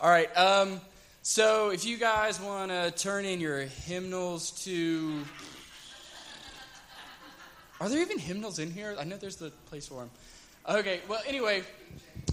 All 0.00 0.10
right. 0.10 0.36
Um, 0.36 0.80
so 1.22 1.70
if 1.70 1.84
you 1.84 1.96
guys 1.98 2.40
want 2.40 2.72
to 2.72 2.90
turn 2.90 3.24
in 3.24 3.40
your 3.40 3.60
hymnals 3.60 4.50
to. 4.64 5.22
Are 7.80 7.88
there 7.88 8.00
even 8.00 8.18
hymnals 8.18 8.58
in 8.58 8.72
here? 8.72 8.96
I 8.98 9.04
know 9.04 9.16
there's 9.16 9.36
the 9.36 9.50
place 9.66 9.86
for 9.86 10.00
them. 10.00 10.10
Okay, 10.68 11.00
well, 11.08 11.20
anyway, 11.26 11.62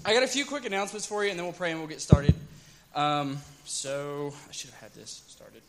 I 0.03 0.13
got 0.13 0.23
a 0.23 0.27
few 0.27 0.45
quick 0.45 0.65
announcements 0.65 1.05
for 1.05 1.23
you, 1.23 1.29
and 1.29 1.37
then 1.37 1.45
we'll 1.45 1.53
pray 1.53 1.71
and 1.71 1.79
we'll 1.79 1.89
get 1.89 2.01
started. 2.01 2.33
Um, 2.95 3.37
so, 3.65 4.33
I 4.49 4.51
should 4.51 4.69
have 4.71 4.79
had 4.79 4.93
this 4.93 5.23
started. 5.27 5.61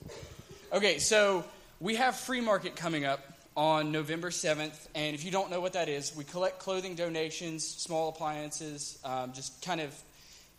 Okay, 0.72 0.98
so 0.98 1.45
we 1.80 1.96
have 1.96 2.16
Free 2.16 2.40
Market 2.40 2.77
coming 2.77 3.04
up 3.04 3.20
on 3.56 3.93
November 3.93 4.30
7th, 4.30 4.88
and 4.95 5.14
if 5.14 5.24
you 5.24 5.30
don't 5.30 5.50
know 5.50 5.61
what 5.61 5.72
that 5.72 5.88
is, 5.88 6.14
we 6.16 6.24
collect 6.24 6.59
clothing 6.59 6.95
donations, 6.95 7.66
small 7.66 8.09
appliances, 8.09 8.98
um, 9.04 9.32
just 9.32 9.61
kind 9.62 9.80
of 9.80 9.95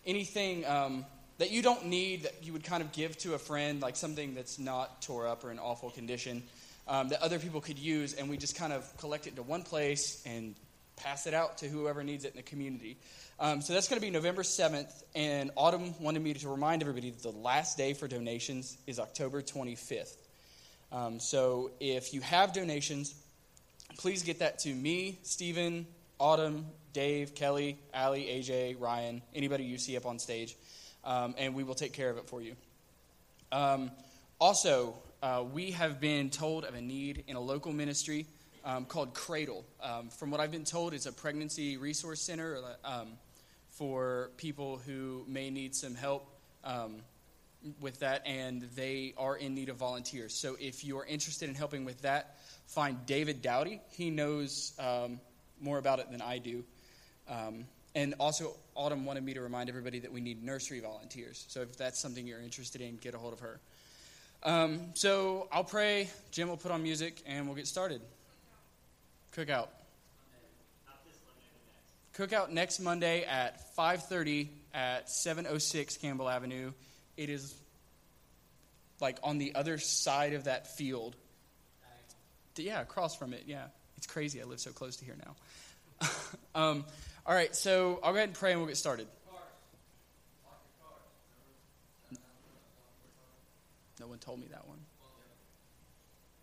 anything 0.05 0.65
um, 0.65 1.05
that 1.37 1.51
you 1.51 1.61
don't 1.61 1.85
need 1.85 2.23
that 2.23 2.35
you 2.43 2.53
would 2.53 2.63
kind 2.63 2.83
of 2.83 2.91
give 2.91 3.17
to 3.19 3.33
a 3.33 3.39
friend, 3.39 3.81
like 3.81 3.95
something 3.95 4.35
that's 4.35 4.59
not 4.59 5.01
tore 5.01 5.27
up 5.27 5.43
or 5.43 5.51
in 5.51 5.59
awful 5.59 5.89
condition, 5.89 6.43
um, 6.87 7.09
that 7.09 7.21
other 7.21 7.39
people 7.39 7.61
could 7.61 7.79
use, 7.79 8.13
and 8.13 8.29
we 8.29 8.37
just 8.37 8.55
kind 8.55 8.73
of 8.73 8.97
collect 8.97 9.27
it 9.27 9.31
into 9.31 9.43
one 9.43 9.63
place 9.63 10.21
and 10.25 10.55
pass 10.95 11.25
it 11.25 11.33
out 11.33 11.57
to 11.59 11.67
whoever 11.67 12.03
needs 12.03 12.25
it 12.25 12.31
in 12.31 12.37
the 12.37 12.43
community. 12.43 12.97
Um, 13.39 13.61
so 13.61 13.73
that's 13.73 13.87
going 13.87 13.99
to 13.99 14.05
be 14.05 14.11
November 14.11 14.43
7th, 14.43 15.03
and 15.15 15.51
Autumn 15.55 15.95
wanted 15.99 16.21
me 16.21 16.33
to 16.33 16.49
remind 16.49 16.81
everybody 16.81 17.09
that 17.09 17.23
the 17.23 17.37
last 17.37 17.77
day 17.77 17.93
for 17.93 18.07
donations 18.07 18.77
is 18.85 18.99
October 18.99 19.41
25th. 19.41 20.15
Um, 20.91 21.19
so 21.19 21.71
if 21.79 22.13
you 22.13 22.21
have 22.21 22.53
donations, 22.53 23.15
please 23.97 24.21
get 24.21 24.39
that 24.39 24.59
to 24.59 24.69
me, 24.73 25.17
Stephen, 25.23 25.87
Autumn, 26.19 26.67
Dave, 26.93 27.33
Kelly, 27.33 27.79
Allie, 27.91 28.25
AJ, 28.25 28.79
Ryan, 28.79 29.23
anybody 29.33 29.63
you 29.63 29.79
see 29.79 29.97
up 29.97 30.05
on 30.05 30.19
stage 30.19 30.55
um, 31.03 31.35
and 31.37 31.55
we 31.55 31.63
will 31.63 31.75
take 31.75 31.93
care 31.93 32.09
of 32.09 32.17
it 32.17 32.27
for 32.27 32.41
you. 32.41 32.55
Um, 33.51 33.91
also, 34.39 34.95
uh, 35.21 35.43
we 35.53 35.71
have 35.71 35.99
been 35.99 36.29
told 36.29 36.65
of 36.65 36.75
a 36.75 36.81
need 36.81 37.23
in 37.27 37.35
a 37.35 37.39
local 37.39 37.71
ministry 37.71 38.25
um, 38.65 38.85
called 38.85 39.13
Cradle. 39.13 39.63
Um, 39.81 40.09
from 40.09 40.31
what 40.31 40.39
I've 40.39 40.51
been 40.51 40.65
told, 40.65 40.93
it's 40.93 41.05
a 41.05 41.13
pregnancy 41.13 41.77
resource 41.77 42.21
center 42.21 42.57
um, 42.83 43.09
for 43.71 44.31
people 44.37 44.81
who 44.85 45.23
may 45.27 45.49
need 45.49 45.75
some 45.75 45.95
help 45.95 46.27
um, 46.63 46.97
with 47.79 47.99
that, 47.99 48.25
and 48.25 48.63
they 48.75 49.13
are 49.17 49.37
in 49.37 49.55
need 49.55 49.69
of 49.69 49.77
volunteers. 49.77 50.33
So 50.33 50.57
if 50.59 50.83
you 50.83 50.97
are 50.99 51.05
interested 51.05 51.47
in 51.47 51.55
helping 51.55 51.85
with 51.85 52.01
that, 52.01 52.37
find 52.67 53.05
David 53.05 53.41
Dowdy. 53.41 53.81
He 53.91 54.09
knows 54.09 54.73
more 55.61 55.77
about 55.77 55.99
it 55.99 56.11
than 56.11 56.21
I 56.21 56.39
do. 56.39 56.63
Um, 57.29 57.65
and 57.95 58.15
also, 58.19 58.55
Autumn 58.75 59.05
wanted 59.05 59.23
me 59.23 59.33
to 59.33 59.41
remind 59.41 59.69
everybody 59.69 59.99
that 59.99 60.11
we 60.11 60.21
need 60.21 60.43
nursery 60.43 60.79
volunteers. 60.79 61.45
So 61.47 61.61
if 61.61 61.77
that's 61.77 61.99
something 61.99 62.25
you're 62.25 62.41
interested 62.41 62.81
in, 62.81 62.97
get 62.97 63.13
a 63.13 63.17
hold 63.17 63.33
of 63.33 63.39
her. 63.41 63.59
Um, 64.43 64.91
so 64.93 65.47
I'll 65.51 65.63
pray. 65.63 66.09
Jim 66.31 66.49
will 66.49 66.57
put 66.57 66.71
on 66.71 66.83
music, 66.83 67.21
and 67.25 67.45
we'll 67.45 67.55
get 67.55 67.67
started. 67.67 68.01
Cookout. 69.35 69.67
Cookout 72.15 72.49
next 72.49 72.79
Monday 72.79 73.23
at 73.23 73.75
5:30 73.75 74.49
at 74.73 75.09
706 75.09 75.97
Campbell 75.97 76.29
Avenue. 76.29 76.71
It 77.17 77.29
is 77.29 77.55
like 78.99 79.17
on 79.23 79.37
the 79.37 79.55
other 79.55 79.77
side 79.79 80.33
of 80.33 80.43
that 80.43 80.75
field. 80.75 81.15
Yeah, 82.55 82.81
across 82.81 83.15
from 83.15 83.33
it. 83.33 83.43
Yeah, 83.47 83.65
it's 83.97 84.05
crazy. 84.05 84.41
I 84.41 84.45
live 84.45 84.59
so 84.59 84.71
close 84.71 84.97
to 84.97 85.05
here 85.05 85.15
now. 85.25 86.09
um, 86.55 86.85
all 87.25 87.33
right, 87.33 87.55
so 87.55 87.99
I'll 88.03 88.11
go 88.11 88.17
ahead 88.17 88.29
and 88.29 88.37
pray 88.37 88.51
and 88.51 88.59
we'll 88.59 88.67
get 88.67 88.77
started. 88.77 89.07
No 93.99 94.07
one 94.07 94.19
told 94.19 94.39
me 94.41 94.47
that 94.51 94.67
one. 94.67 94.79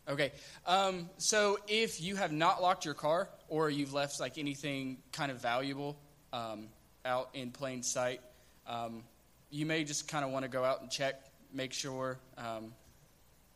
Okay, 0.08 0.32
um, 0.66 1.10
so 1.18 1.58
if 1.68 2.00
you 2.00 2.16
have 2.16 2.32
not 2.32 2.62
locked 2.62 2.86
your 2.86 2.94
car 2.94 3.28
or 3.48 3.68
you've 3.68 3.92
left 3.92 4.18
like 4.18 4.38
anything 4.38 4.96
kind 5.12 5.30
of 5.30 5.40
valuable 5.42 5.98
um, 6.32 6.68
out 7.04 7.28
in 7.34 7.50
plain 7.50 7.82
sight, 7.82 8.20
um, 8.66 9.02
you 9.50 9.66
may 9.66 9.84
just 9.84 10.08
kind 10.08 10.24
of 10.24 10.30
want 10.30 10.44
to 10.44 10.48
go 10.48 10.64
out 10.64 10.80
and 10.80 10.90
check, 10.90 11.22
make 11.52 11.74
sure, 11.74 12.18
um, 12.38 12.72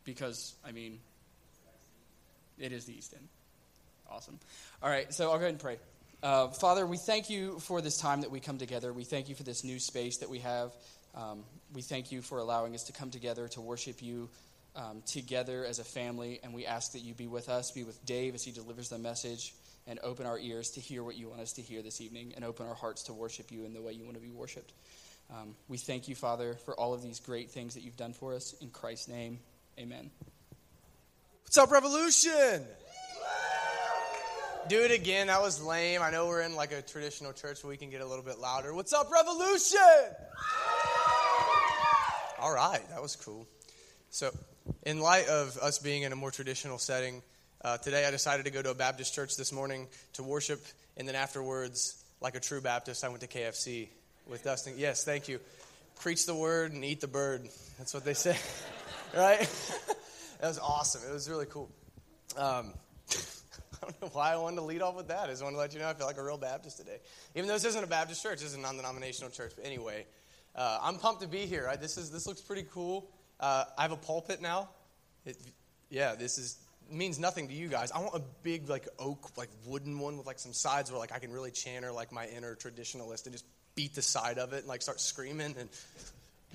because 0.03 0.53
I 0.63 0.71
mean, 0.71 0.99
it 2.59 2.71
is 2.71 2.85
the 2.85 2.95
East 2.95 3.13
End. 3.13 3.27
Awesome. 4.09 4.39
All 4.83 4.89
right, 4.89 5.11
so 5.11 5.31
I'll 5.31 5.37
go 5.37 5.45
ahead 5.45 5.49
and 5.49 5.59
pray. 5.59 5.77
Uh, 6.23 6.47
Father, 6.47 6.85
we 6.85 6.97
thank 6.97 7.29
you 7.29 7.59
for 7.59 7.81
this 7.81 7.97
time 7.97 8.21
that 8.21 8.31
we 8.31 8.39
come 8.39 8.57
together. 8.57 8.91
We 8.93 9.03
thank 9.03 9.29
you 9.29 9.35
for 9.35 9.43
this 9.43 9.63
new 9.63 9.79
space 9.79 10.17
that 10.17 10.29
we 10.29 10.39
have. 10.39 10.71
Um, 11.13 11.43
we 11.73 11.81
thank 11.81 12.11
you 12.11 12.21
for 12.21 12.39
allowing 12.39 12.73
us 12.73 12.83
to 12.83 12.93
come 12.93 13.11
together 13.11 13.47
to 13.49 13.61
worship 13.61 14.01
you 14.01 14.29
um, 14.75 15.03
together 15.05 15.65
as 15.65 15.79
a 15.79 15.83
family. 15.83 16.39
And 16.43 16.53
we 16.53 16.65
ask 16.65 16.93
that 16.93 16.99
you 16.99 17.13
be 17.13 17.27
with 17.27 17.49
us, 17.49 17.71
be 17.71 17.83
with 17.83 18.03
Dave 18.05 18.35
as 18.35 18.43
he 18.43 18.51
delivers 18.51 18.89
the 18.89 18.97
message, 18.97 19.53
and 19.87 19.99
open 20.03 20.25
our 20.25 20.39
ears 20.39 20.71
to 20.71 20.79
hear 20.79 21.03
what 21.03 21.15
you 21.15 21.29
want 21.29 21.41
us 21.41 21.53
to 21.53 21.61
hear 21.61 21.81
this 21.81 22.01
evening, 22.01 22.33
and 22.35 22.43
open 22.43 22.65
our 22.65 22.73
hearts 22.73 23.03
to 23.03 23.13
worship 23.13 23.51
you 23.51 23.65
in 23.65 23.73
the 23.73 23.81
way 23.81 23.93
you 23.93 24.03
want 24.03 24.15
to 24.15 24.21
be 24.21 24.31
worshiped. 24.31 24.73
Um, 25.29 25.55
we 25.67 25.77
thank 25.77 26.07
you, 26.07 26.15
Father, 26.15 26.55
for 26.65 26.79
all 26.79 26.93
of 26.93 27.01
these 27.01 27.19
great 27.19 27.51
things 27.51 27.75
that 27.75 27.81
you've 27.81 27.97
done 27.97 28.13
for 28.13 28.33
us. 28.33 28.53
In 28.61 28.69
Christ's 28.69 29.07
name, 29.07 29.39
amen. 29.79 30.09
What's 31.43 31.57
up, 31.57 31.71
Revolution? 31.71 32.65
Do 34.67 34.83
it 34.83 34.91
again. 34.91 35.27
That 35.27 35.41
was 35.41 35.61
lame. 35.61 36.01
I 36.01 36.09
know 36.09 36.27
we're 36.27 36.41
in 36.41 36.55
like 36.55 36.71
a 36.71 36.81
traditional 36.81 37.33
church 37.33 37.63
where 37.63 37.69
we 37.69 37.77
can 37.77 37.89
get 37.89 38.01
a 38.01 38.05
little 38.05 38.23
bit 38.23 38.39
louder. 38.39 38.73
What's 38.73 38.93
up, 38.93 39.11
Revolution? 39.11 39.79
All 42.39 42.53
right, 42.53 42.81
that 42.89 43.01
was 43.01 43.15
cool. 43.15 43.47
So, 44.09 44.31
in 44.83 44.99
light 44.99 45.27
of 45.27 45.57
us 45.57 45.79
being 45.79 46.03
in 46.03 46.11
a 46.11 46.15
more 46.15 46.31
traditional 46.31 46.77
setting, 46.77 47.21
uh, 47.63 47.77
today 47.77 48.05
I 48.05 48.11
decided 48.11 48.45
to 48.45 48.51
go 48.51 48.61
to 48.61 48.71
a 48.71 48.75
Baptist 48.75 49.13
church 49.13 49.37
this 49.37 49.51
morning 49.51 49.87
to 50.13 50.23
worship, 50.23 50.63
and 50.97 51.07
then 51.07 51.15
afterwards, 51.15 52.03
like 52.21 52.35
a 52.35 52.39
true 52.39 52.61
Baptist, 52.61 53.03
I 53.03 53.09
went 53.09 53.21
to 53.21 53.27
KFC 53.27 53.89
with 54.27 54.43
Dustin. 54.43 54.75
Yes, 54.77 55.03
thank 55.03 55.27
you. 55.27 55.39
Preach 55.99 56.25
the 56.25 56.35
word 56.35 56.73
and 56.73 56.83
eat 56.83 57.01
the 57.01 57.07
bird. 57.07 57.47
That's 57.77 57.93
what 57.93 58.03
they 58.03 58.13
say, 58.13 58.37
right? 59.15 59.39
that 60.41 60.47
was 60.47 60.59
awesome. 60.59 61.01
It 61.07 61.13
was 61.13 61.29
really 61.29 61.45
cool. 61.45 61.69
Um, 62.37 62.73
I 63.81 63.85
don't 63.85 64.01
know 64.01 64.09
why 64.13 64.33
I 64.33 64.37
wanted 64.37 64.57
to 64.57 64.61
lead 64.63 64.81
off 64.81 64.95
with 64.95 65.07
that. 65.09 65.25
I 65.25 65.27
just 65.27 65.43
want 65.43 65.55
to 65.55 65.59
let 65.59 65.73
you 65.73 65.79
know 65.79 65.89
I 65.89 65.93
feel 65.93 66.07
like 66.07 66.17
a 66.17 66.23
real 66.23 66.37
Baptist 66.37 66.77
today. 66.77 66.97
Even 67.35 67.47
though 67.47 67.53
this 67.53 67.65
isn't 67.65 67.83
a 67.83 67.87
Baptist 67.87 68.21
church, 68.23 68.39
this 68.39 68.49
is 68.49 68.55
a 68.55 68.59
non 68.59 68.77
denominational 68.77 69.31
church. 69.31 69.53
But 69.55 69.65
anyway, 69.65 70.05
uh, 70.55 70.79
I'm 70.81 70.97
pumped 70.97 71.21
to 71.21 71.27
be 71.27 71.39
here. 71.39 71.65
Right? 71.65 71.79
This, 71.79 71.97
is, 71.97 72.11
this 72.11 72.27
looks 72.27 72.41
pretty 72.41 72.65
cool. 72.71 73.09
Uh, 73.39 73.65
I 73.77 73.81
have 73.81 73.91
a 73.91 73.97
pulpit 73.97 74.41
now. 74.41 74.69
It, 75.25 75.37
yeah, 75.89 76.15
this 76.15 76.37
is 76.37 76.57
means 76.91 77.17
nothing 77.17 77.47
to 77.47 77.53
you 77.53 77.67
guys. 77.67 77.91
I 77.91 77.99
want 77.99 78.15
a 78.15 78.21
big 78.43 78.69
like 78.69 78.87
oak 78.99 79.35
like 79.37 79.49
wooden 79.65 79.99
one 79.99 80.17
with 80.17 80.27
like 80.27 80.39
some 80.39 80.53
sides 80.53 80.91
where 80.91 80.99
like 80.99 81.11
I 81.11 81.19
can 81.19 81.31
really 81.31 81.51
channel 81.51 81.95
like 81.95 82.11
my 82.11 82.27
inner 82.27 82.55
traditionalist 82.55 83.25
and 83.25 83.33
just 83.33 83.45
beat 83.75 83.95
the 83.95 84.01
side 84.01 84.37
of 84.37 84.53
it 84.53 84.59
and 84.59 84.67
like 84.67 84.81
start 84.81 85.01
screaming 85.01 85.55
and 85.59 85.69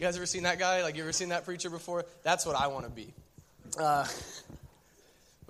you 0.00 0.06
guys 0.06 0.16
ever 0.16 0.26
seen 0.26 0.44
that 0.44 0.59
guy? 0.59 0.82
Like 0.82 0.97
you 0.97 1.03
ever 1.03 1.12
seen 1.12 1.28
that 1.28 1.44
preacher 1.44 1.69
before? 1.69 2.06
That's 2.22 2.47
what 2.47 2.56
I 2.56 2.69
want 2.69 2.86
to 2.86 2.91
be. 2.91 3.12
Uh, 3.78 4.06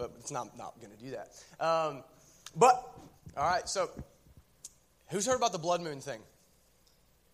but 0.00 0.12
it's 0.18 0.30
not, 0.30 0.56
not 0.56 0.80
going 0.80 0.92
to 0.96 1.04
do 1.04 1.10
that. 1.10 1.28
Um, 1.64 2.02
but, 2.56 2.74
all 3.36 3.44
right, 3.44 3.68
so 3.68 3.90
who's 5.10 5.26
heard 5.26 5.36
about 5.36 5.52
the 5.52 5.58
blood 5.58 5.82
moon 5.82 6.00
thing? 6.00 6.20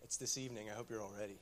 It's 0.03 0.17
this 0.17 0.37
evening. 0.37 0.67
I 0.71 0.75
hope 0.75 0.91
you're 0.91 1.01
all 1.01 1.15
ready. 1.19 1.39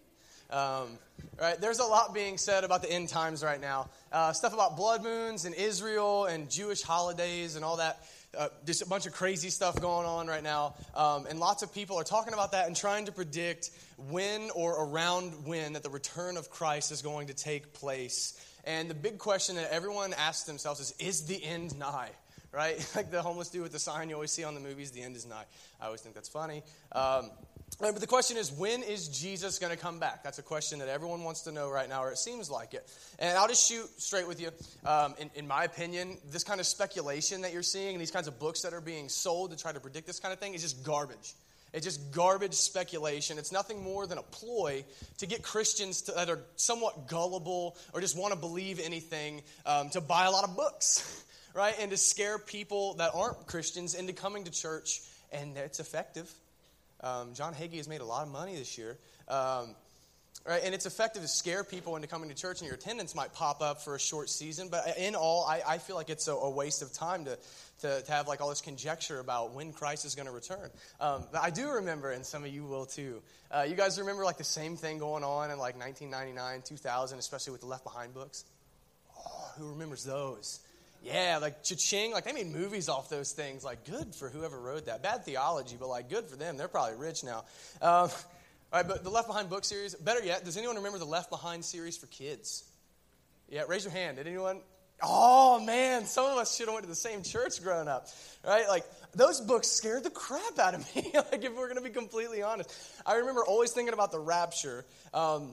Um, 0.51 0.99
right, 1.41 1.59
there's 1.59 1.79
a 1.79 1.85
lot 1.85 2.13
being 2.13 2.37
said 2.37 2.63
about 2.63 2.83
the 2.83 2.93
end 2.93 3.09
times 3.09 3.43
right 3.43 3.61
now. 3.61 3.89
Uh, 4.13 4.33
stuff 4.35 4.53
about 4.53 4.77
blood 4.77 5.03
moons 5.03 5.47
and 5.47 5.55
Israel 5.55 6.27
and 6.27 6.51
Jewish 6.51 6.83
holidays 6.83 7.57
and 7.57 7.65
all 7.65 7.79
that. 7.79 8.05
Uh, 8.37 8.49
just 8.67 8.83
a 8.83 8.87
bunch 8.87 9.07
of 9.07 9.13
crazy 9.13 9.49
stuff 9.49 9.81
going 9.81 10.07
on 10.07 10.27
right 10.27 10.43
now. 10.43 10.75
Um, 10.95 11.27
and 11.27 11.41
lots 11.41 11.63
of 11.63 11.73
people 11.73 11.99
are 11.99 12.05
talking 12.05 12.35
about 12.35 12.53
that 12.53 12.67
and 12.67 12.77
trying 12.77 13.07
to 13.07 13.13
predict 13.13 13.71
when 14.11 14.51
or 14.55 14.85
around 14.85 15.47
when 15.47 15.73
that 15.73 15.83
the 15.83 15.91
return 15.91 16.37
of 16.37 16.51
Christ 16.51 16.93
is 16.93 17.01
going 17.01 17.29
to 17.29 17.35
take 17.35 17.73
place. 17.73 18.39
And 18.67 18.89
the 18.89 18.95
big 18.95 19.19
question 19.19 19.57
that 19.57 19.71
everyone 19.71 20.15
asks 20.15 20.45
themselves 20.45 20.81
is 20.81 20.95
Is 20.99 21.27
the 21.27 21.43
end 21.45 21.79
nigh? 21.79 22.11
Right? 22.53 22.79
Like 22.97 23.11
the 23.11 23.23
homeless 23.23 23.49
dude 23.49 23.63
with 23.63 23.73
the 23.73 23.79
sign 23.79 24.09
you 24.09 24.15
always 24.15 24.31
see 24.31 24.45
on 24.45 24.55
the 24.55 24.61
movies, 24.61 24.93
the 24.93 25.03
end 25.03 25.17
is 25.17 25.27
nigh. 25.27 25.45
I 25.81 25.87
always 25.87 26.01
think 26.01 26.15
that's 26.15 26.29
funny. 26.29 26.63
Um, 26.93 27.31
but 27.81 28.01
the 28.01 28.07
question 28.07 28.37
is, 28.37 28.53
when 28.53 28.83
is 28.83 29.09
Jesus 29.09 29.59
going 29.59 29.73
to 29.73 29.79
come 29.79 29.99
back? 29.99 30.23
That's 30.23 30.39
a 30.39 30.43
question 30.43 30.79
that 30.79 30.89
everyone 30.89 31.25
wants 31.25 31.43
to 31.43 31.53
know 31.53 31.69
right 31.69 31.89
now, 31.89 32.05
or 32.05 32.13
it 32.13 32.19
seems 32.19 32.51
like 32.51 32.73
it. 32.75 32.89
And 33.19 33.37
I'll 33.37 33.49
just 33.49 33.69
shoot 33.69 33.89
straight 34.01 34.29
with 34.29 34.41
you. 34.41 34.51
Um, 34.87 35.15
in, 35.19 35.31
in, 35.35 35.47
my 35.49 35.65
opinion, 35.65 36.19
this 36.31 36.45
kind 36.45 36.61
of 36.61 36.67
speculation 36.67 37.41
that 37.41 37.53
you're 37.53 37.65
seeing, 37.65 37.95
and 37.95 38.01
these 38.01 38.13
kinds 38.13 38.29
of 38.29 38.39
books 38.39 38.63
that 38.63 38.73
are 38.73 38.81
being 38.81 39.09
sold 39.09 39.51
to 39.51 39.57
try 39.57 39.73
to 39.73 39.81
predict 39.81 40.07
this 40.07 40.21
kind 40.21 40.33
of 40.33 40.39
thing, 40.39 40.55
is 40.55 40.63
just 40.63 40.85
garbage. 40.85 41.35
It's 41.75 41.85
just 41.85 42.13
garbage 42.13 42.55
speculation. 42.55 43.37
It's 43.37 43.51
nothing 43.51 43.83
more 43.83 44.07
than 44.07 44.17
a 44.17 44.23
ploy 44.23 44.85
to 45.19 45.27
get 45.27 45.43
Christians 45.43 46.03
to, 46.03 46.13
that 46.13 46.31
are 46.31 46.39
somewhat 46.55 47.09
gullible 47.09 47.77
or 47.93 48.01
just 48.01 48.17
want 48.17 48.33
to 48.33 48.39
believe 48.39 48.79
anything 48.79 49.43
um, 49.67 49.91
to 49.91 50.01
buy 50.01 50.27
a 50.27 50.31
lot 50.31 50.45
of 50.45 50.55
books, 50.55 51.25
right? 51.55 51.75
And 51.81 51.91
to 51.91 51.97
scare 51.97 52.39
people 52.39 52.95
that 52.95 53.11
aren't 53.13 53.47
Christians 53.49 53.97
into 53.97 54.13
coming 54.13 54.45
to 54.45 54.53
church, 54.53 55.01
and 55.33 55.57
it's 55.57 55.81
effective. 55.81 56.33
Um, 57.01 57.35
John 57.35 57.53
Hagee 57.53 57.79
has 57.79 57.89
made 57.89 58.01
a 58.01 58.07
lot 58.07 58.25
of 58.25 58.33
money 58.33 58.55
this 58.55 58.79
year. 58.79 58.97
Um, 59.27 59.75
right? 60.47 60.63
And 60.63 60.75
it's 60.75 60.87
effective 60.87 61.23
to 61.23 61.29
scare 61.29 61.65
people 61.65 61.97
into 61.97 62.07
coming 62.07 62.29
to 62.29 62.35
church, 62.35 62.61
and 62.61 62.67
your 62.67 62.77
attendance 62.77 63.15
might 63.15 63.33
pop 63.33 63.63
up 63.63 63.83
for 63.83 63.95
a 63.95 64.01
short 64.01 64.29
season. 64.29 64.69
But 64.69 64.99
in 64.99 65.15
all, 65.15 65.45
I, 65.47 65.63
I 65.67 65.79
feel 65.79 65.97
like 65.97 66.11
it's 66.11 66.29
a, 66.29 66.33
a, 66.33 66.51
waste 66.51 66.83
of 66.83 66.93
time 66.93 67.25
to, 67.25 67.39
to, 67.81 68.03
to, 68.03 68.13
have 68.13 68.29
like 68.29 68.41
all 68.41 68.51
this 68.51 68.61
conjecture 68.61 69.21
about 69.21 69.55
when 69.55 69.73
Christ 69.73 70.05
is 70.05 70.15
going 70.15 70.27
to 70.27 70.33
return. 70.33 70.71
Um, 71.01 71.25
but 71.33 71.43
I 71.43 71.51
do 71.51 71.71
remember, 71.71 72.11
and 72.11 72.25
some 72.25 72.45
of 72.45 72.53
you 72.53 72.65
will 72.65 72.87
too. 72.87 73.23
Uh, 73.51 73.65
you 73.69 73.75
guys 73.75 73.99
remember 73.99 74.25
like 74.25 74.37
the 74.37 74.45
same 74.45 74.77
thing 74.77 74.99
going 74.99 75.25
on 75.25 75.51
in 75.51 75.59
like 75.59 75.79
1999, 75.79 76.63
2000, 76.63 77.19
especially 77.19 77.53
with 77.53 77.63
the 77.63 77.67
Left 77.67 77.85
Behind 77.85 78.13
books? 78.13 78.45
Oh, 79.17 79.51
who 79.59 79.71
remembers 79.71 80.05
those? 80.05 80.61
Yeah, 81.03 81.39
like 81.41 81.63
cha-ching, 81.63 82.13
like 82.13 82.25
they 82.25 82.33
made 82.33 82.47
movies 82.47 82.89
off 82.89 83.11
those 83.11 83.33
things. 83.33 83.63
Like, 83.63 83.85
good 83.85 84.15
for 84.15 84.31
whoever 84.31 84.59
wrote 84.59 84.87
that. 84.87 85.03
Bad 85.03 85.25
theology, 85.25 85.77
but 85.79 85.89
like, 85.89 86.09
good 86.09 86.25
for 86.25 86.37
them. 86.37 86.57
They're 86.57 86.69
probably 86.69 86.97
rich 86.97 87.23
now. 87.23 87.45
Um, 87.83 88.09
all 88.75 88.81
right, 88.81 88.89
but 88.89 89.05
the 89.05 89.11
Left 89.11 89.29
Behind 89.29 89.49
book 89.49 89.65
series, 89.65 89.95
better 89.95 90.25
yet, 90.25 90.45
does 90.45 90.57
anyone 90.57 90.75
remember 90.75 90.99
the 90.99 91.05
Left 91.05 91.31
Behind 91.31 91.65
series 91.65 91.97
for 91.97 92.09
kids? 92.09 92.65
Yeah, 93.49 93.63
raise 93.69 93.85
your 93.85 93.93
hand. 93.93 94.17
Did 94.17 94.27
anyone? 94.27 94.63
Oh 95.01 95.61
man, 95.61 96.07
some 96.07 96.25
of 96.25 96.39
us 96.39 96.57
should 96.57 96.67
have 96.67 96.75
went 96.75 96.83
to 96.83 96.89
the 96.89 96.97
same 96.97 97.23
church 97.23 97.63
growing 97.63 97.87
up, 97.87 98.09
right? 98.45 98.67
Like 98.67 98.83
those 99.15 99.41
books 99.41 99.69
scared 99.69 100.03
the 100.03 100.11
crap 100.11 100.59
out 100.59 100.75
of 100.75 100.97
me. 100.97 101.13
like 101.15 101.45
if 101.45 101.55
we're 101.55 101.69
going 101.69 101.77
to 101.77 101.89
be 101.89 101.91
completely 101.91 102.43
honest, 102.43 102.69
I 103.07 103.15
remember 103.19 103.45
always 103.45 103.71
thinking 103.71 103.95
about 103.95 104.11
the 104.11 104.19
rapture 104.19 104.85
um, 105.13 105.53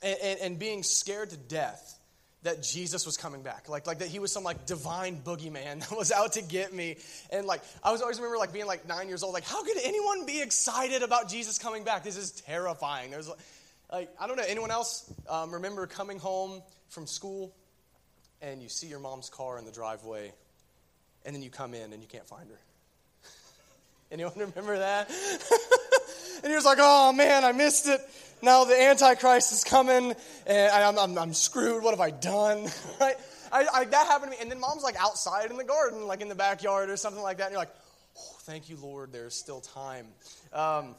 and, 0.00 0.16
and, 0.22 0.40
and 0.40 0.58
being 0.60 0.84
scared 0.84 1.30
to 1.30 1.36
death 1.36 1.98
that 2.44 2.62
Jesus 2.62 3.04
was 3.04 3.16
coming 3.16 3.42
back. 3.42 3.68
Like, 3.68 3.86
like 3.86 3.98
that 3.98 4.08
he 4.08 4.18
was 4.18 4.30
some 4.30 4.44
like 4.44 4.66
divine 4.66 5.16
boogeyman 5.16 5.80
that 5.88 5.96
was 5.96 6.12
out 6.12 6.34
to 6.34 6.42
get 6.42 6.72
me. 6.72 6.96
And 7.30 7.46
like 7.46 7.62
I 7.82 7.90
was 7.90 8.00
always 8.00 8.18
remember 8.18 8.38
like 8.38 8.52
being 8.52 8.66
like 8.66 8.86
nine 8.86 9.08
years 9.08 9.22
old, 9.22 9.34
like, 9.34 9.44
how 9.44 9.64
could 9.64 9.78
anyone 9.82 10.24
be 10.26 10.40
excited 10.40 11.02
about 11.02 11.28
Jesus 11.28 11.58
coming 11.58 11.84
back? 11.84 12.04
This 12.04 12.16
is 12.16 12.30
terrifying. 12.30 13.10
There's 13.10 13.30
like 13.90 14.08
I 14.20 14.26
don't 14.26 14.36
know, 14.36 14.44
anyone 14.46 14.70
else 14.70 15.12
um, 15.28 15.52
remember 15.52 15.86
coming 15.86 16.18
home 16.18 16.62
from 16.88 17.06
school 17.06 17.52
and 18.40 18.62
you 18.62 18.68
see 18.68 18.86
your 18.86 19.00
mom's 19.00 19.30
car 19.30 19.58
in 19.58 19.64
the 19.64 19.72
driveway, 19.72 20.30
and 21.24 21.34
then 21.34 21.42
you 21.42 21.48
come 21.48 21.72
in 21.72 21.92
and 21.92 22.02
you 22.02 22.08
can't 22.08 22.26
find 22.26 22.48
her. 22.50 22.58
anyone 24.12 24.32
remember 24.36 24.78
that? 24.78 25.10
and 26.44 26.52
was 26.52 26.66
like, 26.66 26.78
oh 26.80 27.12
man, 27.14 27.42
I 27.42 27.52
missed 27.52 27.88
it 27.88 28.00
now 28.42 28.64
the 28.64 28.80
Antichrist 28.80 29.52
is 29.52 29.64
coming, 29.64 30.14
and 30.46 30.72
I'm, 30.72 30.98
I'm, 30.98 31.18
I'm 31.18 31.34
screwed. 31.34 31.82
What 31.82 31.90
have 31.90 32.00
I 32.00 32.10
done? 32.10 32.66
right? 33.00 33.16
I, 33.52 33.66
I, 33.72 33.84
that 33.84 34.06
happened 34.06 34.32
to 34.32 34.38
me. 34.38 34.42
And 34.42 34.50
then 34.50 34.58
mom's 34.58 34.82
like 34.82 34.96
outside 35.00 35.50
in 35.50 35.56
the 35.56 35.64
garden, 35.64 36.06
like 36.06 36.20
in 36.20 36.28
the 36.28 36.34
backyard 36.34 36.90
or 36.90 36.96
something 36.96 37.22
like 37.22 37.38
that. 37.38 37.44
And 37.44 37.52
you're 37.52 37.60
like, 37.60 37.74
oh, 38.18 38.36
thank 38.40 38.68
you, 38.68 38.76
Lord, 38.76 39.12
there's 39.12 39.34
still 39.34 39.60
time. 39.60 40.06
Um, 40.52 40.96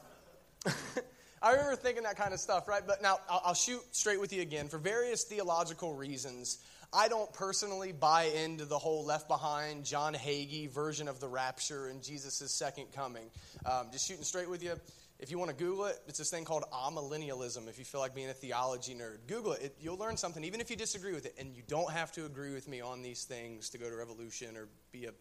I 1.41 1.51
remember 1.51 1.75
thinking 1.75 2.03
that 2.03 2.17
kind 2.17 2.33
of 2.33 2.39
stuff, 2.39 2.67
right? 2.67 2.81
But 2.85 3.01
now 3.01 3.19
I'll, 3.29 3.41
I'll 3.47 3.53
shoot 3.53 3.81
straight 3.91 4.19
with 4.19 4.33
you 4.33 4.41
again. 4.41 4.67
For 4.67 4.77
various 4.77 5.25
theological 5.25 5.93
reasons, 5.93 6.59
I 6.93 7.09
don't 7.09 7.31
personally 7.33 7.91
buy 7.91 8.23
into 8.23 8.63
the 8.63 8.79
whole 8.79 9.03
Left 9.03 9.27
Behind, 9.27 9.83
John 9.83 10.13
Hagee 10.13 10.69
version 10.71 11.09
of 11.09 11.19
the 11.19 11.27
rapture 11.27 11.87
and 11.87 12.01
Jesus' 12.01 12.51
second 12.51 12.85
coming. 12.93 13.25
Um, 13.65 13.87
just 13.91 14.07
shooting 14.07 14.23
straight 14.23 14.49
with 14.49 14.63
you. 14.63 14.73
If 15.19 15.31
you 15.31 15.39
want 15.39 15.49
to 15.49 15.55
Google 15.55 15.85
it, 15.85 15.97
it's 16.07 16.19
this 16.19 16.29
thing 16.29 16.43
called 16.43 16.65
amillennialism. 16.73 17.69
If 17.69 17.79
you 17.79 17.85
feel 17.85 18.01
like 18.01 18.13
being 18.13 18.29
a 18.29 18.33
theology 18.33 18.93
nerd, 18.93 19.19
Google 19.27 19.53
it. 19.53 19.61
it. 19.61 19.75
You'll 19.79 19.97
learn 19.97 20.17
something, 20.17 20.43
even 20.43 20.59
if 20.59 20.69
you 20.69 20.75
disagree 20.75 21.13
with 21.13 21.25
it. 21.25 21.35
And 21.39 21.55
you 21.55 21.63
don't 21.67 21.91
have 21.91 22.11
to 22.13 22.25
agree 22.25 22.53
with 22.53 22.67
me 22.67 22.81
on 22.81 23.01
these 23.01 23.23
things 23.23 23.69
to 23.69 23.77
go 23.77 23.89
to 23.89 23.95
Revolution 23.95 24.57
or 24.57 24.67
be 24.91 25.05
a 25.05 25.11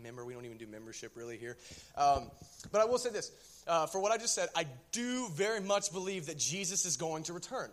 member. 0.00 0.24
We 0.24 0.34
don't 0.34 0.44
even 0.44 0.56
do 0.56 0.68
membership 0.68 1.16
really 1.16 1.36
here. 1.36 1.56
Um, 1.96 2.30
but 2.70 2.80
I 2.80 2.84
will 2.84 2.98
say 2.98 3.10
this 3.10 3.32
uh, 3.66 3.86
for 3.86 4.00
what 4.00 4.12
I 4.12 4.18
just 4.18 4.34
said, 4.34 4.48
I 4.54 4.66
do 4.92 5.28
very 5.30 5.60
much 5.60 5.92
believe 5.92 6.26
that 6.26 6.38
Jesus 6.38 6.84
is 6.84 6.96
going 6.96 7.24
to 7.24 7.32
return. 7.32 7.70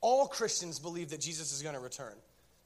All 0.00 0.26
Christians 0.26 0.78
believe 0.78 1.10
that 1.10 1.20
Jesus 1.20 1.52
is 1.52 1.62
going 1.62 1.74
to 1.74 1.80
return. 1.80 2.14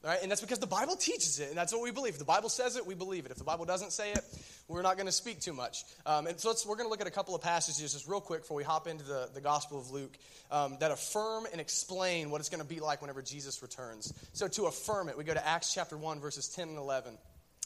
Right? 0.02 0.19
And 0.23 0.31
that's 0.31 0.41
because 0.41 0.61
the 0.61 0.67
Bible 0.67 0.94
teaches 0.94 1.41
it, 1.41 1.49
and 1.49 1.58
that's 1.58 1.73
what 1.73 1.82
we 1.82 1.91
believe. 1.91 2.12
If 2.12 2.20
the 2.20 2.25
Bible 2.25 2.49
says 2.49 2.76
it, 2.76 2.87
we 2.87 2.94
believe 2.94 3.26
it. 3.26 3.32
If 3.32 3.38
the 3.38 3.44
Bible 3.44 3.64
doesn't 3.64 3.93
say 3.93 4.12
it, 4.12 4.25
we're 4.69 4.82
not 4.82 4.97
going 4.97 5.06
to 5.06 5.12
speak 5.12 5.41
too 5.41 5.55
much. 5.55 5.85
Um, 6.05 6.26
and 6.26 6.38
so 6.38 6.55
we're 6.67 6.76
going 6.76 6.87
to 6.87 6.91
look 6.91 7.00
at 7.00 7.06
a 7.06 7.11
couple 7.12 7.35
of 7.35 7.41
passages 7.41 7.93
just 7.93 8.06
real 8.06 8.20
quick 8.20 8.43
before 8.43 8.56
we 8.56 8.65
hop 8.65 8.87
into 8.87 9.05
the, 9.05 9.31
the 9.32 9.41
Gospel 9.41 9.79
of 9.79 9.91
Luke 9.91 10.17
um, 10.50 10.76
that 10.81 10.91
affirm 10.91 11.47
and 11.50 11.61
explain 11.61 12.31
what 12.31 12.41
it's 12.41 12.50
going 12.50 12.62
to 12.62 12.69
be 12.69 12.81
like 12.81 13.00
whenever 13.00 13.23
Jesus 13.23 13.62
returns. 13.62 14.12
So 14.35 14.47
to 14.49 14.67
affirm 14.67 15.09
it, 15.09 15.17
we 15.17 15.25
go 15.25 15.35
to 15.35 15.47
Acts 15.47 15.73
chapter 15.73 15.97
1, 15.97 16.20
verses 16.20 16.49
10 16.49 16.69
and 16.69 16.79
11. 16.79 17.17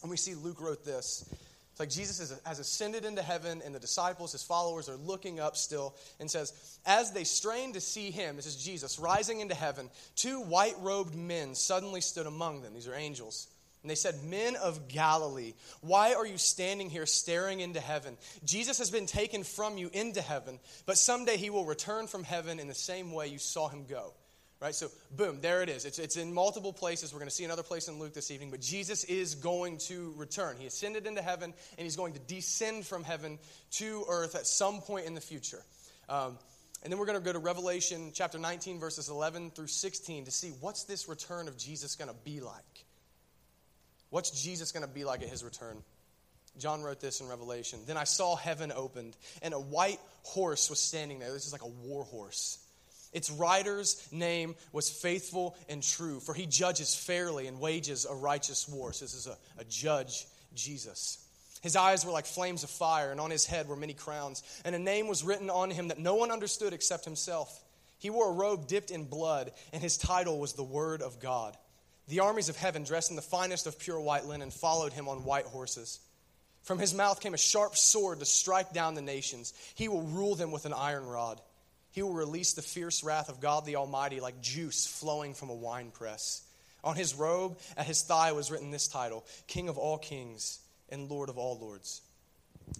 And 0.03 0.11
we 0.11 0.17
see 0.17 0.35
Luke 0.35 0.61
wrote 0.61 0.85
this. 0.85 1.29
It's 1.73 1.81
like 1.81 1.89
Jesus 1.89 2.39
has 2.45 2.59
ascended 2.59 3.07
into 3.07 3.23
heaven, 3.23 3.63
and 3.65 3.75
the 3.75 3.81
disciples, 3.81 4.33
his 4.33 4.43
followers, 4.43 4.91
are 4.91 4.97
looking 4.97 5.41
up 5.41 5.57
still, 5.57 5.97
and 6.21 6.31
says, 6.31 6.53
As 6.85 7.13
they 7.13 7.25
strained 7.25 7.75
to 7.75 7.81
see 7.81 8.11
him, 8.11 8.37
this 8.37 8.45
is 8.45 8.63
Jesus, 8.63 8.99
rising 8.99 9.41
into 9.41 9.55
heaven, 9.55 9.89
two 10.15 10.41
white 10.41 10.75
robed 10.81 11.15
men 11.15 11.55
suddenly 11.55 12.03
stood 12.03 12.27
among 12.27 12.61
them. 12.61 12.75
These 12.75 12.89
are 12.89 12.95
angels. 12.95 13.49
And 13.83 13.91
they 13.91 13.97
said, 13.97 14.23
Men 14.25 14.57
of 14.57 14.89
Galilee, 14.89 15.55
why 15.81 16.15
are 16.15 16.27
you 16.27 16.39
standing 16.39 16.89
here 16.89 17.05
staring 17.05 17.61
into 17.61 17.81
heaven? 17.81 18.17
Jesus 18.45 18.79
has 18.79 18.91
been 18.91 19.07
taken 19.07 19.43
from 19.43 19.77
you 19.77 19.91
into 19.93 20.23
heaven, 20.23 20.61
but 20.87 20.99
someday 20.99 21.37
he 21.37 21.51
will 21.51 21.65
return 21.65 22.07
from 22.07 22.23
heaven 22.23 22.61
in 22.61 22.69
the 22.69 22.75
same 22.75 23.13
way 23.13 23.27
you 23.27 23.39
saw 23.39 23.69
him 23.69 23.85
go. 23.89 24.15
Right? 24.61 24.77
So, 24.77 24.93
boom, 25.17 25.41
there 25.41 25.63
it 25.63 25.69
is. 25.69 25.85
It's, 25.85 25.99
it's 25.99 26.17
in 26.17 26.33
multiple 26.33 26.73
places. 26.73 27.13
We're 27.13 27.19
going 27.19 27.29
to 27.29 27.35
see 27.35 27.45
another 27.45 27.65
place 27.65 27.89
in 27.89 27.99
Luke 27.99 28.15
this 28.15 28.31
evening, 28.31 28.53
but 28.53 28.61
Jesus 28.61 29.03
is 29.03 29.35
going 29.35 29.79
to 29.89 30.15
return. 30.17 30.57
He 30.57 30.67
ascended 30.67 31.05
into 31.05 31.21
heaven, 31.21 31.53
and 31.77 31.85
he's 31.85 31.97
going 31.97 32.13
to 32.13 32.21
descend 32.21 32.87
from 32.87 33.03
heaven 33.03 33.41
to 33.73 34.05
earth 34.09 34.37
at 34.37 34.47
some 34.47 34.81
point 34.81 35.07
in 35.07 35.17
the 35.17 35.21
future. 35.21 35.65
Um, 36.09 36.39
and 36.85 36.93
then 36.93 37.01
we're 37.01 37.07
going 37.07 37.19
to 37.19 37.25
go 37.25 37.33
to 37.33 37.41
Revelation 37.41 38.13
chapter 38.15 38.39
19, 38.39 38.79
verses 38.79 39.09
11 39.09 39.51
through 39.51 39.67
16 39.67 40.27
to 40.27 40.31
see 40.31 40.51
what's 40.61 40.85
this 40.85 41.09
return 41.09 41.49
of 41.49 41.57
Jesus 41.59 41.97
going 41.97 42.11
to 42.11 42.17
be 42.25 42.39
like. 42.39 42.72
What's 44.13 44.43
Jesus 44.43 44.73
going 44.73 44.87
to 44.87 44.93
be 44.93 45.05
like 45.05 45.23
at 45.23 45.31
his 45.31 45.43
return? 45.43 45.79
John 46.59 46.83
wrote 46.83 47.01
this 47.01 47.23
in 47.23 47.29
Revelation. 47.29 47.79
Then 47.87 47.97
I 47.97 48.05
saw 48.05 48.37
heaven 48.37 48.71
opened, 48.71 49.17
and 49.41 49.55
a 49.55 49.59
white 49.59 50.01
horse 50.23 50.69
was 50.69 50.79
standing 50.81 51.19
there. 51.19 51.33
This 51.33 51.47
is 51.47 51.53
like 51.53 51.63
a 51.63 51.67
war 51.67 52.05
horse. 52.05 52.59
Its 53.15 53.31
rider's 53.31 54.07
name 54.13 54.55
was 54.71 54.91
faithful 54.91 55.57
and 55.67 55.83
true, 55.83 56.21
for 56.21 56.35
he 56.35 56.45
judges 56.45 56.95
fairly 56.95 57.47
and 57.47 57.59
wages 57.59 58.05
a 58.05 58.15
righteous 58.15 58.69
war. 58.69 58.93
So 58.93 59.07
this 59.07 59.15
is 59.15 59.27
a, 59.27 59.39
a 59.59 59.65
judge, 59.65 60.27
Jesus. 60.55 61.27
His 61.63 61.75
eyes 61.75 62.05
were 62.05 62.13
like 62.13 62.27
flames 62.27 62.65
of 62.65 62.69
fire, 62.69 63.13
and 63.13 63.19
on 63.21 63.31
his 63.31 63.47
head 63.47 63.67
were 63.67 63.77
many 63.77 63.95
crowns. 63.95 64.43
And 64.67 64.75
a 64.75 64.79
name 64.79 65.09
was 65.09 65.25
written 65.25 65.49
on 65.49 65.71
him 65.71 65.89
that 65.89 65.99
no 65.99 66.17
one 66.17 66.31
understood 66.31 66.75
except 66.75 67.07
himself. 67.07 67.65
He 67.99 68.11
wore 68.11 68.29
a 68.29 68.35
robe 68.35 68.67
dipped 68.67 68.91
in 68.91 69.05
blood, 69.05 69.53
and 69.73 69.83
his 69.83 69.97
title 69.97 70.39
was 70.39 70.53
the 70.53 70.63
Word 70.63 71.01
of 71.01 71.19
God. 71.19 71.57
The 72.09 72.21
armies 72.21 72.49
of 72.49 72.57
heaven, 72.57 72.85
dressed 72.85 73.11
in 73.11 73.17
the 73.17 73.23
finest 73.23 73.67
of 73.67 73.79
pure 73.79 74.01
white 74.01 74.27
linen, 74.27 74.51
followed 74.51 74.93
him 74.93 75.09
on 75.09 75.25
white 75.25 75.47
horses. 75.47 76.01
From 76.63 76.79
his 76.79 76.95
mouth 76.95 77.21
came 77.21 77.35
a 77.35 77.39
sharp 77.39 77.77
sword 77.77 78.21
to 78.21 78.25
strike 78.25 78.73
down 78.73 78.95
the 78.95 79.03
nations. 79.03 79.53
He 79.75 79.89
will 79.89 80.03
rule 80.03 80.35
them 80.35 80.53
with 80.53 80.67
an 80.67 80.73
iron 80.73 81.07
rod. 81.07 81.41
He 81.91 82.03
will 82.03 82.15
release 82.15 82.55
the 82.55 82.63
fierce 82.63 83.05
wrath 83.05 83.29
of 83.29 83.41
God 83.41 83.67
the 83.67 83.77
Almighty 83.77 84.21
like 84.21 84.41
juice 84.41 84.87
flowing 84.87 85.35
from 85.35 85.51
a 85.51 85.55
winepress. 85.55 86.43
On 86.85 86.97
his 86.97 87.15
robe, 87.15 87.59
at 87.77 87.87
his 87.87 88.03
thigh, 88.03 88.33
was 88.33 88.51
written 88.51 88.71
this 88.71 88.89
title 88.89 89.25
King 89.47 89.69
of 89.69 89.79
all 89.79 89.99
kings 89.99 90.59
and 90.89 91.11
Lord 91.11 91.29
of 91.29 91.39
all 91.39 91.59
lords. 91.59 92.01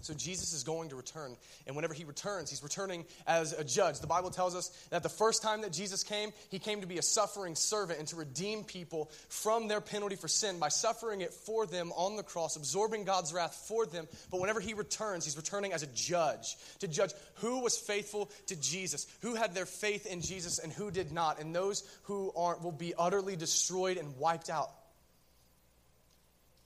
So 0.01 0.15
Jesus 0.15 0.53
is 0.53 0.65
going 0.65 0.91
to 0.91 0.97
return. 0.97 1.37
And 1.67 1.77
whenever 1.77 1.95
he 1.95 2.05
returns, 2.05 2.51
he's 2.51 2.63
returning 2.63 3.05
as 3.27 3.53
a 3.53 3.65
judge. 3.65 4.01
The 4.01 4.07
Bible 4.07 4.31
tells 4.31 4.55
us 4.55 4.69
that 4.91 5.03
the 5.03 5.09
first 5.09 5.43
time 5.43 5.63
that 5.63 5.73
Jesus 5.73 6.03
came, 6.03 6.33
he 6.51 6.59
came 6.59 6.81
to 6.81 6.87
be 6.87 6.99
a 6.99 7.03
suffering 7.03 7.55
servant 7.55 7.99
and 7.99 8.09
to 8.09 8.17
redeem 8.17 8.65
people 8.65 9.11
from 9.29 9.69
their 9.69 9.81
penalty 9.81 10.17
for 10.17 10.29
sin 10.29 10.59
by 10.59 10.69
suffering 10.69 11.21
it 11.21 11.33
for 11.33 11.67
them 11.67 11.93
on 11.93 12.17
the 12.17 12.23
cross, 12.23 12.57
absorbing 12.57 13.05
God's 13.05 13.33
wrath 13.33 13.65
for 13.69 13.87
them. 13.87 14.09
But 14.31 14.41
whenever 14.41 14.61
he 14.61 14.75
returns, 14.75 15.25
he's 15.25 15.37
returning 15.37 15.73
as 15.73 15.83
a 15.83 15.89
judge 15.89 16.57
to 16.81 16.89
judge 16.89 17.13
who 17.37 17.61
was 17.61 17.77
faithful 17.77 18.31
to 18.47 18.57
Jesus, 18.57 19.07
who 19.21 19.35
had 19.35 19.55
their 19.55 19.67
faith 19.67 20.07
in 20.07 20.21
Jesus, 20.21 20.59
and 20.59 20.73
who 20.73 20.91
did 20.91 21.13
not. 21.13 21.41
And 21.41 21.55
those 21.55 21.83
who 22.05 22.33
aren't 22.37 22.63
will 22.63 22.73
be 22.73 22.95
utterly 22.97 23.37
destroyed 23.37 23.97
and 23.97 24.17
wiped 24.19 24.51
out. 24.51 24.71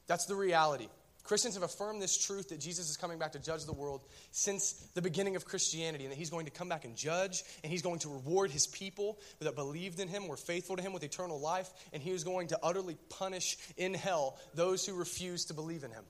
That's 0.06 0.26
the 0.26 0.36
reality. 0.36 0.88
Christians 1.26 1.54
have 1.54 1.64
affirmed 1.64 2.00
this 2.00 2.16
truth 2.16 2.50
that 2.50 2.60
Jesus 2.60 2.88
is 2.88 2.96
coming 2.96 3.18
back 3.18 3.32
to 3.32 3.40
judge 3.40 3.64
the 3.64 3.72
world 3.72 4.02
since 4.30 4.72
the 4.94 5.02
beginning 5.02 5.34
of 5.34 5.44
Christianity, 5.44 6.04
and 6.04 6.12
that 6.12 6.16
he's 6.16 6.30
going 6.30 6.46
to 6.46 6.52
come 6.52 6.68
back 6.68 6.84
and 6.84 6.94
judge, 6.94 7.42
and 7.64 7.72
he's 7.72 7.82
going 7.82 7.98
to 8.00 8.08
reward 8.08 8.52
his 8.52 8.68
people 8.68 9.18
that 9.40 9.56
believed 9.56 9.98
in 9.98 10.06
him, 10.06 10.28
were 10.28 10.36
faithful 10.36 10.76
to 10.76 10.82
him 10.82 10.92
with 10.92 11.02
eternal 11.02 11.40
life, 11.40 11.68
and 11.92 12.00
he 12.00 12.12
is 12.12 12.22
going 12.22 12.48
to 12.48 12.58
utterly 12.62 12.96
punish 13.08 13.58
in 13.76 13.92
hell 13.92 14.38
those 14.54 14.86
who 14.86 14.94
refuse 14.94 15.46
to 15.46 15.54
believe 15.54 15.82
in 15.82 15.90
him. 15.90 16.04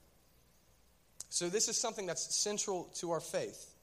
So, 1.29 1.49
this 1.49 1.67
is 1.67 1.77
something 1.77 2.05
that's 2.05 2.35
central 2.35 2.85
to 2.95 3.11
our 3.11 3.19
faith. 3.19 3.73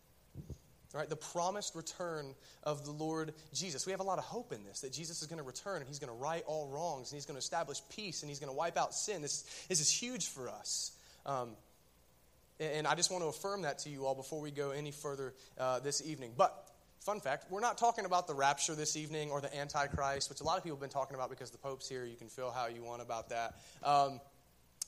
Right, 0.92 1.10
the 1.10 1.16
promised 1.16 1.74
return 1.74 2.36
of 2.62 2.84
the 2.84 2.92
Lord 2.92 3.34
Jesus. 3.52 3.84
We 3.84 3.90
have 3.90 3.98
a 3.98 4.04
lot 4.04 4.18
of 4.18 4.24
hope 4.24 4.52
in 4.52 4.62
this 4.62 4.82
that 4.82 4.92
Jesus 4.92 5.22
is 5.22 5.26
going 5.26 5.38
to 5.38 5.44
return 5.44 5.78
and 5.78 5.88
he's 5.88 5.98
going 5.98 6.12
to 6.12 6.16
right 6.16 6.44
all 6.46 6.68
wrongs 6.68 7.10
and 7.10 7.16
he's 7.16 7.26
going 7.26 7.34
to 7.34 7.40
establish 7.40 7.80
peace 7.90 8.22
and 8.22 8.30
he's 8.30 8.38
going 8.38 8.52
to 8.52 8.56
wipe 8.56 8.76
out 8.76 8.94
sin. 8.94 9.20
This, 9.20 9.42
this 9.68 9.80
is 9.80 9.90
huge 9.90 10.28
for 10.28 10.48
us. 10.48 10.92
Um, 11.26 11.50
and 12.60 12.86
I 12.86 12.94
just 12.94 13.10
want 13.10 13.24
to 13.24 13.28
affirm 13.28 13.62
that 13.62 13.80
to 13.80 13.90
you 13.90 14.06
all 14.06 14.14
before 14.14 14.40
we 14.40 14.50
go 14.50 14.70
any 14.70 14.92
further 14.92 15.34
uh, 15.58 15.80
this 15.80 16.06
evening. 16.06 16.32
But 16.36 16.54
fun 17.00 17.20
fact, 17.20 17.50
we're 17.50 17.60
not 17.60 17.78
talking 17.78 18.04
about 18.04 18.26
the 18.26 18.34
rapture 18.34 18.74
this 18.74 18.96
evening 18.96 19.30
or 19.30 19.40
the 19.40 19.54
Antichrist, 19.56 20.30
which 20.30 20.40
a 20.40 20.44
lot 20.44 20.56
of 20.56 20.62
people 20.62 20.76
have 20.76 20.80
been 20.80 20.90
talking 20.90 21.16
about 21.16 21.30
because 21.30 21.50
the 21.50 21.58
Pope's 21.58 21.88
here. 21.88 22.04
You 22.04 22.16
can 22.16 22.28
feel 22.28 22.50
how 22.50 22.66
you 22.66 22.82
want 22.82 23.02
about 23.02 23.30
that. 23.30 23.54
Um, 23.82 24.20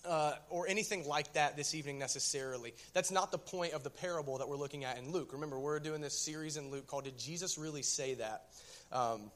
uh, 0.04 0.34
or 0.50 0.68
anything 0.68 1.06
like 1.08 1.32
that 1.32 1.56
this 1.56 1.74
evening 1.74 1.98
necessarily. 1.98 2.72
That's 2.92 3.10
not 3.10 3.32
the 3.32 3.38
point 3.38 3.72
of 3.72 3.82
the 3.82 3.90
parable 3.90 4.38
that 4.38 4.48
we're 4.48 4.56
looking 4.56 4.84
at 4.84 4.98
in 4.98 5.10
Luke. 5.10 5.32
Remember, 5.32 5.58
we're 5.58 5.80
doing 5.80 6.00
this 6.00 6.16
series 6.16 6.56
in 6.56 6.70
Luke 6.70 6.86
called 6.86 7.04
Did 7.04 7.18
Jesus 7.18 7.58
Really 7.58 7.82
Say 7.82 8.14
That? 8.14 8.44
Um, 8.92 9.32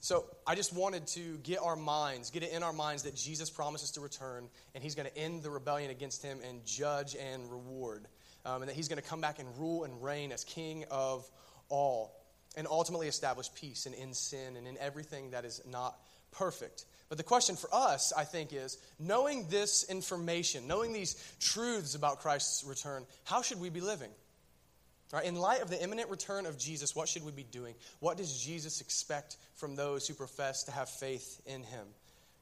so 0.00 0.24
I 0.46 0.54
just 0.54 0.74
wanted 0.74 1.06
to 1.08 1.36
get 1.38 1.60
our 1.60 1.76
minds, 1.76 2.30
get 2.30 2.42
it 2.42 2.52
in 2.52 2.62
our 2.62 2.72
minds 2.72 3.02
that 3.02 3.14
Jesus 3.14 3.50
promises 3.50 3.92
to 3.92 4.00
return 4.00 4.48
and 4.74 4.82
he's 4.82 4.94
going 4.94 5.08
to 5.08 5.16
end 5.16 5.42
the 5.42 5.50
rebellion 5.50 5.90
against 5.90 6.22
him 6.22 6.38
and 6.48 6.64
judge 6.64 7.14
and 7.14 7.50
reward. 7.50 8.06
Um, 8.46 8.62
and 8.62 8.70
that 8.70 8.74
he's 8.74 8.88
going 8.88 9.00
to 9.00 9.06
come 9.06 9.20
back 9.20 9.38
and 9.38 9.48
rule 9.58 9.84
and 9.84 10.02
reign 10.02 10.32
as 10.32 10.44
king 10.44 10.86
of 10.90 11.28
all 11.68 12.16
and 12.56 12.66
ultimately 12.66 13.08
establish 13.08 13.52
peace 13.54 13.84
and 13.84 13.94
in 13.94 14.14
sin 14.14 14.56
and 14.56 14.66
in 14.66 14.78
everything 14.78 15.32
that 15.32 15.44
is 15.44 15.60
not 15.70 15.98
perfect. 16.32 16.86
But 17.10 17.18
the 17.18 17.24
question 17.24 17.56
for 17.56 17.68
us, 17.72 18.12
I 18.16 18.24
think, 18.24 18.54
is 18.54 18.78
knowing 18.98 19.48
this 19.48 19.84
information, 19.90 20.66
knowing 20.66 20.94
these 20.94 21.22
truths 21.40 21.94
about 21.94 22.20
Christ's 22.20 22.64
return, 22.64 23.04
how 23.24 23.42
should 23.42 23.60
we 23.60 23.68
be 23.68 23.80
living? 23.80 24.10
Right, 25.12 25.24
in 25.24 25.34
light 25.34 25.60
of 25.60 25.70
the 25.70 25.82
imminent 25.82 26.08
return 26.08 26.46
of 26.46 26.56
Jesus, 26.56 26.94
what 26.94 27.08
should 27.08 27.24
we 27.24 27.32
be 27.32 27.42
doing? 27.42 27.74
What 27.98 28.16
does 28.16 28.40
Jesus 28.40 28.80
expect 28.80 29.36
from 29.56 29.74
those 29.74 30.06
who 30.06 30.14
profess 30.14 30.64
to 30.64 30.72
have 30.72 30.88
faith 30.88 31.40
in 31.46 31.64
him? 31.64 31.86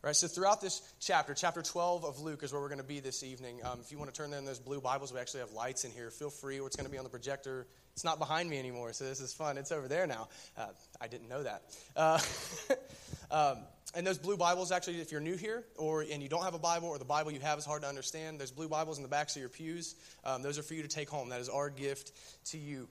Right, 0.00 0.14
so 0.14 0.28
throughout 0.28 0.60
this 0.60 0.80
chapter, 1.00 1.34
chapter 1.34 1.60
12 1.60 2.04
of 2.04 2.20
Luke 2.20 2.44
is 2.44 2.52
where 2.52 2.60
we're 2.60 2.68
going 2.68 2.78
to 2.78 2.84
be 2.84 3.00
this 3.00 3.24
evening. 3.24 3.60
Um, 3.64 3.80
if 3.80 3.90
you 3.90 3.98
want 3.98 4.14
to 4.14 4.16
turn 4.16 4.32
in 4.32 4.44
those 4.44 4.60
blue 4.60 4.80
Bibles, 4.80 5.12
we 5.12 5.18
actually 5.18 5.40
have 5.40 5.52
lights 5.52 5.84
in 5.84 5.90
here. 5.90 6.10
Feel 6.10 6.30
free, 6.30 6.60
or 6.60 6.68
it's 6.68 6.76
going 6.76 6.86
to 6.86 6.92
be 6.92 6.98
on 6.98 7.04
the 7.04 7.10
projector. 7.10 7.66
It's 7.94 8.04
not 8.04 8.20
behind 8.20 8.48
me 8.48 8.60
anymore, 8.60 8.92
so 8.92 9.04
this 9.04 9.18
is 9.18 9.34
fun. 9.34 9.58
It's 9.58 9.72
over 9.72 9.88
there 9.88 10.06
now. 10.06 10.28
Uh, 10.56 10.68
I 11.00 11.08
didn't 11.08 11.28
know 11.28 11.42
that. 11.42 11.62
Uh, 11.96 12.20
um, 13.30 13.58
and 13.94 14.06
those 14.06 14.18
blue 14.18 14.36
Bibles, 14.36 14.70
actually, 14.70 15.00
if 15.00 15.10
you're 15.10 15.20
new 15.20 15.36
here 15.36 15.64
or 15.76 16.02
and 16.02 16.22
you 16.22 16.28
don't 16.28 16.44
have 16.44 16.54
a 16.54 16.58
Bible 16.58 16.88
or 16.88 16.98
the 16.98 17.04
Bible 17.04 17.30
you 17.30 17.40
have 17.40 17.58
is 17.58 17.64
hard 17.64 17.82
to 17.82 17.88
understand, 17.88 18.38
those 18.38 18.50
blue 18.50 18.68
Bibles 18.68 18.98
in 18.98 19.02
the 19.02 19.08
backs 19.08 19.34
of 19.34 19.40
your 19.40 19.48
pews, 19.48 19.94
um, 20.24 20.42
those 20.42 20.58
are 20.58 20.62
for 20.62 20.74
you 20.74 20.82
to 20.82 20.88
take 20.88 21.08
home. 21.08 21.30
That 21.30 21.40
is 21.40 21.48
our 21.48 21.70
gift 21.70 22.12
to 22.46 22.58
you. 22.58 22.88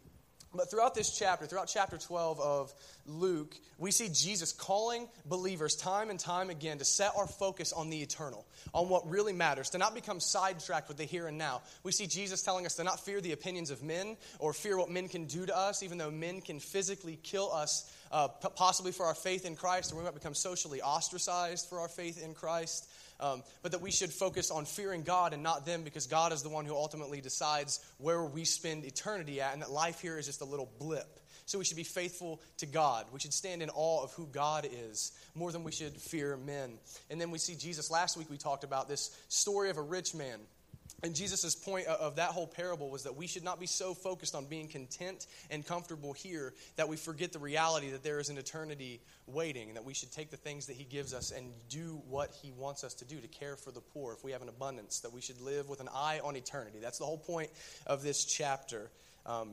But 0.54 0.72
throughout 0.72 0.96
this 0.96 1.16
chapter, 1.18 1.46
throughout 1.46 1.68
chapter 1.68 1.98
12 1.98 2.40
of 2.40 2.74
Luke, 3.06 3.56
we 3.78 3.92
see 3.92 4.10
Jesus 4.10 4.54
calling 4.54 5.08
believers 5.26 5.76
time 5.76 6.10
and 6.10 6.20
time 6.20 6.50
again 6.50 6.78
to 6.80 6.86
set 6.86 7.12
our 7.16 7.28
focus 7.28 7.74
on 7.74 7.90
the 7.90 8.02
eternal, 8.02 8.46
on 8.74 8.90
what 8.90 9.08
really 9.10 9.34
matters, 9.34 9.70
to 9.72 9.78
not 9.78 9.94
become 9.94 10.20
sidetracked 10.20 10.88
with 10.88 10.98
the 10.98 11.04
here 11.04 11.28
and 11.28 11.38
now. 11.38 11.62
We 11.84 11.92
see 11.92 12.08
Jesus 12.08 12.42
telling 12.42 12.66
us 12.66 12.76
to 12.76 12.84
not 12.84 13.00
fear 13.04 13.20
the 13.20 13.34
opinions 13.34 13.72
of 13.72 13.84
men 13.84 14.18
or 14.40 14.54
fear 14.54 14.78
what 14.78 14.90
men 14.90 15.10
can 15.10 15.26
do 15.26 15.46
to 15.46 15.56
us, 15.56 15.84
even 15.84 15.98
though 15.98 16.12
men 16.12 16.42
can 16.42 16.60
physically 16.60 17.20
kill 17.22 17.52
us, 17.52 17.92
uh, 18.12 18.28
possibly 18.28 18.92
for 18.92 19.06
our 19.06 19.16
faith 19.16 19.46
in 19.46 19.56
Christ, 19.56 19.92
or 19.92 19.98
we 19.98 20.04
might 20.04 20.14
become 20.14 20.36
socially 20.36 20.82
ostracized 20.82 21.70
for 21.70 21.80
our 21.80 21.90
faith 21.90 22.24
in 22.24 22.34
Christ 22.34 22.88
um, 23.20 23.44
but 23.62 23.72
that 23.72 23.82
we 23.82 23.92
should 23.92 24.12
focus 24.12 24.52
on 24.52 24.66
fearing 24.66 25.04
God 25.04 25.34
and 25.34 25.44
not 25.44 25.66
them 25.66 25.84
because 25.84 26.08
God 26.08 26.32
is 26.32 26.44
the 26.44 26.50
one 26.50 26.66
who 26.66 26.76
ultimately 26.76 27.22
decides 27.22 27.80
where 27.98 28.24
we 28.24 28.46
spend 28.46 28.86
eternity 28.86 29.42
at, 29.42 29.54
and 29.54 29.62
that 29.62 29.72
life 29.72 30.02
here 30.02 30.18
is 30.18 30.26
just 30.26 30.42
a 30.42 30.46
little 30.46 30.70
blip. 30.80 31.20
So 31.46 31.58
we 31.58 31.66
should 31.66 31.78
be 31.78 31.84
faithful 31.84 32.42
to 32.58 32.66
God. 32.66 33.06
We 33.14 33.20
should 33.20 33.34
stand 33.34 33.62
in 33.62 33.70
awe 33.70 34.04
of 34.04 34.12
who 34.14 34.28
God 34.28 34.68
is 34.70 35.14
more 35.34 35.52
than 35.52 35.64
we 35.64 35.72
should 35.72 35.96
fear 35.96 36.36
men. 36.36 36.78
And 37.10 37.22
then 37.22 37.32
we 37.32 37.38
see 37.38 37.56
Jesus. 37.56 37.90
Last 37.90 38.18
week 38.18 38.30
we 38.30 38.38
talked 38.38 38.66
about 38.66 38.90
this 38.90 39.18
story 39.30 39.70
of 39.70 39.78
a 39.78 39.82
rich 39.82 40.14
man 40.14 40.40
and 41.04 41.14
Jesus' 41.14 41.54
point 41.54 41.86
of 41.86 42.16
that 42.16 42.30
whole 42.30 42.48
parable 42.48 42.90
was 42.90 43.04
that 43.04 43.16
we 43.16 43.28
should 43.28 43.44
not 43.44 43.60
be 43.60 43.68
so 43.68 43.94
focused 43.94 44.34
on 44.34 44.46
being 44.46 44.68
content 44.68 45.28
and 45.52 45.64
comfortable 45.64 46.12
here 46.12 46.56
that 46.76 46.90
we 46.90 46.98
forget 46.98 47.32
the 47.32 47.40
reality 47.40 47.92
that 47.92 48.02
there 48.02 48.20
is 48.20 48.30
an 48.30 48.38
eternity 48.40 49.00
waiting, 49.28 49.68
and 49.68 49.78
that 49.78 49.86
we 49.86 49.94
should 49.94 50.12
take 50.12 50.32
the 50.32 50.38
things 50.38 50.66
that 50.66 50.76
He 50.76 50.86
gives 50.86 51.14
us 51.14 51.30
and 51.30 51.52
do 51.70 52.02
what 52.10 52.32
He 52.42 52.52
wants 52.52 52.84
us 52.84 52.96
to 52.96 53.06
do 53.06 53.20
to 53.20 53.28
care 53.28 53.56
for 53.56 53.72
the 53.72 53.80
poor 53.80 54.14
if 54.14 54.24
we 54.24 54.32
have 54.32 54.42
an 54.42 54.50
abundance, 54.50 55.02
that 55.02 55.14
we 55.14 55.22
should 55.22 55.40
live 55.40 55.70
with 55.70 55.82
an 55.82 55.90
eye 55.94 56.20
on 56.24 56.36
eternity. 56.36 56.80
That's 56.82 56.98
the 56.98 57.06
whole 57.06 57.20
point 57.20 57.52
of 57.86 58.02
this 58.02 58.26
chapter. 58.26 58.90
Um, 59.28 59.52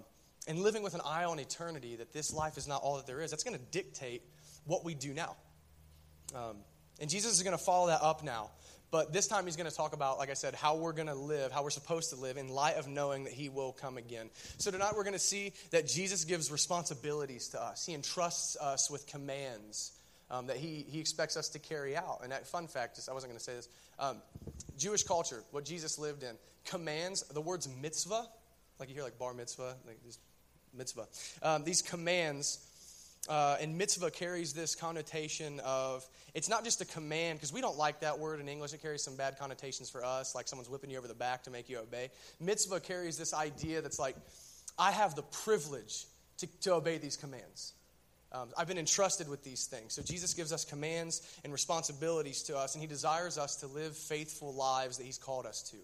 and 0.49 0.61
living 0.61 0.83
with 0.83 0.95
an 0.95 1.03
eye 1.05 1.25
on 1.25 1.39
eternity, 1.41 1.97
that 1.97 2.15
this 2.15 2.33
life 2.33 2.57
is 2.57 2.67
not 2.67 2.81
all 2.83 2.97
that 2.97 3.07
there 3.07 3.21
is, 3.21 3.31
that's 3.31 3.45
going 3.45 3.59
to 3.59 3.65
dictate 3.71 4.23
what 4.65 4.83
we 4.83 4.95
do 4.95 5.13
now. 5.13 5.37
Um, 6.35 6.57
and 7.01 7.11
Jesus 7.11 7.33
is 7.33 7.43
going 7.43 7.57
to 7.57 7.63
follow 7.63 7.89
that 7.89 8.01
up 8.03 8.25
now 8.25 8.51
but 8.95 9.13
this 9.13 9.27
time 9.27 9.45
he's 9.45 9.57
going 9.57 9.69
to 9.69 9.77
talk 9.77 9.93
about, 9.93 10.19
like 10.19 10.31
I 10.31 10.35
said, 10.35 10.55
how 10.55 10.77
we're 10.77 10.93
going 10.93 11.09
to 11.09 11.17
live, 11.17 11.51
how 11.51 11.65
we're 11.65 11.71
supposed 11.71 12.11
to 12.11 12.17
live 12.17 12.37
in 12.37 12.49
light 12.49 12.77
of 12.77 12.87
knowing 12.87 13.25
that 13.25 13.33
he 13.33 13.49
will 13.49 13.73
come 13.73 13.99
again. 13.99 14.31
So 14.59 14.71
tonight 14.71 14.93
we're 14.95 15.03
going 15.03 15.15
to 15.15 15.19
see 15.19 15.53
that 15.73 15.89
Jesus 15.89 16.25
gives 16.25 16.53
responsibilities 16.53 17.49
to 17.49 17.61
us. 17.61 17.85
He 17.85 17.93
entrusts 17.93 18.57
us 18.57 18.89
with 18.93 19.09
commands 19.09 19.99
um, 20.31 20.47
that 20.47 20.59
he, 20.59 20.87
he 20.89 21.01
expects 21.01 21.37
us 21.37 21.49
to 21.49 21.59
carry 21.59 21.97
out. 21.97 22.21
And 22.23 22.31
that 22.31 22.47
fun 22.47 22.69
fact, 22.69 22.97
is, 22.99 23.09
I 23.09 23.13
wasn't 23.13 23.33
going 23.33 23.39
to 23.41 23.45
say 23.45 23.55
this, 23.55 23.69
um, 23.99 24.19
Jewish 24.79 25.03
culture, 25.03 25.43
what 25.51 25.65
Jesus 25.65 25.99
lived 25.99 26.23
in, 26.23 26.37
commands, 26.65 27.25
the 27.25 27.41
words 27.41 27.69
mitzvah, 27.83 28.29
like 28.79 28.89
you 28.89 28.95
hear 28.95 29.03
like 29.03 29.19
bar 29.19 29.35
mitzvah, 29.35 29.75
like 29.89 29.99
mitzvah. 30.73 31.09
Um, 31.43 31.65
these 31.65 31.83
commands 31.83 32.65
uh, 33.29 33.57
and 33.61 33.77
mitzvah 33.77 34.11
carries 34.11 34.53
this 34.53 34.75
connotation 34.75 35.61
of 35.61 36.07
it's 36.35 36.49
not 36.49 36.65
just 36.65 36.81
a 36.81 36.85
command 36.85 37.39
because 37.39 37.53
we 37.53 37.61
don't 37.61 37.77
like 37.77 38.01
that 38.01 38.19
word 38.19 38.41
in 38.41 38.49
english. 38.49 38.73
It 38.73 38.83
carries 38.83 39.03
some 39.03 39.17
bad 39.17 39.39
connotations 39.39 39.91
for 39.91 40.05
us 40.05 40.35
like 40.35 40.49
someone's 40.49 40.69
whipping 40.69 40.91
you 40.91 40.99
over 40.99 41.09
the 41.09 41.15
back 41.15 41.43
to 41.45 41.51
make 41.51 41.69
you 41.69 41.79
obey. 41.79 42.11
Mitzvah 42.41 42.81
carries 42.81 43.17
this 43.17 43.35
idea 43.35 43.81
that's 43.81 43.99
like 43.99 44.17
i 44.79 44.91
have 44.91 45.15
the 45.15 45.23
privilege 45.23 46.07
to, 46.39 46.47
to 46.63 46.75
obey 46.75 46.99
these 46.99 47.17
commands. 47.17 47.75
Um, 48.33 48.49
i've 48.59 48.69
been 48.69 48.79
entrusted 48.79 49.29
with 49.29 49.45
these 49.45 49.67
things. 49.67 49.95
So 49.95 50.03
jesus 50.03 50.35
gives 50.35 50.53
us 50.53 50.65
commands 50.65 51.39
and 51.45 51.53
responsibilities 51.53 52.43
to 52.45 52.57
us 52.57 52.75
and 52.75 52.83
he 52.83 52.89
desires 52.89 53.39
us 53.39 53.57
to 53.57 53.67
live 53.67 53.97
faithful 53.97 54.53
lives 54.55 54.99
that 54.99 55.05
he's 55.05 55.19
called 55.19 55.47
us 55.47 55.63
to 55.71 55.77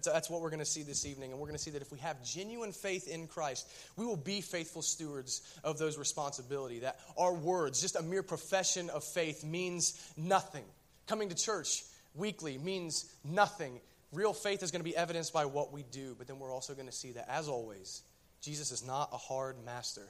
that's, 0.00 0.14
that's 0.14 0.30
what 0.30 0.40
we're 0.40 0.50
going 0.50 0.60
to 0.60 0.64
see 0.64 0.82
this 0.82 1.06
evening. 1.06 1.30
And 1.30 1.40
we're 1.40 1.46
going 1.46 1.58
to 1.58 1.62
see 1.62 1.70
that 1.72 1.82
if 1.82 1.92
we 1.92 1.98
have 1.98 2.22
genuine 2.24 2.72
faith 2.72 3.08
in 3.08 3.26
Christ, 3.26 3.68
we 3.96 4.06
will 4.06 4.16
be 4.16 4.40
faithful 4.40 4.82
stewards 4.82 5.42
of 5.62 5.78
those 5.78 5.98
responsibility. 5.98 6.80
That 6.80 6.98
our 7.18 7.34
words, 7.34 7.80
just 7.80 7.96
a 7.96 8.02
mere 8.02 8.22
profession 8.22 8.90
of 8.90 9.04
faith, 9.04 9.44
means 9.44 10.12
nothing. 10.16 10.64
Coming 11.06 11.28
to 11.28 11.34
church 11.34 11.84
weekly 12.14 12.58
means 12.58 13.12
nothing. 13.24 13.80
Real 14.12 14.32
faith 14.32 14.62
is 14.62 14.70
going 14.70 14.80
to 14.80 14.90
be 14.90 14.96
evidenced 14.96 15.32
by 15.32 15.44
what 15.44 15.72
we 15.72 15.84
do. 15.90 16.14
But 16.16 16.26
then 16.26 16.38
we're 16.38 16.52
also 16.52 16.74
going 16.74 16.86
to 16.86 16.92
see 16.92 17.12
that, 17.12 17.30
as 17.30 17.48
always, 17.48 18.02
Jesus 18.40 18.72
is 18.72 18.86
not 18.86 19.10
a 19.12 19.18
hard 19.18 19.56
master. 19.64 20.08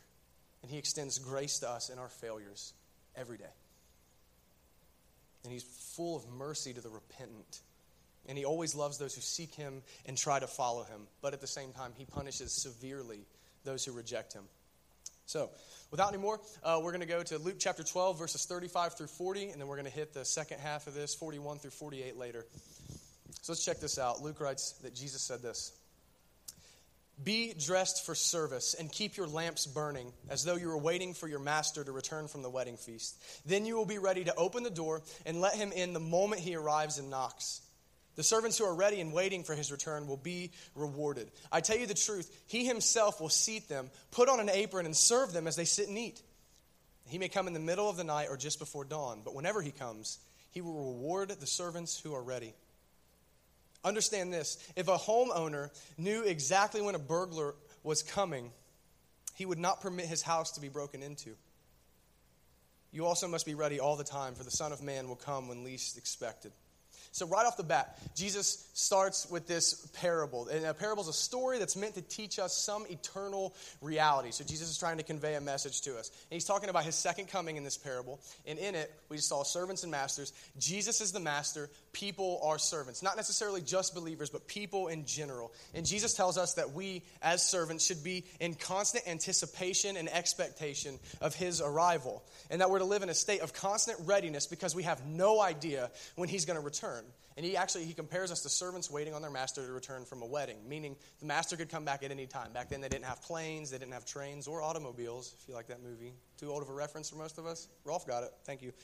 And 0.62 0.70
he 0.70 0.78
extends 0.78 1.18
grace 1.18 1.58
to 1.60 1.70
us 1.70 1.88
in 1.88 1.98
our 1.98 2.08
failures 2.08 2.74
every 3.16 3.38
day. 3.38 3.44
And 5.42 5.52
he's 5.52 5.64
full 5.96 6.16
of 6.16 6.28
mercy 6.28 6.74
to 6.74 6.80
the 6.80 6.90
repentant. 6.90 7.60
And 8.28 8.36
he 8.38 8.44
always 8.44 8.74
loves 8.74 8.98
those 8.98 9.14
who 9.14 9.20
seek 9.20 9.54
him 9.54 9.82
and 10.06 10.16
try 10.16 10.38
to 10.38 10.46
follow 10.46 10.84
him. 10.84 11.06
But 11.22 11.32
at 11.32 11.40
the 11.40 11.46
same 11.46 11.72
time, 11.72 11.92
he 11.96 12.04
punishes 12.04 12.52
severely 12.52 13.26
those 13.64 13.84
who 13.84 13.92
reject 13.92 14.32
him. 14.32 14.44
So, 15.30 15.50
without 15.92 16.12
any 16.12 16.20
more, 16.20 16.40
uh, 16.64 16.80
we're 16.82 16.90
going 16.90 17.02
to 17.02 17.06
go 17.06 17.22
to 17.22 17.38
Luke 17.38 17.56
chapter 17.58 17.84
12, 17.84 18.18
verses 18.18 18.46
35 18.46 18.94
through 18.94 19.06
40, 19.06 19.50
and 19.50 19.60
then 19.60 19.68
we're 19.68 19.76
going 19.76 19.86
to 19.86 19.92
hit 19.92 20.12
the 20.12 20.24
second 20.24 20.58
half 20.58 20.88
of 20.88 20.94
this, 20.94 21.14
41 21.14 21.58
through 21.58 21.70
48 21.70 22.16
later. 22.16 22.46
So 23.42 23.52
let's 23.52 23.64
check 23.64 23.78
this 23.78 23.96
out. 23.96 24.22
Luke 24.22 24.40
writes 24.40 24.72
that 24.82 24.92
Jesus 24.92 25.22
said 25.22 25.40
this 25.40 25.72
Be 27.22 27.54
dressed 27.54 28.04
for 28.04 28.16
service 28.16 28.74
and 28.74 28.90
keep 28.90 29.16
your 29.16 29.28
lamps 29.28 29.66
burning, 29.66 30.12
as 30.28 30.42
though 30.42 30.56
you 30.56 30.66
were 30.66 30.78
waiting 30.78 31.14
for 31.14 31.28
your 31.28 31.38
master 31.38 31.84
to 31.84 31.92
return 31.92 32.26
from 32.26 32.42
the 32.42 32.50
wedding 32.50 32.76
feast. 32.76 33.16
Then 33.46 33.64
you 33.66 33.76
will 33.76 33.86
be 33.86 33.98
ready 33.98 34.24
to 34.24 34.34
open 34.34 34.64
the 34.64 34.70
door 34.70 35.02
and 35.24 35.40
let 35.40 35.54
him 35.54 35.70
in 35.70 35.92
the 35.92 36.00
moment 36.00 36.42
he 36.42 36.56
arrives 36.56 36.98
and 36.98 37.08
knocks. 37.08 37.60
The 38.20 38.24
servants 38.24 38.58
who 38.58 38.66
are 38.66 38.74
ready 38.74 39.00
and 39.00 39.14
waiting 39.14 39.44
for 39.44 39.54
his 39.54 39.72
return 39.72 40.06
will 40.06 40.18
be 40.18 40.50
rewarded. 40.74 41.30
I 41.50 41.62
tell 41.62 41.78
you 41.78 41.86
the 41.86 41.94
truth, 41.94 42.30
he 42.46 42.66
himself 42.66 43.18
will 43.18 43.30
seat 43.30 43.66
them, 43.66 43.88
put 44.10 44.28
on 44.28 44.40
an 44.40 44.50
apron, 44.50 44.84
and 44.84 44.94
serve 44.94 45.32
them 45.32 45.46
as 45.46 45.56
they 45.56 45.64
sit 45.64 45.88
and 45.88 45.96
eat. 45.96 46.20
He 47.08 47.16
may 47.16 47.30
come 47.30 47.46
in 47.46 47.54
the 47.54 47.60
middle 47.60 47.88
of 47.88 47.96
the 47.96 48.04
night 48.04 48.28
or 48.28 48.36
just 48.36 48.58
before 48.58 48.84
dawn, 48.84 49.22
but 49.24 49.34
whenever 49.34 49.62
he 49.62 49.70
comes, 49.70 50.18
he 50.50 50.60
will 50.60 50.92
reward 50.92 51.30
the 51.30 51.46
servants 51.46 51.98
who 51.98 52.12
are 52.14 52.22
ready. 52.22 52.52
Understand 53.84 54.34
this 54.34 54.58
if 54.76 54.88
a 54.88 54.98
homeowner 54.98 55.70
knew 55.96 56.22
exactly 56.22 56.82
when 56.82 56.96
a 56.96 56.98
burglar 56.98 57.54
was 57.82 58.02
coming, 58.02 58.52
he 59.34 59.46
would 59.46 59.58
not 59.58 59.80
permit 59.80 60.04
his 60.04 60.20
house 60.20 60.50
to 60.50 60.60
be 60.60 60.68
broken 60.68 61.02
into. 61.02 61.36
You 62.92 63.06
also 63.06 63.28
must 63.28 63.46
be 63.46 63.54
ready 63.54 63.80
all 63.80 63.96
the 63.96 64.04
time, 64.04 64.34
for 64.34 64.44
the 64.44 64.50
Son 64.50 64.72
of 64.72 64.82
Man 64.82 65.08
will 65.08 65.16
come 65.16 65.48
when 65.48 65.64
least 65.64 65.96
expected. 65.96 66.52
So, 67.12 67.26
right 67.26 67.44
off 67.44 67.56
the 67.56 67.64
bat, 67.64 67.98
Jesus 68.14 68.68
starts 68.72 69.28
with 69.28 69.48
this 69.48 69.86
parable. 70.00 70.46
And 70.46 70.64
a 70.64 70.74
parable 70.74 71.02
is 71.02 71.08
a 71.08 71.12
story 71.12 71.58
that's 71.58 71.76
meant 71.76 71.94
to 71.94 72.02
teach 72.02 72.38
us 72.38 72.56
some 72.56 72.86
eternal 72.88 73.54
reality. 73.80 74.30
So, 74.30 74.44
Jesus 74.44 74.70
is 74.70 74.78
trying 74.78 74.98
to 74.98 75.02
convey 75.02 75.34
a 75.34 75.40
message 75.40 75.80
to 75.82 75.98
us. 75.98 76.08
And 76.08 76.36
he's 76.36 76.44
talking 76.44 76.70
about 76.70 76.84
his 76.84 76.94
second 76.94 77.26
coming 77.26 77.56
in 77.56 77.64
this 77.64 77.76
parable. 77.76 78.20
And 78.46 78.58
in 78.60 78.76
it, 78.76 78.92
we 79.08 79.18
saw 79.18 79.42
servants 79.42 79.82
and 79.82 79.90
masters. 79.90 80.32
Jesus 80.58 81.00
is 81.00 81.10
the 81.10 81.20
master, 81.20 81.68
people 81.92 82.40
are 82.42 82.58
servants. 82.58 83.02
Not 83.02 83.16
necessarily 83.16 83.60
just 83.60 83.94
believers, 83.94 84.30
but 84.30 84.46
people 84.46 84.88
in 84.88 85.04
general. 85.06 85.52
And 85.74 85.86
Jesus 85.86 86.14
tells 86.14 86.38
us 86.38 86.54
that 86.54 86.72
we, 86.72 87.02
as 87.22 87.42
servants, 87.42 87.84
should 87.84 88.04
be 88.04 88.24
in 88.38 88.54
constant 88.54 89.08
anticipation 89.08 89.96
and 89.96 90.08
expectation 90.08 90.98
of 91.20 91.34
his 91.34 91.60
arrival. 91.60 92.22
And 92.50 92.60
that 92.60 92.70
we're 92.70 92.78
to 92.78 92.84
live 92.84 93.02
in 93.02 93.08
a 93.08 93.14
state 93.14 93.40
of 93.40 93.52
constant 93.52 93.98
readiness 94.04 94.46
because 94.46 94.74
we 94.74 94.84
have 94.84 95.04
no 95.06 95.40
idea 95.40 95.90
when 96.16 96.28
he's 96.28 96.44
going 96.44 96.58
to 96.58 96.64
return. 96.64 97.04
And 97.40 97.46
he 97.46 97.56
actually 97.56 97.86
he 97.86 97.94
compares 97.94 98.30
us 98.30 98.42
to 98.42 98.50
servants 98.50 98.90
waiting 98.90 99.14
on 99.14 99.22
their 99.22 99.30
master 99.30 99.64
to 99.64 99.72
return 99.72 100.04
from 100.04 100.20
a 100.20 100.26
wedding, 100.26 100.58
meaning 100.68 100.94
the 101.20 101.26
master 101.26 101.56
could 101.56 101.70
come 101.70 101.86
back 101.86 102.02
at 102.02 102.10
any 102.10 102.26
time. 102.26 102.52
Back 102.52 102.68
then 102.68 102.82
they 102.82 102.88
didn't 102.90 103.06
have 103.06 103.22
planes, 103.22 103.70
they 103.70 103.78
didn't 103.78 103.94
have 103.94 104.04
trains 104.04 104.46
or 104.46 104.60
automobiles. 104.60 105.34
If 105.40 105.48
you 105.48 105.54
like 105.54 105.68
that 105.68 105.82
movie, 105.82 106.12
too 106.38 106.50
old 106.50 106.62
of 106.62 106.68
a 106.68 106.74
reference 106.74 107.08
for 107.08 107.16
most 107.16 107.38
of 107.38 107.46
us. 107.46 107.68
Rolf 107.86 108.06
got 108.06 108.24
it. 108.24 108.30
Thank 108.44 108.60
you. 108.60 108.74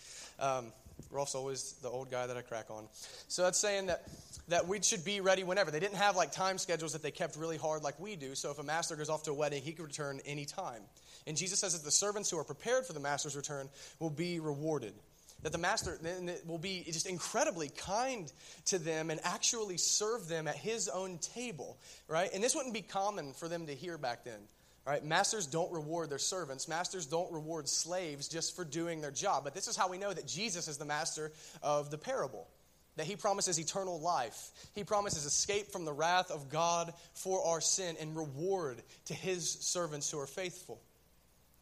Um, 0.40 0.72
Rolf's 1.10 1.34
always 1.34 1.72
the 1.82 1.90
old 1.90 2.10
guy 2.10 2.26
that 2.26 2.34
I 2.38 2.40
crack 2.40 2.70
on. 2.70 2.88
So 3.28 3.42
that's 3.42 3.58
saying 3.58 3.88
that 3.88 4.08
that 4.48 4.66
we 4.66 4.80
should 4.80 5.04
be 5.04 5.20
ready 5.20 5.44
whenever. 5.44 5.70
They 5.70 5.80
didn't 5.80 5.98
have 5.98 6.16
like 6.16 6.32
time 6.32 6.56
schedules 6.56 6.94
that 6.94 7.02
they 7.02 7.10
kept 7.10 7.36
really 7.36 7.58
hard 7.58 7.82
like 7.82 8.00
we 8.00 8.16
do. 8.16 8.34
So 8.34 8.50
if 8.52 8.58
a 8.58 8.62
master 8.62 8.96
goes 8.96 9.10
off 9.10 9.24
to 9.24 9.32
a 9.32 9.34
wedding, 9.34 9.62
he 9.62 9.72
could 9.72 9.84
return 9.84 10.18
any 10.24 10.46
time. 10.46 10.80
And 11.26 11.36
Jesus 11.36 11.58
says 11.58 11.74
that 11.74 11.84
the 11.84 11.90
servants 11.90 12.30
who 12.30 12.38
are 12.38 12.44
prepared 12.44 12.86
for 12.86 12.94
the 12.94 13.00
master's 13.00 13.36
return 13.36 13.68
will 14.00 14.08
be 14.08 14.40
rewarded 14.40 14.94
that 15.42 15.52
the 15.52 15.58
master 15.58 15.98
will 16.46 16.58
be 16.58 16.84
just 16.86 17.06
incredibly 17.06 17.68
kind 17.68 18.32
to 18.66 18.78
them 18.78 19.10
and 19.10 19.20
actually 19.24 19.76
serve 19.76 20.28
them 20.28 20.48
at 20.48 20.56
his 20.56 20.88
own 20.88 21.18
table, 21.18 21.78
right? 22.08 22.30
And 22.34 22.42
this 22.42 22.54
wouldn't 22.54 22.74
be 22.74 22.82
common 22.82 23.32
for 23.32 23.48
them 23.48 23.66
to 23.66 23.74
hear 23.74 23.98
back 23.98 24.24
then. 24.24 24.40
Right? 24.86 25.04
Masters 25.04 25.48
don't 25.48 25.72
reward 25.72 26.10
their 26.10 26.18
servants. 26.18 26.68
Masters 26.68 27.06
don't 27.06 27.32
reward 27.32 27.68
slaves 27.68 28.28
just 28.28 28.54
for 28.54 28.64
doing 28.64 29.00
their 29.00 29.10
job. 29.10 29.42
But 29.42 29.52
this 29.52 29.66
is 29.66 29.76
how 29.76 29.88
we 29.88 29.98
know 29.98 30.12
that 30.12 30.28
Jesus 30.28 30.68
is 30.68 30.78
the 30.78 30.84
master 30.84 31.32
of 31.60 31.90
the 31.90 31.98
parable. 31.98 32.46
That 32.94 33.06
he 33.06 33.16
promises 33.16 33.58
eternal 33.58 34.00
life. 34.00 34.52
He 34.76 34.84
promises 34.84 35.24
escape 35.24 35.72
from 35.72 35.86
the 35.86 35.92
wrath 35.92 36.30
of 36.30 36.50
God 36.50 36.94
for 37.14 37.44
our 37.44 37.60
sin 37.60 37.96
and 38.00 38.16
reward 38.16 38.80
to 39.06 39.14
his 39.14 39.50
servants 39.50 40.08
who 40.08 40.20
are 40.20 40.26
faithful. 40.26 40.80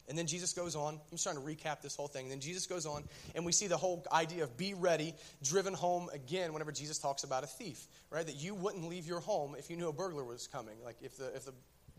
And 0.07 0.17
then 0.17 0.27
Jesus 0.27 0.53
goes 0.53 0.75
on. 0.75 0.99
I'm 1.11 1.17
trying 1.17 1.35
to 1.35 1.41
recap 1.41 1.81
this 1.81 1.95
whole 1.95 2.07
thing. 2.07 2.25
And 2.25 2.31
then 2.31 2.39
Jesus 2.39 2.67
goes 2.67 2.85
on, 2.85 3.03
and 3.33 3.45
we 3.45 3.51
see 3.51 3.67
the 3.67 3.77
whole 3.77 4.05
idea 4.11 4.43
of 4.43 4.55
be 4.55 4.73
ready 4.73 5.13
driven 5.43 5.73
home 5.73 6.09
again 6.13 6.53
whenever 6.53 6.71
Jesus 6.71 6.99
talks 6.99 7.23
about 7.23 7.43
a 7.43 7.47
thief, 7.47 7.87
right? 8.09 8.25
That 8.25 8.35
you 8.35 8.53
wouldn't 8.53 8.87
leave 8.87 9.07
your 9.07 9.19
home 9.19 9.55
if 9.57 9.69
you 9.69 9.77
knew 9.77 9.89
a 9.89 9.93
burglar 9.93 10.23
was 10.23 10.47
coming. 10.47 10.75
Like 10.83 10.97
if 11.01 11.17
the, 11.17 11.35
if 11.35 11.45
the 11.45 11.53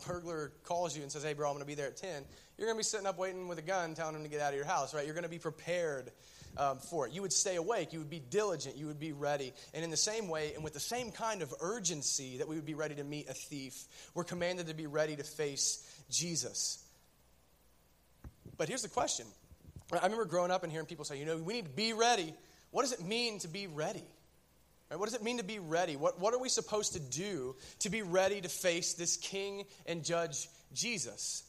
burglar 0.07 0.53
calls 0.65 0.97
you 0.97 1.03
and 1.03 1.11
says, 1.11 1.23
hey, 1.23 1.33
bro, 1.33 1.49
I'm 1.49 1.55
going 1.55 1.63
to 1.63 1.67
be 1.67 1.75
there 1.75 1.89
at 1.89 1.97
10, 1.97 2.25
you're 2.59 2.67
going 2.67 2.77
to 2.77 2.79
be 2.79 2.85
sitting 2.85 3.07
up 3.07 3.19
waiting 3.19 3.49
with 3.49 3.59
a 3.59 3.63
gun 3.63 3.95
telling 3.95 4.15
him 4.15 4.23
to 4.23 4.29
get 4.29 4.41
out 4.41 4.51
of 4.51 4.57
your 4.57 4.67
house, 4.67 4.95
right? 4.95 5.05
You're 5.05 5.15
going 5.15 5.25
to 5.25 5.31
be 5.31 5.39
prepared 5.39 6.11
um, 6.57 6.79
for 6.79 7.07
it. 7.07 7.13
You 7.13 7.23
would 7.23 7.33
stay 7.33 7.57
awake. 7.57 7.93
You 7.93 7.99
would 7.99 8.11
be 8.11 8.21
diligent. 8.21 8.77
You 8.77 8.87
would 8.87 9.01
be 9.01 9.13
ready. 9.13 9.53
And 9.75 9.85
in 9.85 9.91
the 9.91 9.97
same 9.97 10.29
way, 10.29 10.53
and 10.55 10.65
with 10.65 10.75
the 10.75 10.81
same 10.81 11.11
kind 11.11 11.43
of 11.43 11.53
urgency 11.61 12.39
that 12.39 12.49
we 12.49 12.57
would 12.57 12.67
be 12.67 12.75
ready 12.75 12.95
to 12.97 13.05
meet 13.05 13.29
a 13.29 13.35
thief, 13.35 13.87
we're 14.15 14.25
commanded 14.25 14.69
to 14.69 14.75
be 14.75 14.87
ready 14.87 15.17
to 15.17 15.25
face 15.25 15.83
Jesus. 16.11 16.86
But 18.57 18.69
here's 18.69 18.83
the 18.83 18.89
question 18.89 19.27
I 19.93 20.03
remember 20.03 20.25
growing 20.25 20.51
up 20.51 20.63
and 20.63 20.73
hearing 20.73 20.87
people 20.87 21.05
say, 21.05 21.19
you 21.19 21.25
know, 21.25 21.37
we 21.37 21.55
need 21.55 21.67
to 21.67 21.71
be 21.71 21.93
ready. 21.93 22.35
What 22.71 22.83
does 22.83 22.93
it 22.93 23.05
mean 23.05 23.39
to 23.41 23.49
be 23.49 23.67
ready? 23.67 24.05
Right? 24.91 24.99
What 24.99 25.07
does 25.07 25.15
it 25.15 25.23
mean 25.23 25.39
to 25.39 25.45
be 25.45 25.59
ready? 25.59 25.97
What, 25.97 26.21
what 26.21 26.35
are 26.35 26.39
we 26.39 26.49
supposed 26.49 26.93
to 26.95 27.01
do 27.01 27.57
to 27.81 27.91
be 27.91 28.03
ready 28.03 28.41
to 28.41 28.49
face 28.49 28.95
this 28.95 29.17
king 29.17 29.65
and 29.87 30.05
judge 30.05 30.49
Jesus? 30.73 31.43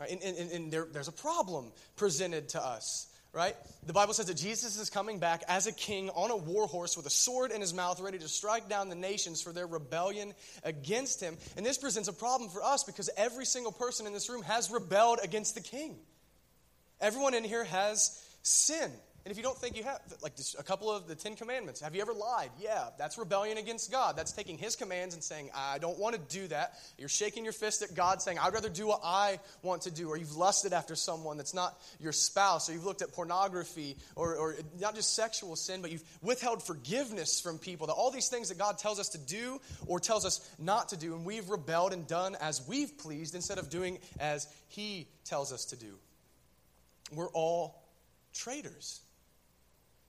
Right? 0.00 0.10
And, 0.10 0.22
and, 0.22 0.50
and 0.50 0.72
there, 0.72 0.86
there's 0.90 1.08
a 1.08 1.12
problem 1.12 1.72
presented 1.96 2.50
to 2.50 2.62
us 2.62 3.06
right? 3.38 3.54
The 3.86 3.92
Bible 3.92 4.14
says 4.14 4.26
that 4.26 4.36
Jesus 4.36 4.76
is 4.76 4.90
coming 4.90 5.20
back 5.20 5.44
as 5.46 5.68
a 5.68 5.72
king 5.72 6.10
on 6.10 6.32
a 6.32 6.36
war 6.36 6.66
horse 6.66 6.96
with 6.96 7.06
a 7.06 7.10
sword 7.10 7.52
in 7.52 7.60
his 7.60 7.72
mouth, 7.72 8.00
ready 8.00 8.18
to 8.18 8.26
strike 8.26 8.68
down 8.68 8.88
the 8.88 8.96
nations 8.96 9.40
for 9.40 9.52
their 9.52 9.66
rebellion 9.66 10.34
against 10.64 11.20
him. 11.20 11.36
And 11.56 11.64
this 11.64 11.78
presents 11.78 12.08
a 12.08 12.12
problem 12.12 12.50
for 12.50 12.64
us 12.64 12.82
because 12.82 13.08
every 13.16 13.44
single 13.44 13.70
person 13.70 14.08
in 14.08 14.12
this 14.12 14.28
room 14.28 14.42
has 14.42 14.72
rebelled 14.72 15.20
against 15.22 15.54
the 15.54 15.60
king. 15.60 15.94
Everyone 17.00 17.32
in 17.32 17.44
here 17.44 17.62
has 17.62 18.20
sin. 18.42 18.90
And 19.28 19.32
if 19.32 19.36
you 19.36 19.42
don't 19.42 19.58
think 19.58 19.76
you 19.76 19.84
have, 19.84 20.00
like 20.22 20.32
a 20.58 20.62
couple 20.62 20.90
of 20.90 21.06
the 21.06 21.14
Ten 21.14 21.36
Commandments, 21.36 21.82
have 21.82 21.94
you 21.94 22.00
ever 22.00 22.14
lied? 22.14 22.48
Yeah, 22.58 22.86
that's 22.96 23.18
rebellion 23.18 23.58
against 23.58 23.92
God. 23.92 24.16
That's 24.16 24.32
taking 24.32 24.56
His 24.56 24.74
commands 24.74 25.12
and 25.12 25.22
saying, 25.22 25.50
I 25.54 25.76
don't 25.76 25.98
want 25.98 26.14
to 26.14 26.20
do 26.34 26.48
that. 26.48 26.78
You're 26.96 27.10
shaking 27.10 27.44
your 27.44 27.52
fist 27.52 27.82
at 27.82 27.94
God 27.94 28.22
saying, 28.22 28.38
I'd 28.38 28.54
rather 28.54 28.70
do 28.70 28.86
what 28.86 29.02
I 29.04 29.38
want 29.62 29.82
to 29.82 29.90
do. 29.90 30.08
Or 30.08 30.16
you've 30.16 30.34
lusted 30.34 30.72
after 30.72 30.94
someone 30.94 31.36
that's 31.36 31.52
not 31.52 31.78
your 32.00 32.12
spouse. 32.12 32.70
Or 32.70 32.72
you've 32.72 32.86
looked 32.86 33.02
at 33.02 33.12
pornography. 33.12 33.98
Or, 34.16 34.34
or 34.34 34.54
not 34.80 34.94
just 34.94 35.14
sexual 35.14 35.56
sin, 35.56 35.82
but 35.82 35.92
you've 35.92 36.04
withheld 36.22 36.62
forgiveness 36.62 37.38
from 37.38 37.58
people. 37.58 37.88
That 37.88 37.92
all 37.92 38.10
these 38.10 38.30
things 38.30 38.48
that 38.48 38.56
God 38.56 38.78
tells 38.78 38.98
us 38.98 39.10
to 39.10 39.18
do 39.18 39.60
or 39.86 40.00
tells 40.00 40.24
us 40.24 40.40
not 40.58 40.88
to 40.88 40.96
do. 40.96 41.14
And 41.14 41.26
we've 41.26 41.50
rebelled 41.50 41.92
and 41.92 42.06
done 42.06 42.34
as 42.40 42.66
we've 42.66 42.96
pleased 42.96 43.34
instead 43.34 43.58
of 43.58 43.68
doing 43.68 43.98
as 44.18 44.46
He 44.68 45.06
tells 45.26 45.52
us 45.52 45.66
to 45.66 45.76
do. 45.76 45.98
We're 47.12 47.28
all 47.32 47.84
traitors. 48.32 49.02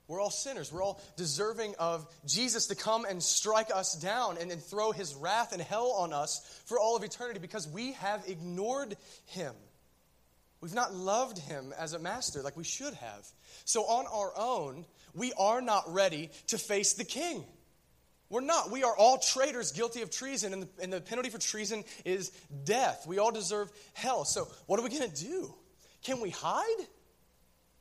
We're 0.09 0.19
all 0.19 0.31
sinners. 0.31 0.73
We're 0.73 0.81
all 0.81 0.99
deserving 1.17 1.75
of 1.77 2.07
Jesus 2.25 2.65
to 2.67 2.75
come 2.75 3.05
and 3.05 3.21
strike 3.21 3.69
us 3.73 3.93
down 3.93 4.37
and, 4.39 4.51
throw 4.59 4.91
his 4.91 5.13
wrath 5.13 5.53
and 5.53 5.61
hell 5.61 5.91
on 5.91 6.13
us 6.13 6.41
for 6.65 6.79
all 6.79 6.97
of 6.97 7.03
eternity 7.03 7.39
because 7.39 7.67
we 7.67 7.93
have 7.93 8.27
ignored 8.27 8.97
him. 9.27 9.53
We've 10.61 10.73
not 10.73 10.95
loved 10.95 11.37
him 11.37 11.75
as 11.77 11.93
a 11.93 11.99
master 11.99 12.41
like 12.41 12.57
we 12.57 12.63
should 12.63 12.95
have. 12.95 13.27
So, 13.65 13.83
on 13.83 14.07
our 14.11 14.33
own, 14.35 14.85
we 15.13 15.31
are 15.37 15.61
not 15.61 15.83
ready 15.93 16.31
to 16.47 16.57
face 16.57 16.93
the 16.93 17.05
king. 17.05 17.45
We're 18.29 18.41
not. 18.41 18.71
We 18.71 18.83
are 18.83 18.95
all 18.97 19.19
traitors 19.19 19.71
guilty 19.71 20.01
of 20.01 20.09
treason, 20.09 20.53
and 20.53 20.63
the, 20.63 20.69
and 20.81 20.91
the 20.91 21.01
penalty 21.01 21.29
for 21.29 21.37
treason 21.37 21.83
is 22.03 22.31
death. 22.63 23.05
We 23.07 23.19
all 23.19 23.31
deserve 23.31 23.71
hell. 23.93 24.25
So, 24.25 24.47
what 24.65 24.79
are 24.79 24.83
we 24.83 24.89
going 24.89 25.09
to 25.09 25.23
do? 25.23 25.53
Can 26.03 26.19
we 26.19 26.31
hide? 26.31 26.87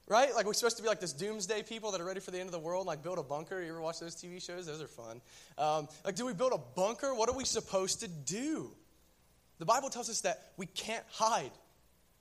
Right? 0.08 0.34
Like 0.34 0.46
we're 0.46 0.54
supposed 0.54 0.78
to 0.78 0.82
be 0.82 0.88
like 0.88 1.00
this 1.00 1.12
doomsday 1.12 1.62
people 1.64 1.92
that 1.92 2.00
are 2.00 2.04
ready 2.04 2.20
for 2.20 2.30
the 2.30 2.38
end 2.38 2.46
of 2.46 2.52
the 2.52 2.58
world, 2.58 2.86
like 2.86 3.02
build 3.02 3.18
a 3.18 3.22
bunker. 3.22 3.62
You 3.62 3.68
ever 3.70 3.80
watch 3.80 4.00
those 4.00 4.16
TV 4.16 4.42
shows? 4.44 4.66
Those 4.66 4.80
are 4.80 4.88
fun. 4.88 5.20
Um, 5.58 5.88
like, 6.04 6.14
do 6.14 6.24
we 6.24 6.32
build 6.32 6.52
a 6.52 6.60
bunker? 6.76 7.14
What 7.14 7.28
are 7.28 7.36
we 7.36 7.44
supposed 7.44 8.00
to 8.00 8.08
do? 8.08 8.70
The 9.58 9.66
Bible 9.66 9.90
tells 9.90 10.08
us 10.08 10.22
that 10.22 10.52
we 10.56 10.66
can't 10.66 11.04
hide 11.10 11.50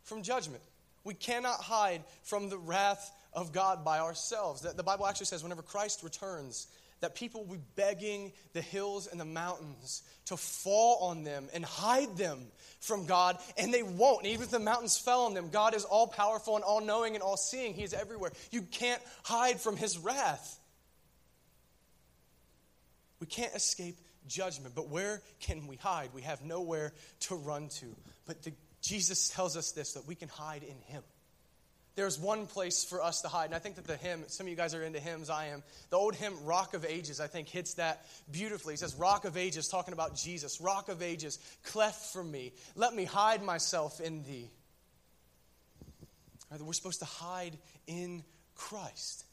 from 0.04 0.22
judgment. 0.22 0.64
We 1.04 1.14
cannot 1.14 1.62
hide 1.62 2.04
from 2.24 2.50
the 2.50 2.58
wrath 2.58 3.12
of 3.32 3.54
God 3.54 3.86
by 3.86 4.00
ourselves. 4.00 4.62
The 4.62 4.84
Bible 4.84 5.08
actually 5.08 5.28
says 5.28 5.44
whenever 5.44 5.62
Christ 5.62 6.04
returns, 6.04 6.68
that 7.00 7.16
people 7.16 7.44
will 7.44 7.56
be 7.56 7.64
begging 7.76 8.32
the 8.54 8.62
hills 8.62 9.08
and 9.08 9.20
the 9.20 9.26
mountains 9.26 10.04
to 10.26 10.38
fall 10.38 11.10
on 11.10 11.24
them 11.24 11.48
and 11.54 11.64
hide 11.64 12.18
them 12.18 12.40
from 12.80 13.06
God, 13.06 13.38
and 13.58 13.74
they 13.74 13.84
won't. 13.84 14.24
And 14.24 14.34
even 14.34 14.44
if 14.44 14.52
the 14.52 14.60
mountains 14.60 14.98
fell 14.98 15.26
on 15.26 15.34
them, 15.34 15.50
God 15.50 15.76
is 15.76 15.84
all 15.84 16.08
powerful 16.08 16.56
and 16.56 16.64
all 16.64 16.82
knowing 16.82 17.16
and 17.16 17.24
all 17.24 17.38
seeing. 17.38 17.74
He 17.74 17.84
is 17.84 17.94
everywhere. 17.94 18.32
You 18.52 18.62
can't 18.62 19.02
hide 19.24 19.60
from 19.60 19.78
His 19.78 19.98
wrath. 19.98 20.60
We 23.20 23.28
can't 23.28 23.54
escape 23.56 23.98
judgment, 24.28 24.76
but 24.76 24.90
where 24.90 25.22
can 25.40 25.68
we 25.68 25.78
hide? 25.78 26.10
We 26.14 26.22
have 26.24 26.44
nowhere 26.44 26.94
to 27.22 27.36
run 27.36 27.70
to. 27.70 27.86
But 28.26 28.44
the, 28.44 28.54
Jesus 28.82 29.30
tells 29.30 29.58
us 29.58 29.72
this 29.72 29.94
that 29.94 30.08
we 30.08 30.16
can 30.16 30.30
hide 30.30 30.64
in 30.64 30.78
Him 30.94 31.04
there's 31.98 32.20
one 32.20 32.46
place 32.46 32.84
for 32.84 33.02
us 33.02 33.22
to 33.24 33.28
hide. 33.28 33.46
And 33.46 33.56
I 33.56 33.60
think 33.60 33.76
that 33.76 33.88
the 33.88 33.98
hymn, 33.98 34.24
some 34.28 34.46
of 34.46 34.50
you 34.50 34.56
guys 34.56 34.76
are 34.76 34.84
into 34.84 35.00
hymns, 35.00 35.32
I 35.32 35.48
am. 35.48 35.64
The 35.90 35.98
old 35.98 36.14
hymn, 36.16 36.36
Rock 36.46 36.76
of 36.76 36.86
Ages, 36.86 37.20
I 37.20 37.26
think 37.26 37.50
hits 37.50 37.74
that 37.74 38.06
beautifully. 38.32 38.76
It 38.76 38.80
says, 38.80 38.94
Rock 38.94 39.26
of 39.26 39.36
Ages, 39.36 39.68
talking 39.68 39.94
about 39.94 40.16
Jesus. 40.16 40.62
Rock 40.62 40.90
of 40.90 41.02
Ages, 41.02 41.40
cleft 41.64 42.14
for 42.14 42.24
me. 42.24 42.54
Let 42.76 42.94
me 42.94 43.04
hide 43.04 43.42
myself 43.42 44.00
in 44.00 44.24
thee. 44.24 44.48
Right, 46.52 46.62
we're 46.62 46.74
supposed 46.74 47.00
to 47.00 47.06
hide 47.06 47.58
in 47.88 48.24
Christ. 48.54 49.26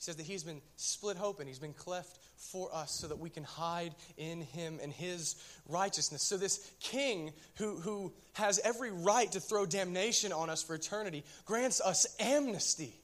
He 0.00 0.04
says 0.04 0.16
that 0.16 0.24
he's 0.24 0.44
been 0.44 0.62
split 0.76 1.20
open, 1.20 1.46
he's 1.46 1.58
been 1.58 1.74
cleft 1.74 2.18
for 2.38 2.74
us 2.74 2.90
so 2.92 3.08
that 3.08 3.18
we 3.18 3.28
can 3.28 3.44
hide 3.44 3.94
in 4.16 4.40
him 4.40 4.78
and 4.82 4.90
his 4.90 5.36
righteousness. 5.68 6.22
So, 6.22 6.38
this 6.38 6.70
king 6.80 7.34
who, 7.56 7.76
who 7.76 8.14
has 8.32 8.58
every 8.60 8.92
right 8.92 9.30
to 9.32 9.40
throw 9.40 9.66
damnation 9.66 10.32
on 10.32 10.48
us 10.48 10.62
for 10.62 10.74
eternity 10.74 11.22
grants 11.44 11.82
us 11.82 12.06
amnesty. 12.18 12.94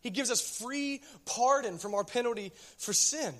He 0.00 0.08
gives 0.08 0.30
us 0.30 0.40
free 0.40 1.02
pardon 1.26 1.76
from 1.76 1.94
our 1.94 2.04
penalty 2.04 2.52
for 2.78 2.94
sin. 2.94 3.34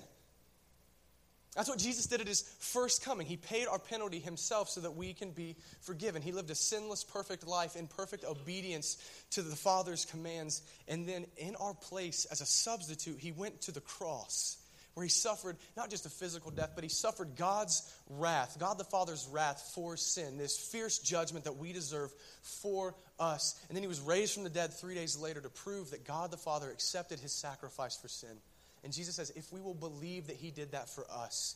That's 1.55 1.69
what 1.69 1.79
Jesus 1.79 2.05
did 2.05 2.19
at 2.19 2.27
his 2.27 2.41
first 2.59 3.03
coming. 3.03 3.25
He 3.25 3.37
paid 3.37 3.67
our 3.67 3.79
penalty 3.79 4.19
himself 4.19 4.69
so 4.69 4.81
that 4.81 4.95
we 4.95 5.13
can 5.13 5.31
be 5.31 5.55
forgiven. 5.81 6.21
He 6.21 6.33
lived 6.33 6.51
a 6.51 6.55
sinless, 6.55 7.03
perfect 7.03 7.47
life 7.47 7.77
in 7.77 7.87
perfect 7.87 8.25
obedience 8.25 8.97
to 9.31 9.41
the 9.41 9.55
Father's 9.55 10.03
commands. 10.03 10.61
And 10.87 11.07
then, 11.07 11.25
in 11.37 11.55
our 11.55 11.73
place, 11.73 12.25
as 12.25 12.41
a 12.41 12.45
substitute, 12.45 13.19
he 13.19 13.31
went 13.31 13.61
to 13.61 13.71
the 13.71 13.81
cross 13.81 14.57
where 14.95 15.03
he 15.03 15.09
suffered 15.09 15.57
not 15.75 15.89
just 15.89 16.05
a 16.05 16.09
physical 16.09 16.51
death, 16.51 16.71
but 16.73 16.83
he 16.83 16.89
suffered 16.89 17.35
God's 17.35 17.93
wrath, 18.09 18.57
God 18.59 18.77
the 18.77 18.85
Father's 18.85 19.27
wrath 19.29 19.71
for 19.75 19.97
sin, 19.97 20.37
this 20.37 20.57
fierce 20.57 20.99
judgment 20.99 21.45
that 21.45 21.57
we 21.57 21.73
deserve 21.73 22.11
for 22.41 22.95
us. 23.19 23.59
And 23.67 23.75
then 23.75 23.83
he 23.83 23.89
was 23.89 23.99
raised 23.99 24.33
from 24.33 24.43
the 24.43 24.49
dead 24.49 24.73
three 24.73 24.95
days 24.95 25.17
later 25.17 25.41
to 25.41 25.49
prove 25.49 25.91
that 25.91 26.05
God 26.05 26.31
the 26.31 26.37
Father 26.37 26.71
accepted 26.71 27.19
his 27.19 27.33
sacrifice 27.33 27.97
for 27.97 28.07
sin. 28.07 28.37
And 28.85 28.93
Jesus 28.93 29.15
says, 29.15 29.31
if 29.31 29.51
we 29.51 29.59
will 29.59 29.73
believe 29.73 30.27
that 30.27 30.35
he 30.35 30.51
did 30.51 30.71
that 30.71 30.87
for 30.87 31.05
us, 31.11 31.55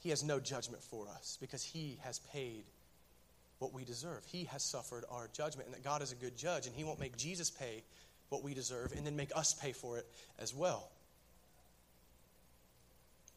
he 0.00 0.10
has 0.10 0.22
no 0.22 0.38
judgment 0.38 0.82
for 0.82 1.08
us 1.08 1.38
because 1.40 1.64
he 1.64 1.98
has 2.02 2.18
paid 2.32 2.64
what 3.58 3.72
we 3.72 3.84
deserve. 3.84 4.22
He 4.26 4.44
has 4.44 4.62
suffered 4.62 5.04
our 5.10 5.30
judgment, 5.32 5.66
and 5.66 5.74
that 5.74 5.82
God 5.82 6.02
is 6.02 6.12
a 6.12 6.16
good 6.16 6.36
judge, 6.36 6.66
and 6.66 6.76
he 6.76 6.84
won't 6.84 7.00
make 7.00 7.16
Jesus 7.16 7.48
pay 7.50 7.82
what 8.28 8.42
we 8.42 8.52
deserve 8.52 8.92
and 8.92 9.06
then 9.06 9.16
make 9.16 9.30
us 9.34 9.54
pay 9.54 9.72
for 9.72 9.96
it 9.96 10.06
as 10.38 10.54
well. 10.54 10.90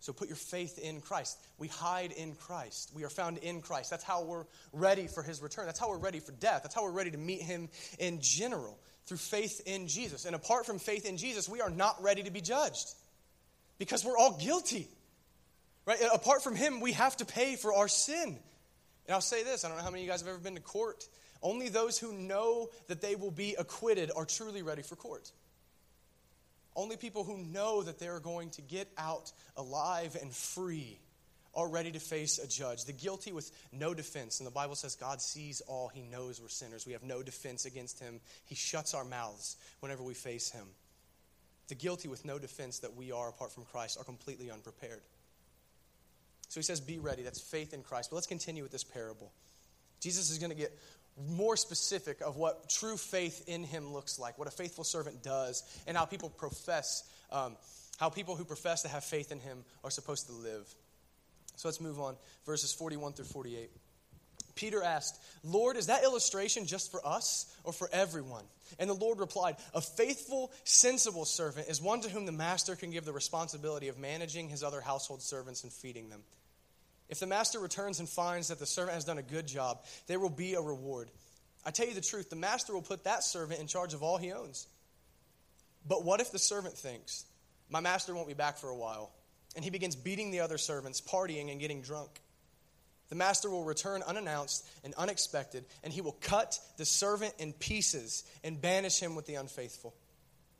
So 0.01 0.11
put 0.11 0.27
your 0.27 0.35
faith 0.35 0.77
in 0.77 0.99
Christ. 0.99 1.39
We 1.57 1.69
hide 1.69 2.11
in 2.11 2.35
Christ. 2.35 2.91
We 2.93 3.05
are 3.05 3.09
found 3.09 3.37
in 3.37 3.61
Christ. 3.61 3.89
That's 3.91 4.03
how 4.03 4.23
we're 4.23 4.45
ready 4.73 5.07
for 5.07 5.23
his 5.23 5.41
return. 5.41 5.67
That's 5.67 5.79
how 5.79 5.89
we're 5.89 5.97
ready 5.97 6.19
for 6.19 6.33
death. 6.33 6.63
That's 6.63 6.75
how 6.75 6.83
we're 6.83 6.91
ready 6.91 7.11
to 7.11 7.17
meet 7.17 7.41
him 7.41 7.69
in 7.97 8.19
general, 8.21 8.77
through 9.05 9.17
faith 9.17 9.61
in 9.65 9.87
Jesus. 9.87 10.25
And 10.25 10.35
apart 10.35 10.65
from 10.65 10.79
faith 10.79 11.05
in 11.05 11.15
Jesus, 11.15 11.47
we 11.47 11.61
are 11.61 11.69
not 11.69 12.03
ready 12.03 12.23
to 12.23 12.31
be 12.31 12.41
judged 12.41 12.93
because 13.77 14.03
we're 14.05 14.17
all 14.17 14.37
guilty. 14.37 14.87
Right? 15.85 15.99
Apart 16.13 16.43
from 16.43 16.55
him, 16.55 16.79
we 16.79 16.93
have 16.93 17.15
to 17.17 17.25
pay 17.25 17.55
for 17.55 17.73
our 17.73 17.87
sin. 17.87 18.39
And 19.07 19.13
I'll 19.13 19.21
say 19.21 19.43
this 19.43 19.63
I 19.63 19.67
don't 19.69 19.77
know 19.77 19.83
how 19.83 19.91
many 19.91 20.01
of 20.01 20.05
you 20.05 20.11
guys 20.11 20.21
have 20.21 20.29
ever 20.29 20.39
been 20.39 20.55
to 20.55 20.61
court. 20.61 21.07
Only 21.41 21.69
those 21.69 21.99
who 21.99 22.11
know 22.13 22.69
that 22.87 23.01
they 23.01 23.15
will 23.15 23.31
be 23.31 23.55
acquitted 23.57 24.11
are 24.15 24.25
truly 24.25 24.63
ready 24.63 24.81
for 24.81 24.95
court. 24.95 25.31
Only 26.75 26.97
people 26.97 27.23
who 27.23 27.37
know 27.37 27.83
that 27.83 27.99
they're 27.99 28.19
going 28.19 28.49
to 28.51 28.61
get 28.61 28.89
out 28.97 29.31
alive 29.55 30.17
and 30.19 30.33
free 30.33 30.99
are 31.53 31.69
ready 31.69 31.91
to 31.91 31.99
face 31.99 32.37
a 32.37 32.47
judge. 32.47 32.83
The 32.85 32.93
guilty 32.93 33.31
with 33.31 33.49
no 33.71 33.93
defense. 33.93 34.39
And 34.39 34.47
the 34.47 34.51
Bible 34.51 34.75
says 34.75 34.95
God 34.95 35.21
sees 35.21 35.61
all. 35.61 35.87
He 35.87 36.01
knows 36.01 36.41
we're 36.41 36.49
sinners. 36.49 36.85
We 36.85 36.93
have 36.93 37.03
no 37.03 37.23
defense 37.23 37.65
against 37.65 37.99
him. 37.99 38.19
He 38.45 38.55
shuts 38.55 38.93
our 38.93 39.05
mouths 39.05 39.55
whenever 39.79 40.03
we 40.03 40.13
face 40.13 40.49
him. 40.49 40.65
The 41.67 41.75
guilty 41.75 42.07
with 42.07 42.25
no 42.25 42.37
defense 42.37 42.79
that 42.79 42.95
we 42.95 43.11
are 43.11 43.29
apart 43.29 43.51
from 43.51 43.65
Christ 43.65 43.97
are 43.99 44.03
completely 44.03 44.51
unprepared. 44.51 45.01
So 46.47 46.59
he 46.59 46.63
says, 46.63 46.79
Be 46.79 46.99
ready. 46.99 47.23
That's 47.23 47.41
faith 47.41 47.73
in 47.73 47.81
Christ. 47.81 48.11
But 48.11 48.15
let's 48.15 48.27
continue 48.27 48.63
with 48.63 48.71
this 48.71 48.83
parable. 48.83 49.31
Jesus 49.99 50.29
is 50.29 50.37
going 50.37 50.51
to 50.51 50.55
get 50.55 50.77
more 51.17 51.55
specific 51.55 52.21
of 52.21 52.35
what 52.35 52.69
true 52.69 52.97
faith 52.97 53.43
in 53.47 53.63
him 53.63 53.93
looks 53.93 54.19
like, 54.19 54.37
what 54.37 54.47
a 54.47 54.51
faithful 54.51 54.83
servant 54.83 55.23
does, 55.23 55.63
and 55.87 55.95
how 55.95 56.05
people 56.05 56.29
profess, 56.29 57.09
um, 57.31 57.55
how 57.97 58.09
people 58.09 58.35
who 58.35 58.43
profess 58.43 58.81
to 58.81 58.87
have 58.87 59.03
faith 59.03 59.31
in 59.31 59.39
him 59.39 59.63
are 59.83 59.89
supposed 59.89 60.27
to 60.27 60.33
live. 60.33 60.67
So 61.55 61.67
let's 61.67 61.79
move 61.79 61.99
on. 61.99 62.15
Verses 62.45 62.73
41 62.73 63.13
through 63.13 63.25
48. 63.25 63.69
Peter 64.55 64.81
asked, 64.81 65.21
Lord, 65.43 65.77
is 65.77 65.87
that 65.87 66.03
illustration 66.03 66.65
just 66.65 66.91
for 66.91 67.05
us 67.05 67.53
or 67.63 67.73
for 67.73 67.89
everyone? 67.91 68.45
And 68.79 68.89
the 68.89 68.95
Lord 68.95 69.19
replied, 69.19 69.57
A 69.73 69.81
faithful, 69.81 70.51
sensible 70.63 71.25
servant 71.25 71.67
is 71.67 71.81
one 71.81 72.01
to 72.01 72.09
whom 72.09 72.25
the 72.25 72.31
master 72.31 72.75
can 72.75 72.91
give 72.91 73.05
the 73.05 73.13
responsibility 73.13 73.89
of 73.89 73.99
managing 73.99 74.49
his 74.49 74.63
other 74.63 74.81
household 74.81 75.21
servants 75.21 75.63
and 75.63 75.71
feeding 75.71 76.09
them. 76.09 76.21
If 77.09 77.19
the 77.19 77.27
master 77.27 77.59
returns 77.59 77.99
and 77.99 78.09
finds 78.09 78.47
that 78.47 78.59
the 78.59 78.65
servant 78.65 78.95
has 78.95 79.05
done 79.05 79.19
a 79.19 79.23
good 79.23 79.45
job, 79.45 79.83
there 80.07 80.19
will 80.19 80.29
be 80.29 80.55
a 80.55 80.61
reward. 80.61 81.11
I 81.65 81.71
tell 81.71 81.87
you 81.87 81.93
the 81.93 82.01
truth, 82.01 82.29
the 82.29 82.35
master 82.35 82.73
will 82.73 82.81
put 82.81 83.03
that 83.03 83.23
servant 83.23 83.59
in 83.59 83.67
charge 83.67 83.93
of 83.93 84.01
all 84.01 84.17
he 84.17 84.31
owns. 84.31 84.67
But 85.87 86.03
what 86.03 86.21
if 86.21 86.31
the 86.31 86.39
servant 86.39 86.75
thinks, 86.77 87.25
My 87.69 87.79
master 87.79 88.15
won't 88.15 88.27
be 88.27 88.33
back 88.33 88.57
for 88.57 88.69
a 88.69 88.75
while? 88.75 89.11
And 89.55 89.63
he 89.63 89.69
begins 89.69 89.95
beating 89.95 90.31
the 90.31 90.41
other 90.41 90.57
servants, 90.57 91.01
partying, 91.01 91.51
and 91.51 91.59
getting 91.59 91.81
drunk. 91.81 92.09
The 93.09 93.15
master 93.15 93.49
will 93.49 93.63
return 93.63 94.01
unannounced 94.01 94.67
and 94.83 94.93
unexpected, 94.95 95.65
and 95.83 95.93
he 95.93 96.01
will 96.01 96.17
cut 96.21 96.59
the 96.77 96.85
servant 96.85 97.33
in 97.37 97.53
pieces 97.53 98.23
and 98.43 98.61
banish 98.61 98.99
him 98.99 99.15
with 99.15 99.25
the 99.27 99.35
unfaithful. 99.35 99.93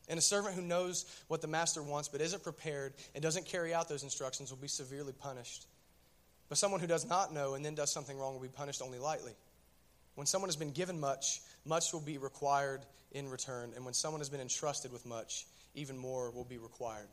And 0.07 0.19
a 0.19 0.21
servant 0.21 0.55
who 0.55 0.61
knows 0.61 1.05
what 1.27 1.41
the 1.41 1.47
master 1.47 1.81
wants 1.81 2.09
but 2.09 2.21
isn't 2.21 2.43
prepared 2.43 2.93
and 3.15 3.23
doesn't 3.23 3.47
carry 3.47 3.73
out 3.73 3.89
those 3.89 4.03
instructions 4.03 4.51
will 4.51 4.59
be 4.59 4.67
severely 4.67 5.13
punished. 5.13 5.65
But 6.47 6.59
someone 6.59 6.79
who 6.79 6.87
does 6.87 7.07
not 7.07 7.33
know 7.33 7.55
and 7.55 7.65
then 7.65 7.73
does 7.73 7.91
something 7.91 8.17
wrong 8.17 8.33
will 8.33 8.41
be 8.41 8.47
punished 8.47 8.83
only 8.83 8.99
lightly. 8.99 9.33
When 10.13 10.27
someone 10.27 10.49
has 10.49 10.55
been 10.55 10.71
given 10.71 10.99
much, 10.99 11.41
much 11.65 11.91
will 11.91 12.01
be 12.01 12.19
required 12.19 12.85
in 13.11 13.29
return. 13.29 13.73
And 13.75 13.83
when 13.83 13.95
someone 13.95 14.21
has 14.21 14.29
been 14.29 14.41
entrusted 14.41 14.91
with 14.91 15.05
much, 15.05 15.47
even 15.73 15.97
more 15.97 16.29
will 16.29 16.45
be 16.45 16.59
required. 16.59 17.07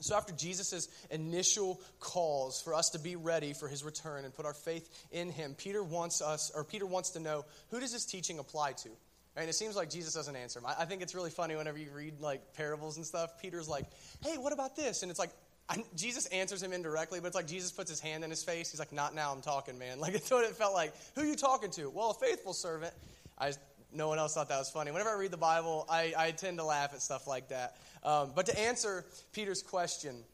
So, 0.00 0.16
after 0.16 0.32
Jesus' 0.32 0.88
initial 1.10 1.80
calls 2.00 2.60
for 2.60 2.74
us 2.74 2.90
to 2.90 2.98
be 2.98 3.14
ready 3.14 3.52
for 3.52 3.68
his 3.68 3.84
return 3.84 4.24
and 4.24 4.34
put 4.34 4.46
our 4.46 4.54
faith 4.54 5.06
in 5.12 5.30
him, 5.30 5.54
Peter 5.56 5.82
wants 5.82 6.20
us, 6.20 6.50
or 6.54 6.64
Peter 6.64 6.86
wants 6.86 7.10
to 7.10 7.20
know 7.20 7.44
who 7.70 7.78
does 7.78 7.92
this 7.92 8.04
teaching 8.04 8.38
apply 8.38 8.72
to? 8.72 8.88
And 9.36 9.48
it 9.48 9.54
seems 9.54 9.76
like 9.76 9.88
Jesus 9.88 10.12
doesn't 10.12 10.36
answer 10.36 10.58
him. 10.58 10.66
I 10.66 10.84
think 10.84 11.00
it's 11.00 11.14
really 11.14 11.30
funny 11.30 11.56
whenever 11.56 11.78
you 11.78 11.90
read 11.94 12.20
like 12.20 12.54
parables 12.54 12.96
and 12.96 13.06
stuff. 13.06 13.40
Peter's 13.40 13.68
like, 13.68 13.86
"Hey, 14.22 14.36
what 14.36 14.52
about 14.52 14.76
this?" 14.76 15.02
And 15.02 15.10
it's 15.10 15.18
like, 15.18 15.30
I, 15.68 15.82
Jesus 15.94 16.26
answers 16.26 16.62
him 16.62 16.72
indirectly, 16.72 17.20
but 17.20 17.28
it's 17.28 17.36
like 17.36 17.46
Jesus 17.46 17.72
puts 17.72 17.88
his 17.88 18.00
hand 18.00 18.24
in 18.24 18.30
his 18.30 18.44
face. 18.44 18.70
He's 18.70 18.80
like, 18.80 18.92
"Not 18.92 19.14
now, 19.14 19.32
I'm 19.32 19.40
talking, 19.40 19.78
man." 19.78 19.98
Like 20.00 20.14
it's 20.14 20.30
what 20.30 20.44
it 20.44 20.54
felt 20.56 20.74
like. 20.74 20.92
Who 21.14 21.22
are 21.22 21.26
you 21.26 21.36
talking 21.36 21.70
to? 21.72 21.88
Well, 21.88 22.10
a 22.10 22.14
faithful 22.14 22.52
servant. 22.52 22.92
I 23.38 23.52
no 23.94 24.08
one 24.08 24.18
else 24.18 24.34
thought 24.34 24.48
that 24.48 24.58
was 24.58 24.70
funny. 24.70 24.90
Whenever 24.90 25.10
I 25.10 25.14
read 25.14 25.30
the 25.30 25.36
Bible, 25.36 25.86
I, 25.88 26.14
I 26.16 26.30
tend 26.30 26.58
to 26.58 26.64
laugh 26.64 26.92
at 26.94 27.02
stuff 27.02 27.26
like 27.26 27.48
that. 27.48 27.76
Um, 28.02 28.32
but 28.34 28.46
to 28.46 28.58
answer 28.58 29.04
Peter's 29.32 29.62
question, 29.62 30.24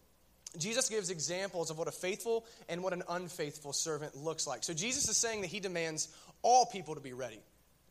Jesus 0.57 0.89
gives 0.89 1.11
examples 1.11 1.71
of 1.71 1.79
what 1.79 1.89
a 1.89 1.93
faithful 1.93 2.47
and 2.69 2.83
what 2.83 2.93
an 2.93 3.03
unfaithful 3.09 3.73
servant 3.73 4.17
looks 4.17 4.47
like. 4.47 4.65
So 4.65 4.73
Jesus 4.73 5.09
is 5.09 5.17
saying 5.17 5.43
that 5.43 5.49
he 5.49 5.61
demands 5.61 6.09
all 6.43 6.67
people 6.67 6.95
to 6.95 7.01
be 7.01 7.13
ready, 7.13 7.41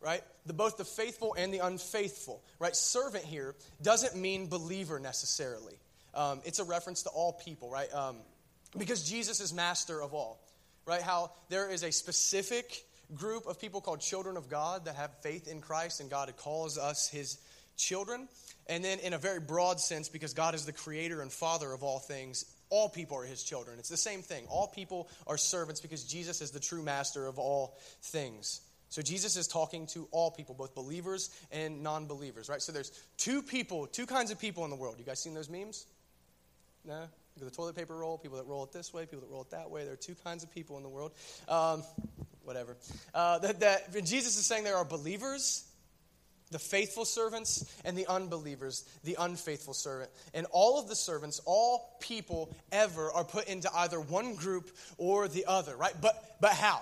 right? 0.01 0.21
The, 0.45 0.53
both 0.53 0.77
the 0.77 0.85
faithful 0.85 1.35
and 1.37 1.53
the 1.53 1.59
unfaithful, 1.59 2.41
right? 2.59 2.75
Servant 2.75 3.25
here 3.25 3.55
doesn't 3.81 4.19
mean 4.19 4.47
believer 4.47 4.99
necessarily. 4.99 5.77
Um, 6.13 6.41
it's 6.45 6.59
a 6.59 6.63
reference 6.63 7.03
to 7.03 7.09
all 7.09 7.33
people, 7.33 7.69
right? 7.69 7.93
Um, 7.93 8.17
because 8.75 9.07
Jesus 9.07 9.39
is 9.39 9.53
master 9.53 10.01
of 10.01 10.13
all, 10.13 10.41
right? 10.85 11.01
How 11.01 11.31
there 11.49 11.69
is 11.69 11.83
a 11.83 11.91
specific 11.91 12.85
group 13.15 13.47
of 13.47 13.59
people 13.59 13.81
called 13.81 14.01
children 14.01 14.37
of 14.37 14.49
God 14.49 14.85
that 14.85 14.95
have 14.95 15.11
faith 15.21 15.47
in 15.47 15.61
Christ, 15.61 15.99
and 16.01 16.09
God 16.09 16.31
calls 16.37 16.77
us 16.77 17.09
his 17.09 17.37
children. 17.77 18.27
And 18.67 18.83
then, 18.83 18.99
in 18.99 19.13
a 19.13 19.17
very 19.17 19.39
broad 19.39 19.79
sense, 19.79 20.09
because 20.09 20.33
God 20.33 20.55
is 20.55 20.65
the 20.65 20.73
creator 20.73 21.21
and 21.21 21.31
father 21.31 21.71
of 21.71 21.83
all 21.83 21.99
things, 21.99 22.45
all 22.69 22.89
people 22.89 23.17
are 23.17 23.25
his 23.25 23.43
children. 23.43 23.79
It's 23.79 23.89
the 23.89 23.97
same 23.97 24.21
thing. 24.21 24.45
All 24.49 24.67
people 24.67 25.09
are 25.25 25.37
servants 25.37 25.79
because 25.79 26.03
Jesus 26.03 26.41
is 26.41 26.51
the 26.51 26.59
true 26.59 26.83
master 26.83 27.25
of 27.27 27.39
all 27.39 27.77
things. 28.01 28.61
So 28.89 29.01
Jesus 29.01 29.35
is 29.35 29.47
talking 29.47 29.87
to 29.87 30.07
all 30.11 30.31
people, 30.31 30.55
both 30.55 30.73
believers 30.73 31.29
and 31.51 31.83
non 31.83 32.07
believers, 32.07 32.49
right? 32.49 32.61
So 32.61 32.71
there's 32.71 32.91
two 33.17 33.41
people, 33.41 33.85
two 33.87 34.05
kinds 34.05 34.31
of 34.31 34.39
people 34.39 34.63
in 34.63 34.69
the 34.69 34.75
world. 34.75 34.95
You 34.97 35.05
guys 35.05 35.21
seen 35.21 35.33
those 35.33 35.49
memes? 35.49 35.85
No? 36.85 36.99
Look 36.99 37.45
at 37.47 37.51
the 37.51 37.55
toilet 37.55 37.75
paper 37.75 37.95
roll, 37.95 38.17
people 38.17 38.37
that 38.37 38.47
roll 38.47 38.63
it 38.63 38.71
this 38.71 38.93
way, 38.93 39.05
people 39.05 39.21
that 39.21 39.29
roll 39.29 39.41
it 39.41 39.51
that 39.51 39.69
way. 39.69 39.83
There 39.83 39.93
are 39.93 39.97
two 39.97 40.15
kinds 40.23 40.43
of 40.43 40.51
people 40.51 40.77
in 40.77 40.83
the 40.83 40.89
world. 40.89 41.11
Um, 41.47 41.83
whatever. 42.47 42.77
Uh, 43.13 43.39
that, 43.39 43.59
that 43.59 44.05
Jesus 44.05 44.37
is 44.37 44.45
saying 44.45 44.63
there 44.63 44.77
are 44.77 44.85
believers, 44.85 45.67
the 46.49 46.59
faithful 46.59 47.03
servants, 47.03 47.69
and 47.83 47.97
the 47.97 48.07
unbelievers, 48.07 48.87
the 49.03 49.17
unfaithful 49.19 49.73
servant. 49.73 50.09
And 50.33 50.47
all 50.51 50.79
of 50.79 50.87
the 50.87 50.95
servants, 50.95 51.41
all 51.45 51.97
people 51.99 52.55
ever, 52.71 53.11
are 53.11 53.25
put 53.25 53.47
into 53.47 53.69
either 53.75 53.99
one 53.99 54.35
group 54.35 54.71
or 54.97 55.27
the 55.27 55.45
other, 55.45 55.75
right? 55.75 55.93
But, 56.01 56.15
but 56.39 56.53
how? 56.53 56.81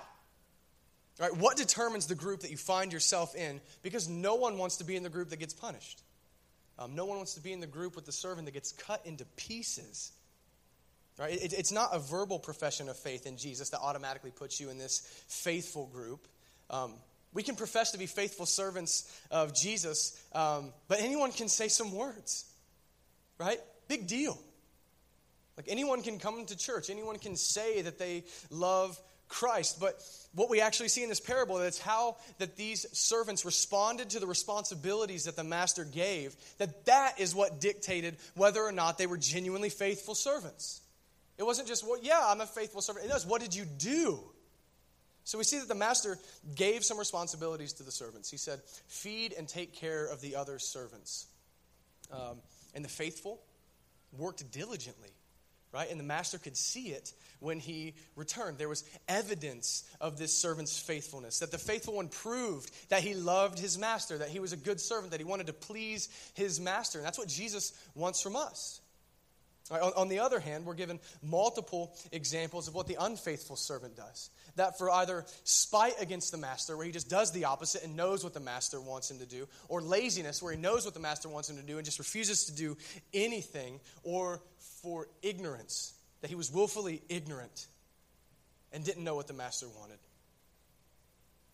Right? 1.18 1.36
What 1.36 1.56
determines 1.56 2.06
the 2.06 2.14
group 2.14 2.40
that 2.40 2.50
you 2.50 2.56
find 2.56 2.92
yourself 2.92 3.34
in? 3.34 3.60
Because 3.82 4.08
no 4.08 4.36
one 4.36 4.58
wants 4.58 4.76
to 4.76 4.84
be 4.84 4.94
in 4.94 5.02
the 5.02 5.08
group 5.08 5.30
that 5.30 5.38
gets 5.38 5.54
punished. 5.54 6.02
Um, 6.78 6.94
no 6.94 7.06
one 7.06 7.16
wants 7.16 7.34
to 7.34 7.40
be 7.40 7.52
in 7.52 7.60
the 7.60 7.66
group 7.66 7.96
with 7.96 8.04
the 8.04 8.12
servant 8.12 8.44
that 8.44 8.52
gets 8.52 8.70
cut 8.70 9.00
into 9.04 9.24
pieces. 9.36 10.12
Right? 11.18 11.32
It, 11.32 11.52
it's 11.52 11.72
not 11.72 11.90
a 11.92 11.98
verbal 11.98 12.38
profession 12.38 12.88
of 12.88 12.96
faith 12.96 13.26
in 13.26 13.36
Jesus 13.36 13.70
that 13.70 13.80
automatically 13.80 14.30
puts 14.30 14.60
you 14.60 14.68
in 14.68 14.78
this 14.78 15.00
faithful 15.28 15.86
group. 15.86 16.28
Um, 16.68 16.94
we 17.32 17.42
can 17.42 17.56
profess 17.56 17.92
to 17.92 17.98
be 17.98 18.06
faithful 18.06 18.46
servants 18.46 19.10
of 19.30 19.54
Jesus, 19.54 20.22
um, 20.32 20.72
but 20.88 21.00
anyone 21.00 21.32
can 21.32 21.48
say 21.48 21.68
some 21.68 21.92
words. 21.92 22.44
Right? 23.38 23.60
Big 23.88 24.06
deal. 24.06 24.38
Like 25.56 25.66
anyone 25.68 26.02
can 26.02 26.18
come 26.18 26.44
to 26.44 26.56
church, 26.56 26.90
anyone 26.90 27.18
can 27.18 27.36
say 27.36 27.82
that 27.82 27.98
they 27.98 28.24
love 28.50 29.00
Christ. 29.28 29.80
But 29.80 30.02
what 30.34 30.50
we 30.50 30.60
actually 30.60 30.88
see 30.88 31.02
in 31.02 31.08
this 31.08 31.20
parable 31.20 31.58
is 31.58 31.78
how 31.78 32.16
that 32.38 32.56
these 32.56 32.86
servants 32.92 33.44
responded 33.44 34.10
to 34.10 34.20
the 34.20 34.26
responsibilities 34.26 35.24
that 35.24 35.36
the 35.36 35.44
master 35.44 35.84
gave, 35.84 36.36
that 36.58 36.84
that 36.86 37.18
is 37.18 37.34
what 37.34 37.60
dictated 37.60 38.16
whether 38.34 38.62
or 38.62 38.72
not 38.72 38.98
they 38.98 39.06
were 39.06 39.16
genuinely 39.16 39.70
faithful 39.70 40.14
servants. 40.14 40.82
It 41.38 41.44
wasn't 41.44 41.68
just, 41.68 41.86
well, 41.86 41.98
yeah, 42.02 42.22
I'm 42.24 42.40
a 42.40 42.46
faithful 42.46 42.80
servant. 42.80 43.06
It 43.06 43.12
was, 43.12 43.26
what 43.26 43.42
did 43.42 43.54
you 43.54 43.64
do? 43.64 44.18
So 45.24 45.38
we 45.38 45.44
see 45.44 45.58
that 45.58 45.68
the 45.68 45.74
master 45.74 46.18
gave 46.54 46.84
some 46.84 46.98
responsibilities 46.98 47.72
to 47.74 47.82
the 47.82 47.90
servants. 47.90 48.30
He 48.30 48.36
said, 48.36 48.60
feed 48.86 49.34
and 49.36 49.48
take 49.48 49.74
care 49.74 50.06
of 50.06 50.20
the 50.20 50.36
other 50.36 50.58
servants. 50.58 51.26
Um, 52.12 52.38
and 52.74 52.84
the 52.84 52.88
faithful 52.88 53.40
worked 54.16 54.50
diligently, 54.52 55.10
right? 55.72 55.90
And 55.90 55.98
the 55.98 56.04
master 56.04 56.38
could 56.38 56.56
see 56.56 56.90
it 56.90 57.12
when 57.40 57.58
he 57.58 57.94
returned. 58.14 58.56
There 58.56 58.68
was 58.68 58.84
evidence 59.08 59.82
of 60.00 60.16
this 60.16 60.32
servant's 60.32 60.78
faithfulness, 60.78 61.40
that 61.40 61.50
the 61.50 61.58
faithful 61.58 61.94
one 61.94 62.08
proved 62.08 62.70
that 62.88 63.02
he 63.02 63.14
loved 63.14 63.58
his 63.58 63.76
master, 63.76 64.18
that 64.18 64.28
he 64.28 64.38
was 64.38 64.52
a 64.52 64.56
good 64.56 64.80
servant, 64.80 65.10
that 65.10 65.20
he 65.20 65.24
wanted 65.24 65.48
to 65.48 65.52
please 65.52 66.08
his 66.34 66.60
master. 66.60 66.98
And 66.98 67.06
that's 67.06 67.18
what 67.18 67.28
Jesus 67.28 67.72
wants 67.94 68.22
from 68.22 68.36
us. 68.36 68.80
Right, 69.70 69.82
on, 69.82 69.92
on 69.96 70.08
the 70.08 70.20
other 70.20 70.38
hand, 70.38 70.64
we're 70.64 70.74
given 70.74 71.00
multiple 71.22 71.96
examples 72.12 72.68
of 72.68 72.74
what 72.74 72.86
the 72.86 72.96
unfaithful 73.00 73.56
servant 73.56 73.96
does. 73.96 74.30
That 74.54 74.78
for 74.78 74.90
either 74.90 75.24
spite 75.42 76.00
against 76.00 76.30
the 76.30 76.38
master, 76.38 76.76
where 76.76 76.86
he 76.86 76.92
just 76.92 77.10
does 77.10 77.32
the 77.32 77.46
opposite 77.46 77.82
and 77.82 77.96
knows 77.96 78.22
what 78.22 78.32
the 78.32 78.40
master 78.40 78.80
wants 78.80 79.10
him 79.10 79.18
to 79.18 79.26
do, 79.26 79.48
or 79.68 79.82
laziness, 79.82 80.40
where 80.40 80.52
he 80.52 80.58
knows 80.58 80.84
what 80.84 80.94
the 80.94 81.00
master 81.00 81.28
wants 81.28 81.50
him 81.50 81.56
to 81.56 81.62
do 81.62 81.78
and 81.78 81.84
just 81.84 81.98
refuses 81.98 82.44
to 82.44 82.54
do 82.54 82.76
anything, 83.12 83.80
or 84.04 84.40
for 84.82 85.08
ignorance, 85.22 85.94
that 86.20 86.28
he 86.28 86.36
was 86.36 86.52
willfully 86.52 87.02
ignorant 87.08 87.66
and 88.72 88.84
didn't 88.84 89.02
know 89.02 89.16
what 89.16 89.26
the 89.26 89.34
master 89.34 89.66
wanted. 89.80 89.98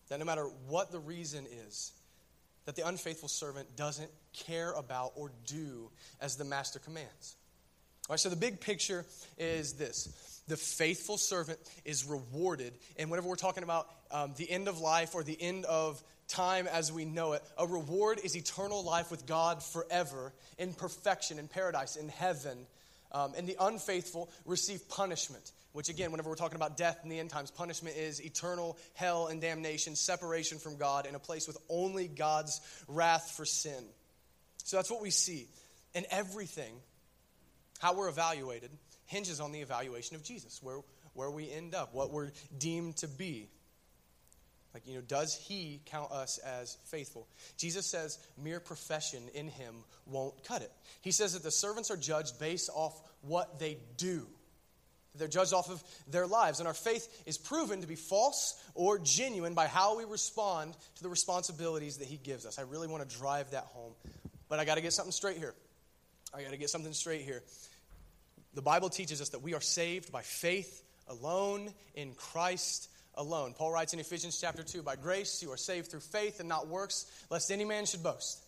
That 0.08 0.18
no 0.18 0.26
matter 0.26 0.44
what 0.68 0.92
the 0.92 0.98
reason 0.98 1.46
is, 1.66 1.92
that 2.66 2.76
the 2.76 2.86
unfaithful 2.86 3.28
servant 3.28 3.74
doesn't 3.74 4.10
care 4.32 4.72
about 4.72 5.12
or 5.16 5.32
do 5.46 5.90
as 6.20 6.36
the 6.36 6.44
master 6.44 6.78
commands. 6.78 7.36
All 8.08 8.14
right, 8.14 8.20
so 8.20 8.28
the 8.28 8.36
big 8.36 8.60
picture 8.60 9.04
is 9.38 9.74
this 9.74 10.42
the 10.48 10.56
faithful 10.56 11.16
servant 11.16 11.58
is 11.84 12.04
rewarded. 12.04 12.72
And 12.98 13.10
whenever 13.10 13.28
we're 13.28 13.36
talking 13.36 13.62
about 13.62 13.88
um, 14.10 14.34
the 14.36 14.50
end 14.50 14.66
of 14.66 14.80
life 14.80 15.14
or 15.14 15.22
the 15.22 15.40
end 15.40 15.64
of 15.66 16.02
time 16.26 16.66
as 16.66 16.90
we 16.90 17.04
know 17.04 17.34
it, 17.34 17.42
a 17.56 17.66
reward 17.66 18.18
is 18.22 18.36
eternal 18.36 18.82
life 18.82 19.10
with 19.10 19.24
God 19.26 19.62
forever 19.62 20.32
in 20.58 20.74
perfection, 20.74 21.38
in 21.38 21.46
paradise, 21.46 21.94
in 21.94 22.08
heaven. 22.08 22.66
Um, 23.12 23.34
and 23.36 23.46
the 23.46 23.56
unfaithful 23.60 24.30
receive 24.44 24.88
punishment, 24.88 25.52
which, 25.72 25.88
again, 25.88 26.10
whenever 26.10 26.28
we're 26.28 26.34
talking 26.34 26.56
about 26.56 26.76
death 26.76 27.00
in 27.04 27.08
the 27.08 27.20
end 27.20 27.30
times, 27.30 27.50
punishment 27.50 27.96
is 27.96 28.20
eternal 28.20 28.76
hell 28.94 29.28
and 29.28 29.40
damnation, 29.40 29.94
separation 29.94 30.58
from 30.58 30.76
God, 30.76 31.06
in 31.06 31.14
a 31.14 31.20
place 31.20 31.46
with 31.46 31.58
only 31.68 32.08
God's 32.08 32.60
wrath 32.88 33.34
for 33.36 33.44
sin. 33.44 33.84
So 34.64 34.76
that's 34.76 34.90
what 34.90 35.02
we 35.02 35.10
see. 35.10 35.46
And 35.94 36.04
everything 36.10 36.72
how 37.82 37.92
we're 37.94 38.08
evaluated 38.08 38.70
hinges 39.06 39.40
on 39.40 39.50
the 39.50 39.60
evaluation 39.60 40.14
of 40.14 40.22
Jesus, 40.22 40.60
where, 40.62 40.78
where 41.14 41.32
we 41.32 41.50
end 41.50 41.74
up, 41.74 41.92
what 41.92 42.12
we're 42.12 42.30
deemed 42.56 42.96
to 42.96 43.08
be. 43.08 43.48
Like, 44.72 44.86
you 44.86 44.94
know, 44.94 45.00
does 45.00 45.34
he 45.34 45.80
count 45.86 46.12
us 46.12 46.38
as 46.38 46.78
faithful? 46.86 47.26
Jesus 47.58 47.84
says 47.84 48.20
mere 48.42 48.60
profession 48.60 49.20
in 49.34 49.48
him 49.48 49.74
won't 50.06 50.44
cut 50.44 50.62
it. 50.62 50.70
He 51.00 51.10
says 51.10 51.32
that 51.32 51.42
the 51.42 51.50
servants 51.50 51.90
are 51.90 51.96
judged 51.96 52.38
based 52.38 52.70
off 52.72 53.02
what 53.20 53.58
they 53.58 53.78
do. 53.96 54.28
They're 55.16 55.26
judged 55.26 55.52
off 55.52 55.68
of 55.68 55.82
their 56.08 56.28
lives. 56.28 56.60
And 56.60 56.68
our 56.68 56.74
faith 56.74 57.24
is 57.26 57.36
proven 57.36 57.80
to 57.80 57.88
be 57.88 57.96
false 57.96 58.54
or 58.74 59.00
genuine 59.00 59.54
by 59.54 59.66
how 59.66 59.98
we 59.98 60.04
respond 60.04 60.74
to 60.94 61.02
the 61.02 61.08
responsibilities 61.08 61.98
that 61.98 62.06
he 62.06 62.16
gives 62.16 62.46
us. 62.46 62.60
I 62.60 62.62
really 62.62 62.86
want 62.86 63.06
to 63.06 63.18
drive 63.18 63.50
that 63.50 63.64
home. 63.64 63.92
But 64.48 64.60
I 64.60 64.64
got 64.64 64.76
to 64.76 64.80
get 64.80 64.92
something 64.92 65.12
straight 65.12 65.36
here. 65.36 65.54
I 66.32 66.42
got 66.42 66.52
to 66.52 66.56
get 66.56 66.70
something 66.70 66.94
straight 66.94 67.22
here. 67.22 67.42
The 68.54 68.62
Bible 68.62 68.90
teaches 68.90 69.20
us 69.20 69.30
that 69.30 69.42
we 69.42 69.54
are 69.54 69.60
saved 69.60 70.12
by 70.12 70.22
faith 70.22 70.82
alone 71.08 71.72
in 71.94 72.12
Christ 72.14 72.88
alone. 73.14 73.54
Paul 73.54 73.72
writes 73.72 73.94
in 73.94 74.00
Ephesians 74.00 74.38
chapter 74.40 74.62
2 74.62 74.82
By 74.82 74.96
grace 74.96 75.42
you 75.42 75.50
are 75.52 75.56
saved 75.56 75.90
through 75.90 76.00
faith 76.00 76.40
and 76.40 76.48
not 76.48 76.68
works, 76.68 77.06
lest 77.30 77.50
any 77.50 77.64
man 77.64 77.86
should 77.86 78.02
boast. 78.02 78.42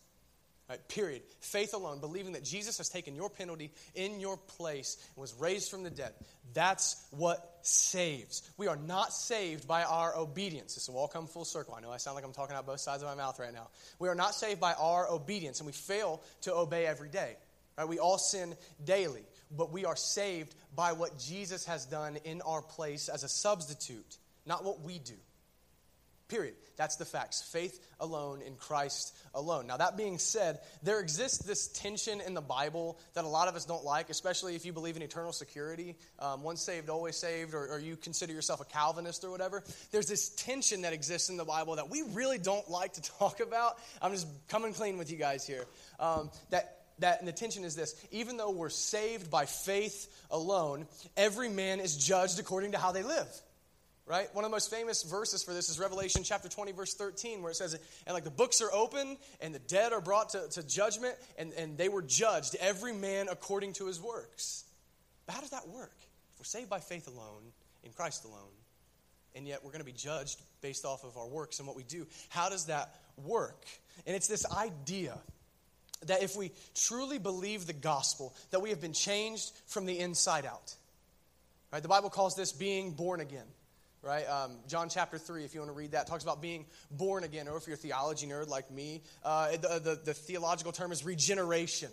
Right, 0.69 0.89
period. 0.89 1.21
Faith 1.41 1.75
alone, 1.75 2.01
believing 2.01 2.33
that 2.33 2.43
Jesus 2.43 2.79
has 2.79 2.89
taken 2.89 3.15
your 3.15 3.29
penalty 3.29 3.71
in 3.95 4.19
your 4.19 4.39
place 4.39 4.97
and 5.15 5.21
was 5.21 5.35
raised 5.35 5.71
from 5.71 5.83
the 5.83 5.91
dead. 5.91 6.15
That's 6.55 7.07
what 7.11 7.59
saves. 7.61 8.51
We 8.57 8.67
are 8.67 8.77
not 8.77 9.13
saved 9.13 9.69
by 9.69 9.85
our 9.85 10.17
obedience. 10.17 10.75
This 10.75 10.89
will 10.89 10.97
all 10.97 11.09
come 11.09 11.27
full 11.27 11.45
circle. 11.45 11.75
I 11.75 11.83
know 11.83 11.91
I 11.91 11.99
sound 11.99 12.15
like 12.15 12.25
I'm 12.25 12.33
talking 12.33 12.57
out 12.57 12.65
both 12.65 12.81
sides 12.81 13.03
of 13.03 13.09
my 13.11 13.15
mouth 13.15 13.39
right 13.39 13.53
now. 13.53 13.69
We 13.99 14.09
are 14.09 14.15
not 14.15 14.35
saved 14.35 14.59
by 14.59 14.73
our 14.73 15.07
obedience, 15.11 15.61
and 15.61 15.67
we 15.67 15.73
fail 15.73 16.23
to 16.43 16.55
obey 16.55 16.87
every 16.87 17.11
day. 17.11 17.37
Right? 17.77 17.87
We 17.87 17.99
all 17.99 18.17
sin 18.17 18.55
daily 18.83 19.25
but 19.57 19.73
we 19.73 19.85
are 19.85 19.97
saved 19.97 20.55
by 20.75 20.93
what 20.93 21.19
Jesus 21.19 21.67
has 21.67 21.87
done 21.87 22.17
in 22.25 22.43
our 22.43 22.63
place 22.63 23.09
as 23.09 23.25
a 23.25 23.29
substitute, 23.29 24.19
not 24.47 24.65
what 24.65 24.81
we 24.83 24.99
do. 24.99 25.15
Period. 26.29 26.55
That's 26.77 26.97
the 26.97 27.05
facts. 27.05 27.43
Faith 27.43 27.79
alone 28.01 28.41
in 28.41 28.57
Christ 28.57 29.15
alone. 29.35 29.67
Now, 29.67 29.77
that 29.77 29.97
being 29.97 30.19
said, 30.19 30.59
there 30.83 31.01
exists 31.01 31.45
this 31.45 31.69
tension 31.69 32.21
in 32.21 32.33
the 32.33 32.41
Bible 32.41 32.99
that 33.13 33.25
a 33.25 33.29
lot 33.29 33.47
of 33.47 33.57
us 33.57 33.67
don't 33.67 33.85
like, 33.85 34.09
especially 34.09 34.57
if 34.57 34.65
you 34.65 34.73
believe 34.73 34.97
in 34.97 35.03
eternal 35.03 35.33
security. 35.33 35.97
Um, 36.19 36.43
once 36.43 36.63
saved, 36.63 36.89
always 36.89 37.17
saved, 37.17 37.55
or, 37.55 37.69
or 37.69 37.79
you 37.79 37.97
consider 37.97 38.33
yourself 38.33 38.61
a 38.61 38.65
Calvinist 38.65 39.23
or 39.23 39.31
whatever. 39.31 39.63
There's 39.93 40.07
this 40.07 40.31
tension 40.31 40.83
that 40.83 40.95
exists 40.95 41.29
in 41.29 41.37
the 41.37 41.45
Bible 41.45 41.77
that 41.77 41.91
we 41.91 42.03
really 42.15 42.39
don't 42.39 42.69
like 42.71 42.95
to 42.95 43.03
talk 43.19 43.41
about. 43.41 43.79
I'm 44.01 44.13
just 44.13 44.27
coming 44.49 44.73
clean 44.73 44.97
with 44.97 45.13
you 45.13 45.19
guys 45.19 45.47
here. 45.47 45.67
Um, 46.01 46.31
that 46.51 46.84
that 46.99 47.19
and 47.19 47.29
the 47.29 47.33
tension 47.33 47.65
is 47.65 47.75
this. 47.75 47.95
Even 48.11 48.37
though 48.37 48.51
we're 48.51 48.69
saved 48.69 49.31
by 49.31 49.47
faith 49.47 50.09
alone 50.31 50.87
every 51.17 51.49
man 51.49 51.81
is 51.81 51.97
judged 51.97 52.39
according 52.39 52.73
to 52.73 52.79
how 52.79 52.93
they 52.93 53.03
live 53.03 53.29
right? 54.07 54.29
One 54.35 54.45
of 54.45 54.51
the 54.51 54.55
most 54.55 54.71
famous 54.71 55.03
verses 55.03 55.43
for 55.43 55.53
this 55.53 55.69
is 55.69 55.79
revelation 55.79 56.23
chapter 56.25 56.49
20 56.49 56.73
verse 56.73 56.95
13 56.95 57.43
where 57.43 57.51
it 57.51 57.57
says 57.57 57.79
and 58.07 58.15
like 58.15 58.25
the 58.25 58.31
books 58.31 58.61
are 58.61 58.73
open 58.73 59.17
and 59.41 59.55
the 59.55 59.61
dead 59.61 59.93
are 59.93 60.01
brought 60.01 60.31
to, 60.31 60.49
to 60.51 60.67
judgment 60.67 61.15
and, 61.39 61.53
and 61.55 61.79
they 61.79 61.89
were 61.89 62.03
judged 62.03 62.57
every 62.61 62.93
man 62.93 63.29
according 63.31 63.73
to 63.75 63.87
his 63.87 64.01
works. 64.01 64.65
But 65.27 65.35
how 65.35 65.41
does 65.41 65.51
that 65.51 65.69
work? 65.69 65.97
If 66.33 66.41
we're 66.41 66.45
saved 66.45 66.69
by 66.69 66.81
faith 66.81 67.09
alone 67.09 67.43
in 67.83 67.93
christ 67.93 68.25
alone 68.25 68.53
and 69.35 69.47
yet 69.47 69.65
we're 69.65 69.71
going 69.71 69.81
to 69.81 69.87
be 69.87 69.93
judged 69.93 70.41
based 70.61 70.85
off 70.85 71.05
of 71.05 71.17
our 71.17 71.27
works 71.27 71.59
and 71.59 71.67
what 71.67 71.77
we 71.77 71.85
do 71.85 72.07
how 72.29 72.49
does 72.49 72.67
that 72.67 72.95
work? 73.25 73.65
And 74.07 74.15
it's 74.15 74.29
this 74.29 74.45
idea 74.51 75.17
that 76.07 76.23
if 76.23 76.37
we 76.37 76.53
truly 76.75 77.19
believe 77.19 77.67
the 77.67 77.73
gospel, 77.73 78.35
that 78.51 78.61
we 78.61 78.71
have 78.71 78.81
been 78.81 78.93
changed 78.93 79.53
from 79.67 79.87
the 79.87 79.99
inside 79.99 80.47
out. 80.47 80.75
Right? 81.73 81.83
The 81.83 81.89
Bible 81.89 82.11
calls 82.11 82.37
this 82.37 82.53
being 82.53 82.93
born 82.93 83.21
again. 83.21 83.47
Right? 84.03 84.29
Um, 84.29 84.53
John 84.69 84.91
chapter 84.91 85.17
3, 85.17 85.45
if 85.45 85.55
you 85.55 85.61
want 85.61 85.73
to 85.73 85.77
read 85.77 85.93
that, 85.93 86.07
talks 86.07 86.23
about 86.23 86.43
being 86.43 86.67
born 86.91 87.25
again. 87.25 87.49
Or 87.49 87.57
if 87.57 87.67
you're 87.67 87.75
a 87.75 87.79
theology 87.79 88.27
nerd 88.27 88.49
like 88.49 88.71
me, 88.71 89.03
uh, 89.25 89.53
the, 89.53 89.81
the, 89.83 90.01
the, 90.05 90.15
theological 90.15 90.73
term 90.73 90.93
is 90.93 91.07
regeneration. 91.07 91.91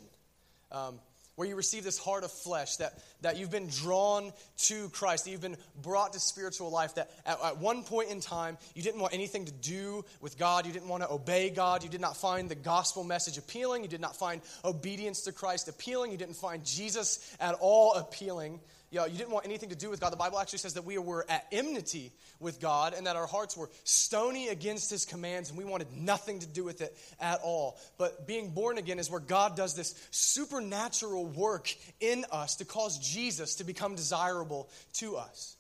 Um, 0.73 0.99
where 1.35 1.47
you 1.47 1.55
receive 1.55 1.83
this 1.83 1.97
heart 1.97 2.23
of 2.23 2.31
flesh, 2.31 2.75
that, 2.77 2.93
that 3.21 3.37
you've 3.37 3.51
been 3.51 3.67
drawn 3.67 4.31
to 4.57 4.89
Christ, 4.89 5.25
that 5.25 5.31
you've 5.31 5.41
been 5.41 5.57
brought 5.81 6.13
to 6.13 6.19
spiritual 6.19 6.69
life, 6.69 6.95
that 6.95 7.09
at, 7.25 7.37
at, 7.43 7.57
one 7.57 7.83
point 7.83 8.09
in 8.09 8.19
time, 8.19 8.57
you 8.75 8.81
didn't 8.81 8.99
want 8.99 9.13
anything 9.13 9.45
to 9.45 9.51
do 9.51 10.03
with 10.19 10.37
God, 10.37 10.65
you 10.65 10.73
didn't 10.73 10.89
want 10.89 11.03
to 11.03 11.11
obey 11.11 11.49
God, 11.49 11.83
you 11.83 11.89
did 11.89 12.01
not 12.01 12.17
find 12.17 12.49
the 12.49 12.55
gospel 12.55 13.03
message 13.03 13.37
appealing, 13.37 13.83
you 13.83 13.89
did 13.89 14.01
not 14.01 14.15
find 14.15 14.41
obedience 14.65 15.21
to 15.21 15.31
Christ 15.31 15.67
appealing, 15.67 16.11
you 16.11 16.17
didn't 16.17 16.35
find 16.35 16.65
Jesus 16.65 17.35
at 17.39 17.55
all 17.59 17.93
appealing 17.93 18.59
you, 18.91 18.99
know, 18.99 19.05
you 19.05 19.17
didn't 19.17 19.31
want 19.31 19.45
anything 19.45 19.69
to 19.69 19.75
do 19.75 19.89
with 19.89 20.01
God. 20.01 20.11
The 20.11 20.17
Bible 20.17 20.37
actually 20.37 20.59
says 20.59 20.73
that 20.73 20.83
we 20.83 20.97
were 20.97 21.25
at 21.29 21.47
enmity 21.51 22.11
with 22.41 22.59
God 22.59 22.93
and 22.93 23.07
that 23.07 23.15
our 23.15 23.25
hearts 23.25 23.55
were 23.55 23.69
stony 23.85 24.49
against 24.49 24.89
his 24.89 25.05
commands 25.05 25.49
and 25.49 25.57
we 25.57 25.63
wanted 25.63 25.93
nothing 25.93 26.39
to 26.39 26.47
do 26.47 26.65
with 26.65 26.81
it 26.81 26.95
at 27.19 27.39
all. 27.41 27.79
But 27.97 28.27
being 28.27 28.49
born 28.49 28.77
again 28.77 28.99
is 28.99 29.09
where 29.09 29.21
God 29.21 29.55
does 29.55 29.75
this 29.75 29.95
supernatural 30.11 31.25
work 31.25 31.73
in 32.01 32.25
us 32.31 32.57
to 32.57 32.65
cause 32.65 32.99
Jesus 32.99 33.55
to 33.55 33.63
become 33.63 33.95
desirable 33.95 34.69
to 34.95 35.15
us. 35.15 35.55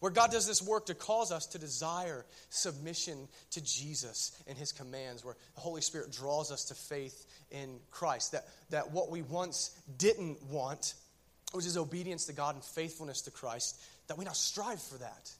Where 0.00 0.12
God 0.12 0.30
does 0.30 0.46
this 0.46 0.62
work 0.62 0.86
to 0.86 0.94
cause 0.94 1.32
us 1.32 1.46
to 1.48 1.58
desire 1.58 2.24
submission 2.50 3.26
to 3.50 3.60
Jesus 3.60 4.30
and 4.46 4.56
his 4.56 4.70
commands, 4.70 5.24
where 5.24 5.34
the 5.54 5.60
Holy 5.60 5.80
Spirit 5.80 6.12
draws 6.12 6.52
us 6.52 6.66
to 6.66 6.74
faith 6.74 7.26
in 7.50 7.80
Christ. 7.90 8.32
That, 8.32 8.46
that 8.70 8.92
what 8.92 9.10
we 9.10 9.22
once 9.22 9.76
didn't 9.96 10.40
want, 10.44 10.94
which 11.52 11.66
is 11.66 11.76
obedience 11.76 12.26
to 12.26 12.32
God 12.32 12.54
and 12.54 12.64
faithfulness 12.64 13.22
to 13.22 13.30
Christ, 13.30 13.80
that 14.06 14.18
we 14.18 14.24
now 14.24 14.32
strive 14.32 14.80
for 14.82 14.98
that. 14.98 15.30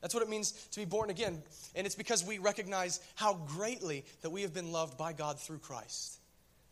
That's 0.00 0.14
what 0.14 0.22
it 0.22 0.28
means 0.28 0.52
to 0.52 0.80
be 0.80 0.84
born 0.84 1.10
again. 1.10 1.42
And 1.74 1.86
it's 1.86 1.96
because 1.96 2.24
we 2.24 2.38
recognize 2.38 3.00
how 3.14 3.34
greatly 3.34 4.04
that 4.22 4.30
we 4.30 4.42
have 4.42 4.54
been 4.54 4.70
loved 4.70 4.98
by 4.98 5.12
God 5.12 5.40
through 5.40 5.58
Christ. 5.58 6.18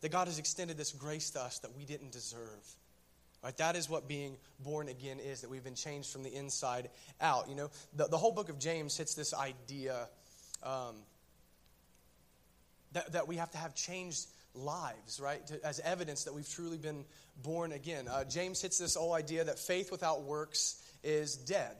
That 0.01 0.11
God 0.11 0.27
has 0.27 0.39
extended 0.39 0.77
this 0.77 0.91
grace 0.91 1.31
to 1.31 1.41
us 1.41 1.59
that 1.59 1.75
we 1.75 1.85
didn't 1.85 2.11
deserve. 2.11 2.75
Right? 3.43 3.55
That 3.57 3.75
is 3.75 3.89
what 3.89 4.07
being 4.07 4.37
born 4.59 4.87
again 4.87 5.19
is, 5.19 5.41
that 5.41 5.49
we've 5.49 5.63
been 5.63 5.75
changed 5.75 6.09
from 6.11 6.23
the 6.23 6.33
inside 6.33 6.89
out. 7.19 7.49
You 7.49 7.55
know, 7.55 7.69
the, 7.95 8.07
the 8.07 8.17
whole 8.17 8.31
book 8.31 8.49
of 8.49 8.57
James 8.59 8.95
hits 8.95 9.15
this 9.15 9.33
idea 9.33 10.07
um, 10.63 10.95
that, 12.93 13.11
that 13.11 13.27
we 13.27 13.35
have 13.35 13.51
to 13.51 13.57
have 13.57 13.75
changed 13.75 14.27
lives, 14.55 15.19
right? 15.19 15.45
To, 15.47 15.65
as 15.65 15.79
evidence 15.79 16.23
that 16.25 16.33
we've 16.33 16.49
truly 16.49 16.77
been 16.77 17.05
born 17.41 17.71
again. 17.71 18.07
Uh, 18.07 18.23
James 18.23 18.61
hits 18.61 18.77
this 18.77 18.95
whole 18.95 19.13
idea 19.13 19.43
that 19.43 19.59
faith 19.59 19.91
without 19.91 20.23
works 20.23 20.81
is 21.03 21.35
dead. 21.35 21.75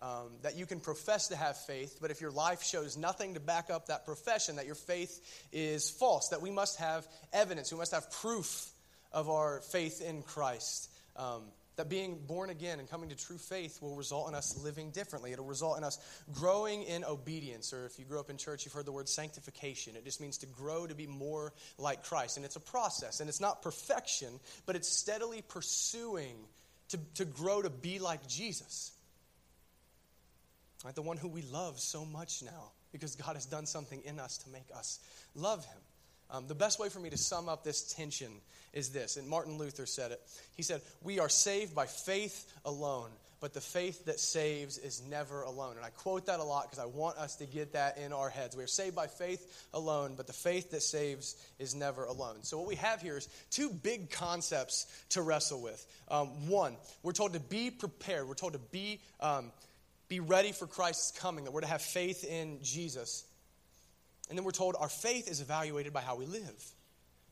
Um, 0.00 0.32
that 0.42 0.56
you 0.56 0.66
can 0.66 0.80
profess 0.80 1.28
to 1.28 1.36
have 1.36 1.56
faith, 1.56 1.98
but 2.00 2.10
if 2.10 2.20
your 2.20 2.32
life 2.32 2.64
shows 2.64 2.96
nothing 2.96 3.34
to 3.34 3.40
back 3.40 3.70
up 3.70 3.86
that 3.86 4.04
profession, 4.04 4.56
that 4.56 4.66
your 4.66 4.74
faith 4.74 5.46
is 5.52 5.90
false, 5.90 6.30
that 6.30 6.42
we 6.42 6.50
must 6.50 6.80
have 6.80 7.06
evidence, 7.32 7.70
we 7.70 7.78
must 7.78 7.92
have 7.92 8.10
proof 8.10 8.68
of 9.12 9.30
our 9.30 9.60
faith 9.70 10.00
in 10.00 10.22
Christ. 10.22 10.90
Um, 11.14 11.42
that 11.76 11.88
being 11.88 12.18
born 12.26 12.50
again 12.50 12.80
and 12.80 12.90
coming 12.90 13.08
to 13.08 13.16
true 13.16 13.38
faith 13.38 13.80
will 13.80 13.96
result 13.96 14.28
in 14.28 14.34
us 14.34 14.58
living 14.62 14.90
differently. 14.90 15.32
It'll 15.32 15.46
result 15.46 15.78
in 15.78 15.84
us 15.84 15.98
growing 16.32 16.82
in 16.82 17.04
obedience. 17.04 17.72
Or 17.72 17.86
if 17.86 17.98
you 17.98 18.04
grew 18.04 18.20
up 18.20 18.28
in 18.28 18.36
church, 18.36 18.64
you've 18.64 18.74
heard 18.74 18.86
the 18.86 18.92
word 18.92 19.08
sanctification. 19.08 19.96
It 19.96 20.04
just 20.04 20.20
means 20.20 20.38
to 20.38 20.46
grow 20.46 20.86
to 20.86 20.94
be 20.94 21.06
more 21.06 21.52
like 21.78 22.04
Christ. 22.04 22.36
And 22.36 22.44
it's 22.44 22.56
a 22.56 22.60
process. 22.60 23.20
And 23.20 23.28
it's 23.28 23.40
not 23.40 23.62
perfection, 23.62 24.38
but 24.66 24.76
it's 24.76 24.88
steadily 24.88 25.42
pursuing 25.42 26.36
to, 26.90 26.98
to 27.14 27.24
grow 27.24 27.62
to 27.62 27.70
be 27.70 27.98
like 27.98 28.26
Jesus. 28.28 28.92
Right? 30.84 30.94
The 30.94 31.02
one 31.02 31.16
who 31.16 31.28
we 31.28 31.42
love 31.42 31.80
so 31.80 32.04
much 32.04 32.42
now 32.42 32.72
because 32.92 33.16
God 33.16 33.34
has 33.34 33.46
done 33.46 33.66
something 33.66 34.02
in 34.04 34.20
us 34.20 34.38
to 34.38 34.50
make 34.50 34.66
us 34.76 35.00
love 35.34 35.64
him. 35.64 35.78
Um, 36.32 36.46
the 36.46 36.54
best 36.54 36.80
way 36.80 36.88
for 36.88 36.98
me 36.98 37.10
to 37.10 37.18
sum 37.18 37.48
up 37.48 37.62
this 37.62 37.92
tension 37.92 38.32
is 38.72 38.88
this, 38.88 39.18
and 39.18 39.28
Martin 39.28 39.58
Luther 39.58 39.84
said 39.84 40.12
it. 40.12 40.20
He 40.56 40.62
said, 40.62 40.80
We 41.02 41.20
are 41.20 41.28
saved 41.28 41.74
by 41.74 41.84
faith 41.84 42.50
alone, 42.64 43.10
but 43.38 43.52
the 43.52 43.60
faith 43.60 44.06
that 44.06 44.18
saves 44.18 44.78
is 44.78 45.02
never 45.10 45.42
alone. 45.42 45.76
And 45.76 45.84
I 45.84 45.90
quote 45.90 46.26
that 46.26 46.40
a 46.40 46.42
lot 46.42 46.70
because 46.70 46.78
I 46.78 46.86
want 46.86 47.18
us 47.18 47.36
to 47.36 47.44
get 47.44 47.74
that 47.74 47.98
in 47.98 48.14
our 48.14 48.30
heads. 48.30 48.56
We 48.56 48.64
are 48.64 48.68
saved 48.68 48.96
by 48.96 49.08
faith 49.08 49.66
alone, 49.74 50.14
but 50.16 50.26
the 50.26 50.32
faith 50.32 50.70
that 50.70 50.82
saves 50.82 51.36
is 51.58 51.74
never 51.74 52.04
alone. 52.06 52.36
So, 52.44 52.56
what 52.56 52.66
we 52.66 52.76
have 52.76 53.02
here 53.02 53.18
is 53.18 53.28
two 53.50 53.68
big 53.68 54.10
concepts 54.10 54.86
to 55.10 55.20
wrestle 55.20 55.60
with. 55.60 55.86
Um, 56.08 56.48
one, 56.48 56.76
we're 57.02 57.12
told 57.12 57.34
to 57.34 57.40
be 57.40 57.70
prepared, 57.70 58.26
we're 58.26 58.34
told 58.34 58.54
to 58.54 58.58
be, 58.58 59.00
um, 59.20 59.52
be 60.08 60.20
ready 60.20 60.52
for 60.52 60.66
Christ's 60.66 61.18
coming, 61.20 61.44
that 61.44 61.50
we're 61.50 61.60
to 61.60 61.66
have 61.66 61.82
faith 61.82 62.24
in 62.24 62.62
Jesus. 62.62 63.24
And 64.32 64.38
then 64.38 64.46
we're 64.46 64.52
told 64.52 64.76
our 64.80 64.88
faith 64.88 65.30
is 65.30 65.42
evaluated 65.42 65.92
by 65.92 66.00
how 66.00 66.16
we 66.16 66.24
live. 66.24 66.64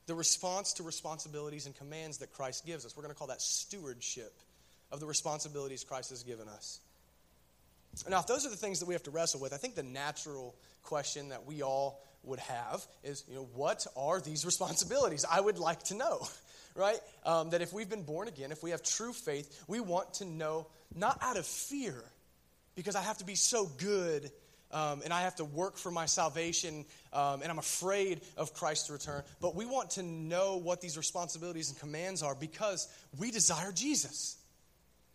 The 0.07 0.15
response 0.15 0.75
to 0.75 0.83
responsibilities 0.83 1.65
and 1.65 1.75
commands 1.75 2.19
that 2.19 2.31
Christ 2.31 2.67
gives 2.67 2.85
us. 2.85 2.95
We're 2.95 3.05
going 3.05 3.15
to 3.15 3.19
call 3.19 3.29
that 3.29 3.41
stewardship 3.41 4.35
of 4.93 5.01
the 5.01 5.07
responsibilities 5.07 5.83
Christ 5.83 6.11
has 6.11 6.23
given 6.25 6.47
us. 6.47 6.79
Now, 8.07 8.19
if 8.19 8.27
those 8.27 8.45
are 8.45 8.51
the 8.51 8.57
things 8.57 8.81
that 8.81 8.87
we 8.87 8.93
have 8.93 9.03
to 9.05 9.11
wrestle 9.11 9.41
with, 9.41 9.55
I 9.55 9.57
think 9.57 9.77
the 9.77 9.83
natural 9.83 10.55
question 10.83 11.31
that 11.31 11.47
we 11.47 11.63
all 11.63 12.03
would 12.23 12.41
have 12.41 12.87
is, 13.03 13.25
you 13.27 13.35
know, 13.35 13.49
what 13.55 13.87
are 13.97 14.21
these 14.21 14.45
responsibilities? 14.45 15.25
I 15.25 15.41
would 15.41 15.59
like 15.59 15.83
to 15.85 15.95
know, 15.95 16.29
right? 16.75 17.01
Um, 17.25 17.49
that 17.49 17.63
if 17.63 17.73
we've 17.73 17.89
been 17.89 18.03
born 18.03 18.29
again, 18.29 18.53
if 18.53 18.63
we 18.63 18.73
have 18.73 18.83
true 18.83 19.15
faith, 19.15 19.65
we 19.69 19.81
want 19.81 20.13
to 20.17 20.27
know, 20.27 20.67
not 20.95 21.17
out 21.23 21.39
of 21.39 21.47
fear, 21.47 22.05
because 22.75 22.95
I 22.95 23.01
have 23.01 23.17
to 23.17 23.25
be 23.25 23.37
so 23.37 23.65
good 23.79 24.31
um, 24.73 25.03
and 25.05 25.13
I 25.13 25.23
have 25.23 25.37
to 25.37 25.45
work 25.45 25.77
for 25.77 25.91
my 25.91 26.07
salvation, 26.07 26.85
um, 27.13 27.43
and 27.43 27.51
I'm 27.51 27.59
afraid 27.59 28.21
of 28.37 28.55
Christ's 28.55 28.91
return. 28.91 29.23
But 29.41 29.55
we 29.55 29.67
want 29.67 29.91
to 29.91 30.03
know 30.03 30.57
what 30.57 30.81
these 30.81 30.97
responsibilities 30.97 31.71
and 31.71 31.79
commands 31.79 32.23
are 32.23 32.35
because 32.35 32.89
we 33.19 33.31
desire 33.31 33.73
Jesus. 33.73 34.37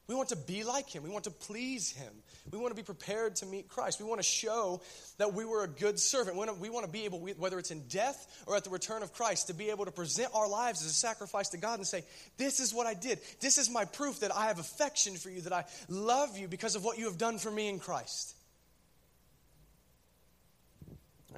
We 0.07 0.13
want 0.13 0.29
to 0.29 0.35
be 0.35 0.63
like 0.63 0.87
him. 0.87 1.01
We 1.01 1.09
want 1.09 1.23
to 1.23 1.31
please 1.31 1.91
him. 1.91 2.13
We 2.51 2.59
want 2.59 2.69
to 2.69 2.75
be 2.75 2.85
prepared 2.85 3.37
to 3.37 3.47
meet 3.47 3.67
Christ. 3.67 3.99
We 3.99 4.05
want 4.05 4.19
to 4.19 4.27
show 4.27 4.81
that 5.17 5.33
we 5.33 5.45
were 5.45 5.63
a 5.63 5.67
good 5.67 5.99
servant. 5.99 6.37
We 6.59 6.69
want 6.69 6.85
to 6.85 6.91
be 6.91 7.05
able, 7.05 7.19
whether 7.37 7.57
it's 7.57 7.71
in 7.71 7.87
death 7.87 8.43
or 8.45 8.55
at 8.55 8.63
the 8.63 8.69
return 8.69 9.01
of 9.01 9.13
Christ, 9.13 9.47
to 9.47 9.55
be 9.55 9.71
able 9.71 9.85
to 9.85 9.91
present 9.91 10.29
our 10.35 10.47
lives 10.47 10.83
as 10.83 10.91
a 10.91 10.93
sacrifice 10.93 11.49
to 11.49 11.57
God 11.57 11.79
and 11.79 11.87
say, 11.87 12.03
This 12.37 12.59
is 12.59 12.71
what 12.71 12.85
I 12.85 12.93
did. 12.93 13.19
This 13.39 13.57
is 13.57 13.67
my 13.67 13.85
proof 13.85 14.19
that 14.19 14.35
I 14.35 14.47
have 14.47 14.59
affection 14.59 15.15
for 15.15 15.31
you, 15.31 15.41
that 15.41 15.53
I 15.53 15.65
love 15.89 16.37
you 16.37 16.47
because 16.47 16.75
of 16.75 16.83
what 16.83 16.99
you 16.99 17.05
have 17.05 17.17
done 17.17 17.39
for 17.39 17.49
me 17.49 17.67
in 17.67 17.79
Christ. 17.79 18.34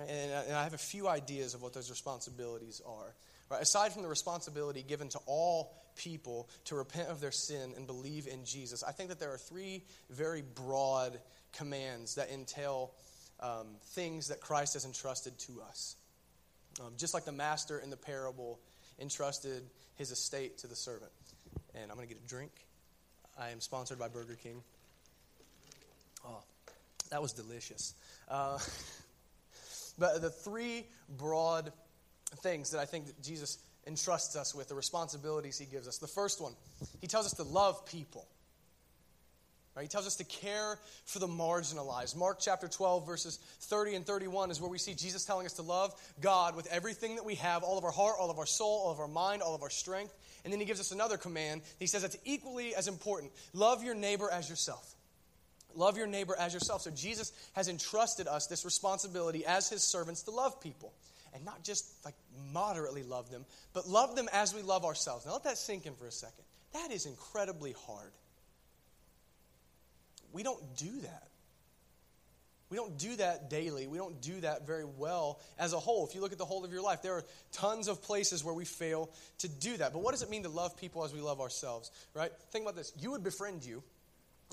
And 0.08 0.54
I 0.56 0.64
have 0.64 0.74
a 0.74 0.78
few 0.78 1.08
ideas 1.08 1.54
of 1.54 1.62
what 1.62 1.74
those 1.74 1.90
responsibilities 1.90 2.82
are. 2.86 3.16
Right? 3.50 3.62
Aside 3.62 3.94
from 3.94 4.04
the 4.04 4.10
responsibility 4.10 4.84
given 4.84 5.10
to 5.10 5.20
all 5.26 5.74
people 5.96 6.50
to 6.66 6.76
repent 6.76 7.10
of 7.10 7.22
their 7.22 7.32
sin 7.32 7.74
and 7.76 7.88
believe 7.88 8.28
in 8.28 8.46
Jesus, 8.46 8.84
I 8.84 8.92
think 8.92 9.10
that 9.10 9.20
there 9.20 9.34
are 9.34 9.38
three 9.38 9.84
very 10.10 10.42
broad 10.42 11.20
commands 11.54 12.16
that 12.16 12.30
entail 12.30 12.92
um, 13.40 13.68
things 13.94 14.28
that 14.28 14.42
Christ 14.42 14.74
has 14.74 14.86
entrusted 14.86 15.38
to 15.40 15.62
us. 15.68 15.96
Um, 16.80 16.94
just 16.98 17.14
like 17.14 17.26
the 17.26 17.32
master 17.32 17.80
in 17.80 17.90
the 17.90 17.98
parable 17.98 18.60
entrusted 19.00 19.64
his 19.96 20.12
estate 20.12 20.60
to 20.60 20.68
the 20.68 20.76
servant. 20.76 21.12
And 21.74 21.90
I'm 21.90 21.98
going 21.98 22.08
to 22.08 22.14
get 22.14 22.24
a 22.24 22.28
drink. 22.28 22.52
I 23.40 23.50
am 23.50 23.62
sponsored 23.62 24.00
by 24.00 24.08
Burger 24.08 24.38
King. 24.42 24.62
Oh, 26.26 26.44
that 27.10 27.22
was 27.22 27.34
delicious. 27.34 27.94
Uh, 28.28 28.58
But 29.98 30.22
the 30.22 30.30
three 30.30 30.86
broad 31.10 31.72
things 32.38 32.72
that 32.72 32.80
I 32.80 32.86
think 32.86 33.08
that 33.08 33.22
Jesus 33.22 33.58
entrusts 33.86 34.36
us 34.36 34.54
with, 34.54 34.68
the 34.68 34.76
responsibilities 34.76 35.58
he 35.58 35.66
gives 35.66 35.88
us. 35.88 35.98
The 35.98 36.08
first 36.08 36.42
one, 36.42 36.54
he 37.02 37.08
tells 37.08 37.26
us 37.26 37.34
to 37.34 37.44
love 37.44 37.86
people. 37.86 38.28
Right? 39.76 39.84
He 39.84 39.88
tells 39.90 40.08
us 40.08 40.16
to 40.16 40.24
care 40.24 40.80
for 41.06 41.20
the 41.20 41.28
marginalized. 41.28 42.16
Mark 42.16 42.40
chapter 42.42 42.68
12, 42.68 43.06
verses 43.06 43.38
30 43.62 43.96
and 43.96 44.06
31 44.06 44.50
is 44.50 44.60
where 44.60 44.72
we 44.72 44.80
see 44.80 44.96
Jesus 44.96 45.24
telling 45.24 45.46
us 45.46 45.54
to 45.54 45.62
love 45.62 45.94
God 46.20 46.56
with 46.56 46.66
everything 46.72 47.16
that 47.16 47.26
we 47.26 47.36
have 47.36 47.62
all 47.62 47.78
of 47.78 47.84
our 47.84 47.92
heart, 47.92 48.16
all 48.20 48.32
of 48.32 48.40
our 48.40 48.48
soul, 48.48 48.82
all 48.86 48.92
of 48.92 49.00
our 49.00 49.08
mind, 49.08 49.44
all 49.44 49.54
of 49.54 49.62
our 49.62 49.70
strength. 49.70 50.16
And 50.44 50.52
then 50.52 50.60
he 50.60 50.66
gives 50.66 50.80
us 50.80 50.92
another 50.92 51.16
command. 51.16 51.62
He 51.78 51.86
says 51.86 52.04
it's 52.04 52.18
equally 52.26 52.74
as 52.74 52.88
important 52.88 53.32
love 53.54 53.84
your 53.84 53.94
neighbor 53.94 54.30
as 54.32 54.50
yourself. 54.50 54.96
Love 55.78 55.96
your 55.96 56.08
neighbor 56.08 56.36
as 56.38 56.54
yourself. 56.54 56.82
So 56.82 56.92
Jesus 56.92 57.32
has 57.54 57.70
entrusted 57.70 58.28
us 58.28 58.48
this 58.48 58.66
responsibility 58.66 59.46
as 59.46 59.70
his 59.70 59.84
servants 59.84 60.24
to 60.24 60.32
love 60.32 60.60
people. 60.60 60.92
And 61.34 61.46
not 61.46 61.64
just 61.64 61.86
like 62.04 62.16
moderately 62.52 63.04
love 63.04 63.30
them, 63.30 63.46
but 63.74 63.88
love 63.88 64.16
them 64.16 64.28
as 64.34 64.56
we 64.56 64.64
love 64.64 64.86
ourselves. 64.86 65.26
Now 65.26 65.34
let 65.34 65.44
that 65.44 65.58
sink 65.58 65.86
in 65.86 65.94
for 65.94 66.08
a 66.08 66.12
second. 66.12 66.44
That 66.74 66.92
is 66.92 67.06
incredibly 67.06 67.76
hard. 67.86 68.12
We 70.34 70.42
don't 70.42 70.76
do 70.78 70.90
that. 71.02 71.28
We 72.70 72.76
don't 72.76 72.98
do 72.98 73.16
that 73.18 73.50
daily. 73.50 73.88
We 73.88 73.98
don't 73.98 74.20
do 74.22 74.42
that 74.42 74.68
very 74.68 74.84
well 74.84 75.40
as 75.58 75.74
a 75.74 75.80
whole. 75.80 76.06
If 76.06 76.16
you 76.16 76.22
look 76.22 76.34
at 76.34 76.38
the 76.38 76.46
whole 76.46 76.66
of 76.66 76.72
your 76.72 76.82
life, 76.82 77.02
there 77.02 77.14
are 77.14 77.24
tons 77.54 77.88
of 77.88 78.02
places 78.02 78.44
where 78.44 78.54
we 78.54 78.66
fail 78.66 79.10
to 79.40 79.48
do 79.48 79.78
that. 79.78 79.94
But 79.94 80.02
what 80.02 80.12
does 80.12 80.22
it 80.22 80.30
mean 80.30 80.44
to 80.44 80.50
love 80.50 80.76
people 80.76 81.06
as 81.06 81.14
we 81.14 81.22
love 81.22 81.40
ourselves, 81.40 81.92
right? 82.14 82.32
Think 82.52 82.66
about 82.66 82.76
this. 82.76 82.92
You 83.00 83.12
would 83.12 83.24
befriend 83.24 83.64
you 83.64 83.84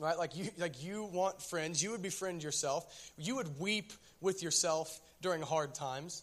right? 0.00 0.18
Like 0.18 0.36
you, 0.36 0.50
like 0.58 0.82
you 0.82 1.04
want 1.04 1.40
friends, 1.42 1.82
you 1.82 1.92
would 1.92 2.02
befriend 2.02 2.42
yourself. 2.42 3.12
You 3.16 3.36
would 3.36 3.60
weep 3.60 3.92
with 4.20 4.42
yourself 4.42 5.00
during 5.20 5.42
hard 5.42 5.74
times. 5.74 6.22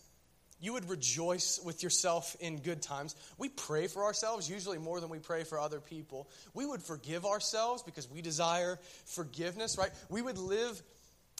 You 0.59 0.73
would 0.73 0.87
rejoice 0.89 1.59
with 1.65 1.81
yourself 1.81 2.35
in 2.39 2.57
good 2.57 2.83
times. 2.83 3.15
We 3.39 3.49
pray 3.49 3.87
for 3.87 4.03
ourselves, 4.03 4.47
usually 4.47 4.77
more 4.77 4.99
than 4.99 5.09
we 5.09 5.17
pray 5.17 5.43
for 5.43 5.59
other 5.59 5.79
people. 5.79 6.29
We 6.53 6.67
would 6.67 6.83
forgive 6.83 7.25
ourselves 7.25 7.81
because 7.81 8.09
we 8.09 8.21
desire 8.21 8.77
forgiveness, 9.05 9.75
right? 9.79 9.89
We 10.09 10.21
would 10.21 10.37
live, 10.37 10.79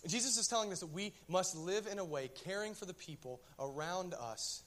Jesus 0.08 0.38
is 0.38 0.48
telling 0.48 0.72
us 0.72 0.80
that 0.80 0.92
we 0.92 1.14
must 1.28 1.56
live 1.56 1.86
in 1.86 2.00
a 2.00 2.06
way 2.06 2.32
caring 2.46 2.74
for 2.74 2.86
the 2.86 2.96
people 2.96 3.42
around 3.60 4.16
us 4.16 4.64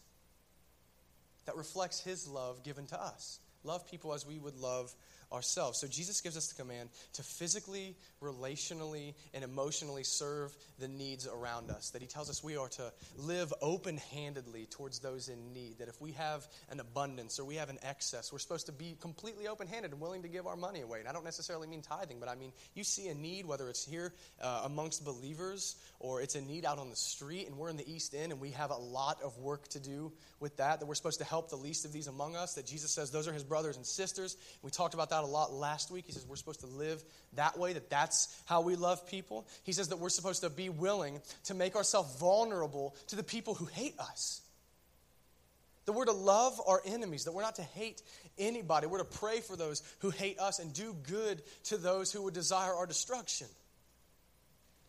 that 1.47 1.57
reflects 1.57 2.01
his 2.01 2.29
love 2.29 2.63
given 2.63 2.87
to 2.87 3.01
us. 3.01 3.41
Love 3.65 3.91
people 3.91 4.13
as 4.13 4.25
we 4.25 4.39
would 4.39 4.57
love 4.57 4.95
ourselves. 5.33 5.81
So 5.81 5.87
Jesus 5.87 6.21
gives 6.21 6.37
us 6.37 6.49
the 6.49 6.55
command 6.55 6.91
to 7.15 7.23
physically, 7.23 7.97
relationally, 8.23 9.15
and 9.33 9.45
emotionally 9.45 10.05
serve 10.05 10.57
the 10.79 10.89
needs 10.89 11.27
around 11.27 11.71
us. 11.71 11.91
That 11.91 12.03
he 12.03 12.09
tells 12.09 12.31
us 12.31 12.43
we 12.43 12.57
are 12.57 12.69
to 12.69 12.93
live 13.17 13.53
open 13.61 13.99
handedly 14.13 14.67
towards 14.67 14.99
those 14.99 15.29
in 15.29 15.53
need. 15.53 15.79
That 15.79 15.89
if 15.89 16.01
we 16.01 16.13
have 16.13 16.47
an 16.71 16.81
abundance 16.81 17.39
or 17.39 17.45
we 17.45 17.57
have 17.57 17.71
an 17.71 17.79
excess, 17.83 18.33
we're 18.33 18.39
supposed 18.39 18.67
to 18.67 18.73
be 18.73 18.97
completely 19.01 19.49
open 19.49 19.67
handed 19.67 19.93
and 19.93 20.01
willing 20.01 20.23
to 20.23 20.29
give 20.29 20.47
our 20.47 20.57
money 20.57 20.81
away. 20.81 21.01
And 21.01 21.09
I 21.09 21.13
don't 21.13 21.25
necessarily 21.25 21.69
mean 21.69 21.83
tithing, 21.83 22.21
but 22.21 22.29
I 22.29 22.35
mean 22.35 22.53
you 22.75 22.85
see 22.85 23.09
a 23.09 23.15
need, 23.15 23.47
whether 23.47 23.69
it's 23.69 23.85
here 23.85 24.13
uh, 24.41 24.63
amongst 24.65 25.05
believers 25.05 25.77
or 26.01 26.21
it's 26.21 26.35
a 26.35 26.41
need 26.41 26.65
out 26.65 26.79
on 26.79 26.91
the 26.91 26.97
street, 26.97 27.47
and 27.47 27.57
we're 27.57 27.71
in 27.71 27.77
the 27.77 27.91
East 27.91 28.15
End 28.15 28.33
and 28.33 28.41
we 28.41 28.51
have 28.51 28.71
a 28.71 28.77
lot 28.77 29.23
of 29.23 29.39
work 29.39 29.69
to 29.69 29.81
do 29.81 30.13
with 30.41 30.57
that. 30.59 30.81
That 30.81 30.87
we're 30.87 30.95
supposed 30.95 31.21
to 31.21 31.25
help 31.25 31.51
the 31.51 31.57
least 31.57 31.85
of 31.85 31.93
these 31.93 32.07
among 32.07 32.37
us. 32.37 32.55
That 32.55 32.67
Jesus 32.67 32.91
says 32.91 33.11
those 33.11 33.29
are 33.29 33.33
his 33.33 33.45
brothers 33.45 33.77
and 33.77 33.87
sisters. 33.87 34.37
We 34.63 34.71
talked 34.71 34.95
about 34.95 35.11
that 35.11 35.14
a 35.23 35.27
lot 35.27 35.53
last 35.53 35.91
week. 35.93 36.07
He 36.07 36.13
says 36.13 36.27
we're 36.27 36.35
supposed 36.35 36.61
to 36.61 36.67
live 36.67 37.05
that 37.35 37.57
way, 37.57 37.75
that 37.75 37.91
that's 37.91 38.37
how 38.47 38.63
we 38.63 38.75
love 38.75 39.07
people. 39.07 39.47
He 39.63 39.73
says 39.73 39.89
that 39.89 39.99
we're 39.99 40.09
supposed 40.09 40.41
to 40.43 40.51
be 40.51 40.69
willing 40.69 41.21
to 41.45 41.55
make 41.55 41.77
ourselves 41.77 42.19
vulnerable 42.19 42.97
to 43.09 43.17
the 43.17 43.23
people 43.23 43.55
who 43.55 43.67
hate 43.67 43.99
us. 44.01 44.41
That 45.85 45.93
we're 45.93 46.07
to 46.07 46.13
love 46.13 46.61
our 46.67 46.81
enemies, 46.87 47.25
that 47.25 47.33
we're 47.33 47.43
not 47.43 47.57
to 47.57 47.63
hate 47.63 48.03
anybody. 48.39 48.87
We're 48.87 48.99
to 48.99 49.05
pray 49.05 49.41
for 49.41 49.55
those 49.55 49.83
who 50.01 50.11
hate 50.11 50.39
us 50.39 50.59
and 50.59 50.73
do 50.73 50.97
good 51.07 51.43
to 51.65 51.77
those 51.77 52.11
who 52.11 52.23
would 52.23 52.35
desire 52.35 52.75
our 52.75 52.87
destruction. 52.87 53.47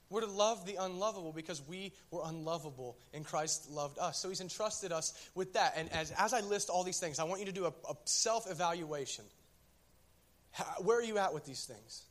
We're 0.10 0.22
to 0.22 0.28
love 0.28 0.66
the 0.66 0.76
unlovable 0.76 1.34
because 1.34 1.62
we 1.68 1.92
were 2.12 2.22
unlovable 2.24 2.98
and 3.14 3.26
Christ 3.26 3.70
loved 3.72 3.98
us. 3.98 4.20
So 4.20 4.30
he's 4.30 4.40
entrusted 4.40 4.92
us 4.92 5.14
with 5.34 5.54
that. 5.54 5.74
And 5.76 5.92
as, 5.92 6.12
as 6.12 6.34
I 6.34 6.42
list 6.42 6.70
all 6.70 6.84
these 6.84 7.00
things, 7.00 7.20
I 7.20 7.24
want 7.24 7.40
you 7.40 7.48
to 7.48 7.52
do 7.52 7.66
a, 7.66 7.70
a 7.90 7.96
self 8.06 8.50
evaluation. 8.50 9.26
Where 10.80 10.98
are 10.98 11.04
you 11.04 11.18
at 11.18 11.34
with 11.34 11.46
these 11.46 11.66
things? 11.66 12.04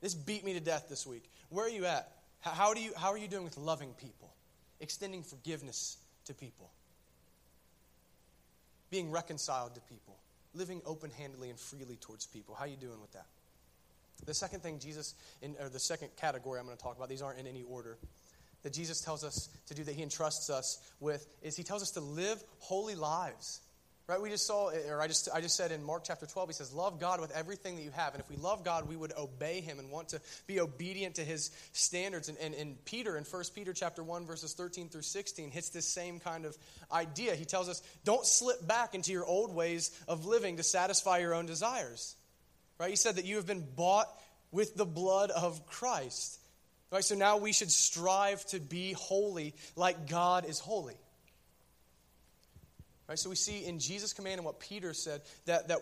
This 0.00 0.14
beat 0.14 0.44
me 0.44 0.52
to 0.54 0.60
death 0.60 0.86
this 0.88 1.06
week. 1.06 1.30
Where 1.48 1.66
are 1.66 1.70
you 1.70 1.86
at? 1.86 2.12
How, 2.40 2.50
how, 2.50 2.74
do 2.74 2.80
you, 2.80 2.92
how 2.96 3.10
are 3.10 3.18
you 3.18 3.28
doing 3.28 3.44
with 3.44 3.56
loving 3.56 3.94
people, 3.94 4.32
extending 4.80 5.22
forgiveness 5.22 5.96
to 6.26 6.34
people, 6.34 6.70
being 8.90 9.10
reconciled 9.10 9.74
to 9.74 9.80
people, 9.80 10.16
living 10.54 10.80
open 10.86 11.10
handedly 11.10 11.50
and 11.50 11.58
freely 11.58 11.96
towards 11.96 12.26
people? 12.26 12.54
How 12.54 12.64
are 12.64 12.68
you 12.68 12.76
doing 12.76 13.00
with 13.00 13.12
that? 13.12 13.26
The 14.24 14.34
second 14.34 14.62
thing 14.62 14.78
Jesus, 14.78 15.14
in, 15.42 15.54
or 15.60 15.68
the 15.68 15.78
second 15.78 16.10
category 16.16 16.58
I'm 16.58 16.66
going 16.66 16.76
to 16.76 16.82
talk 16.82 16.96
about, 16.96 17.08
these 17.08 17.22
aren't 17.22 17.38
in 17.38 17.46
any 17.46 17.62
order, 17.62 17.98
that 18.62 18.72
Jesus 18.72 19.00
tells 19.00 19.24
us 19.24 19.48
to 19.66 19.74
do, 19.74 19.84
that 19.84 19.94
he 19.94 20.02
entrusts 20.02 20.50
us 20.50 20.78
with, 21.00 21.26
is 21.42 21.56
he 21.56 21.62
tells 21.62 21.82
us 21.82 21.92
to 21.92 22.00
live 22.00 22.42
holy 22.58 22.94
lives. 22.94 23.60
Right? 24.08 24.22
We 24.22 24.30
just 24.30 24.46
saw, 24.46 24.70
or 24.70 25.02
I 25.02 25.06
just, 25.06 25.28
I 25.34 25.42
just 25.42 25.54
said 25.54 25.70
in 25.70 25.84
Mark 25.84 26.02
chapter 26.02 26.24
12, 26.24 26.48
he 26.48 26.52
says, 26.54 26.72
Love 26.72 26.98
God 26.98 27.20
with 27.20 27.30
everything 27.32 27.76
that 27.76 27.82
you 27.82 27.90
have. 27.90 28.14
And 28.14 28.22
if 28.22 28.30
we 28.30 28.36
love 28.36 28.64
God, 28.64 28.88
we 28.88 28.96
would 28.96 29.12
obey 29.18 29.60
him 29.60 29.78
and 29.78 29.90
want 29.90 30.08
to 30.08 30.20
be 30.46 30.60
obedient 30.60 31.16
to 31.16 31.24
his 31.24 31.50
standards. 31.72 32.30
And, 32.30 32.38
and, 32.38 32.54
and 32.54 32.82
Peter, 32.86 33.18
in 33.18 33.24
1 33.24 33.42
Peter 33.54 33.74
chapter 33.74 34.02
1, 34.02 34.24
verses 34.24 34.54
13 34.54 34.88
through 34.88 35.02
16, 35.02 35.50
hits 35.50 35.68
this 35.68 35.86
same 35.86 36.20
kind 36.20 36.46
of 36.46 36.56
idea. 36.90 37.34
He 37.34 37.44
tells 37.44 37.68
us, 37.68 37.82
Don't 38.04 38.24
slip 38.24 38.66
back 38.66 38.94
into 38.94 39.12
your 39.12 39.26
old 39.26 39.54
ways 39.54 39.90
of 40.08 40.24
living 40.24 40.56
to 40.56 40.62
satisfy 40.62 41.18
your 41.18 41.34
own 41.34 41.44
desires. 41.44 42.16
Right? 42.80 42.88
He 42.88 42.96
said 42.96 43.16
that 43.16 43.26
you 43.26 43.36
have 43.36 43.46
been 43.46 43.66
bought 43.76 44.08
with 44.50 44.74
the 44.74 44.86
blood 44.86 45.30
of 45.30 45.66
Christ. 45.66 46.40
Right? 46.90 47.04
So 47.04 47.14
now 47.14 47.36
we 47.36 47.52
should 47.52 47.70
strive 47.70 48.42
to 48.46 48.58
be 48.58 48.92
holy 48.92 49.54
like 49.76 50.08
God 50.08 50.46
is 50.46 50.60
holy. 50.60 50.96
Right? 53.08 53.18
So 53.18 53.30
we 53.30 53.36
see 53.36 53.64
in 53.64 53.78
Jesus' 53.78 54.12
command 54.12 54.36
and 54.36 54.44
what 54.44 54.60
Peter 54.60 54.92
said 54.92 55.22
that, 55.46 55.68
that 55.68 55.78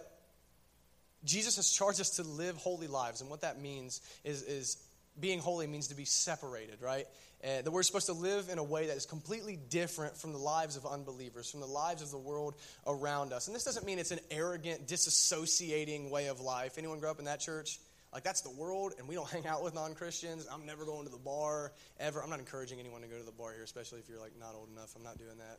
Jesus 1.24 1.56
has 1.56 1.70
charged 1.70 2.00
us 2.00 2.10
to 2.16 2.22
live 2.22 2.56
holy 2.56 2.86
lives. 2.86 3.20
And 3.20 3.28
what 3.28 3.40
that 3.40 3.60
means 3.60 4.00
is, 4.24 4.42
is 4.42 4.76
being 5.18 5.40
holy 5.40 5.66
means 5.66 5.88
to 5.88 5.96
be 5.96 6.04
separated, 6.04 6.80
right? 6.80 7.06
Uh, 7.44 7.62
that 7.62 7.70
we're 7.70 7.82
supposed 7.82 8.06
to 8.06 8.12
live 8.12 8.48
in 8.48 8.58
a 8.58 8.64
way 8.64 8.86
that 8.86 8.96
is 8.96 9.06
completely 9.06 9.56
different 9.56 10.16
from 10.16 10.32
the 10.32 10.38
lives 10.38 10.76
of 10.76 10.86
unbelievers, 10.86 11.50
from 11.50 11.60
the 11.60 11.66
lives 11.66 12.00
of 12.00 12.10
the 12.10 12.18
world 12.18 12.54
around 12.86 13.32
us. 13.32 13.46
And 13.46 13.54
this 13.54 13.64
doesn't 13.64 13.84
mean 13.84 13.98
it's 13.98 14.12
an 14.12 14.20
arrogant, 14.30 14.86
disassociating 14.86 16.10
way 16.10 16.28
of 16.28 16.40
life. 16.40 16.78
Anyone 16.78 17.00
grow 17.00 17.10
up 17.10 17.18
in 17.18 17.24
that 17.26 17.40
church? 17.40 17.78
Like, 18.12 18.22
that's 18.22 18.40
the 18.40 18.50
world, 18.50 18.94
and 18.98 19.08
we 19.08 19.14
don't 19.14 19.28
hang 19.30 19.46
out 19.46 19.62
with 19.62 19.74
non 19.74 19.94
Christians. 19.94 20.46
I'm 20.50 20.64
never 20.64 20.84
going 20.84 21.04
to 21.04 21.10
the 21.10 21.18
bar 21.18 21.72
ever. 21.98 22.22
I'm 22.22 22.30
not 22.30 22.38
encouraging 22.38 22.78
anyone 22.78 23.02
to 23.02 23.08
go 23.08 23.18
to 23.18 23.24
the 23.24 23.32
bar 23.32 23.52
here, 23.52 23.64
especially 23.64 23.98
if 23.98 24.08
you're 24.08 24.20
like 24.20 24.32
not 24.38 24.54
old 24.54 24.70
enough. 24.70 24.94
I'm 24.96 25.02
not 25.02 25.18
doing 25.18 25.36
that. 25.38 25.58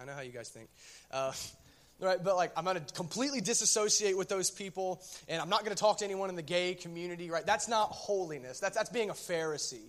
I 0.00 0.04
know 0.04 0.12
how 0.12 0.22
you 0.22 0.32
guys 0.32 0.48
think. 0.48 0.68
Uh, 1.10 1.32
right? 2.00 2.22
But 2.22 2.36
like, 2.36 2.52
I'm 2.56 2.64
going 2.64 2.82
to 2.82 2.94
completely 2.94 3.40
disassociate 3.40 4.16
with 4.16 4.28
those 4.28 4.50
people, 4.50 5.02
and 5.28 5.40
I'm 5.40 5.48
not 5.48 5.64
going 5.64 5.74
to 5.74 5.80
talk 5.80 5.98
to 5.98 6.04
anyone 6.04 6.30
in 6.30 6.36
the 6.36 6.42
gay 6.42 6.74
community, 6.74 7.30
right? 7.30 7.46
That's 7.46 7.68
not 7.68 7.90
holiness. 7.90 8.60
That's, 8.60 8.76
that's 8.76 8.90
being 8.90 9.10
a 9.10 9.14
Pharisee. 9.14 9.88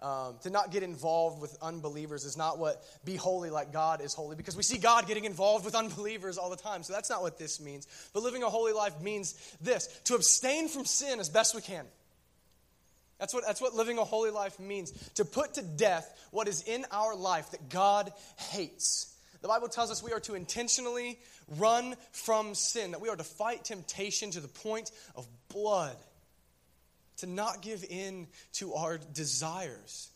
Um, 0.00 0.34
to 0.42 0.50
not 0.50 0.72
get 0.72 0.82
involved 0.82 1.40
with 1.40 1.56
unbelievers 1.62 2.24
is 2.24 2.36
not 2.36 2.58
what 2.58 2.82
be 3.04 3.14
holy 3.14 3.50
like 3.50 3.72
God 3.72 4.00
is 4.00 4.12
holy, 4.12 4.34
because 4.34 4.56
we 4.56 4.64
see 4.64 4.76
God 4.76 5.06
getting 5.06 5.24
involved 5.24 5.64
with 5.64 5.76
unbelievers 5.76 6.38
all 6.38 6.50
the 6.50 6.56
time. 6.56 6.82
So 6.82 6.92
that's 6.92 7.08
not 7.08 7.22
what 7.22 7.38
this 7.38 7.60
means. 7.60 7.86
But 8.12 8.24
living 8.24 8.42
a 8.42 8.50
holy 8.50 8.72
life 8.72 9.00
means 9.00 9.34
this 9.60 9.86
to 10.06 10.16
abstain 10.16 10.66
from 10.66 10.86
sin 10.86 11.20
as 11.20 11.28
best 11.28 11.54
we 11.54 11.60
can. 11.60 11.86
That's 13.20 13.32
what, 13.32 13.46
that's 13.46 13.60
what 13.60 13.76
living 13.76 13.98
a 13.98 14.04
holy 14.04 14.30
life 14.30 14.58
means. 14.58 14.90
To 15.14 15.24
put 15.24 15.54
to 15.54 15.62
death 15.62 16.12
what 16.32 16.48
is 16.48 16.64
in 16.64 16.84
our 16.90 17.14
life 17.14 17.52
that 17.52 17.68
God 17.68 18.12
hates. 18.50 19.11
The 19.42 19.48
Bible 19.48 19.68
tells 19.68 19.90
us 19.90 20.02
we 20.02 20.12
are 20.12 20.20
to 20.20 20.34
intentionally 20.34 21.18
run 21.58 21.96
from 22.12 22.54
sin, 22.54 22.92
that 22.92 23.00
we 23.00 23.08
are 23.08 23.16
to 23.16 23.24
fight 23.24 23.64
temptation 23.64 24.30
to 24.30 24.40
the 24.40 24.48
point 24.48 24.90
of 25.16 25.26
blood 25.48 25.96
to 27.18 27.26
not 27.26 27.62
give 27.62 27.84
in 27.88 28.26
to 28.54 28.74
our 28.74 28.98
desires, 28.98 30.10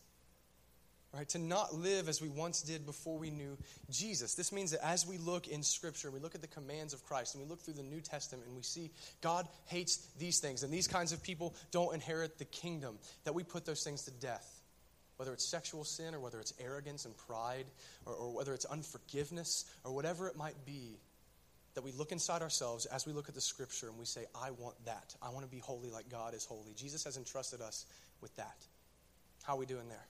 right? 1.13 1.27
To 1.29 1.39
not 1.39 1.73
live 1.73 2.09
as 2.09 2.21
we 2.21 2.27
once 2.27 2.61
did 2.61 2.85
before 2.85 3.17
we 3.17 3.29
knew 3.29 3.57
Jesus. 3.89 4.35
This 4.35 4.51
means 4.51 4.71
that 4.71 4.85
as 4.85 5.05
we 5.05 5.17
look 5.17 5.47
in 5.47 5.63
Scripture, 5.63 6.11
we 6.11 6.19
look 6.19 6.35
at 6.35 6.41
the 6.41 6.47
commands 6.47 6.93
of 6.93 7.03
Christ, 7.05 7.35
and 7.35 7.43
we 7.43 7.49
look 7.49 7.61
through 7.61 7.75
the 7.75 7.83
New 7.83 8.01
Testament, 8.01 8.47
and 8.47 8.55
we 8.55 8.63
see 8.63 8.91
God 9.21 9.47
hates 9.65 9.97
these 10.19 10.39
things, 10.39 10.63
and 10.63 10.73
these 10.73 10.87
kinds 10.87 11.11
of 11.11 11.21
people 11.21 11.55
don't 11.71 11.93
inherit 11.93 12.39
the 12.39 12.45
kingdom, 12.45 12.97
that 13.25 13.33
we 13.33 13.43
put 13.43 13.65
those 13.65 13.83
things 13.83 14.03
to 14.03 14.11
death. 14.11 14.56
Whether 15.17 15.33
it's 15.33 15.45
sexual 15.45 15.83
sin, 15.83 16.15
or 16.15 16.19
whether 16.19 16.39
it's 16.39 16.53
arrogance 16.59 17.05
and 17.05 17.15
pride, 17.17 17.65
or, 18.05 18.13
or 18.13 18.33
whether 18.33 18.53
it's 18.53 18.65
unforgiveness, 18.65 19.65
or 19.83 19.93
whatever 19.93 20.27
it 20.27 20.37
might 20.37 20.65
be, 20.65 20.99
that 21.77 21.83
we 21.83 21.91
look 21.91 22.11
inside 22.11 22.41
ourselves 22.41 22.87
as 22.87 23.05
we 23.05 23.13
look 23.13 23.29
at 23.29 23.35
the 23.35 23.41
scripture 23.41 23.87
and 23.87 23.99
we 23.99 24.05
say, 24.05 24.25
I 24.33 24.49
want 24.49 24.75
that. 24.85 25.15
I 25.21 25.29
want 25.29 25.45
to 25.45 25.51
be 25.51 25.59
holy 25.59 25.91
like 25.91 26.09
God 26.09 26.33
is 26.33 26.43
holy. 26.43 26.73
Jesus 26.75 27.03
has 27.03 27.17
entrusted 27.17 27.61
us 27.61 27.85
with 28.19 28.35
that. 28.37 28.65
How 29.43 29.53
are 29.53 29.59
we 29.59 29.67
doing 29.67 29.87
there? 29.87 30.07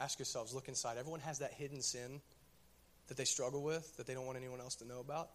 Ask 0.00 0.18
yourselves, 0.18 0.54
look 0.54 0.68
inside. 0.68 0.96
Everyone 0.98 1.20
has 1.20 1.40
that 1.40 1.52
hidden 1.52 1.82
sin 1.82 2.20
that 3.08 3.16
they 3.16 3.24
struggle 3.24 3.62
with, 3.62 3.96
that 3.96 4.06
they 4.06 4.14
don't 4.14 4.26
want 4.26 4.38
anyone 4.38 4.60
else 4.60 4.74
to 4.76 4.86
know 4.86 5.00
about. 5.00 5.28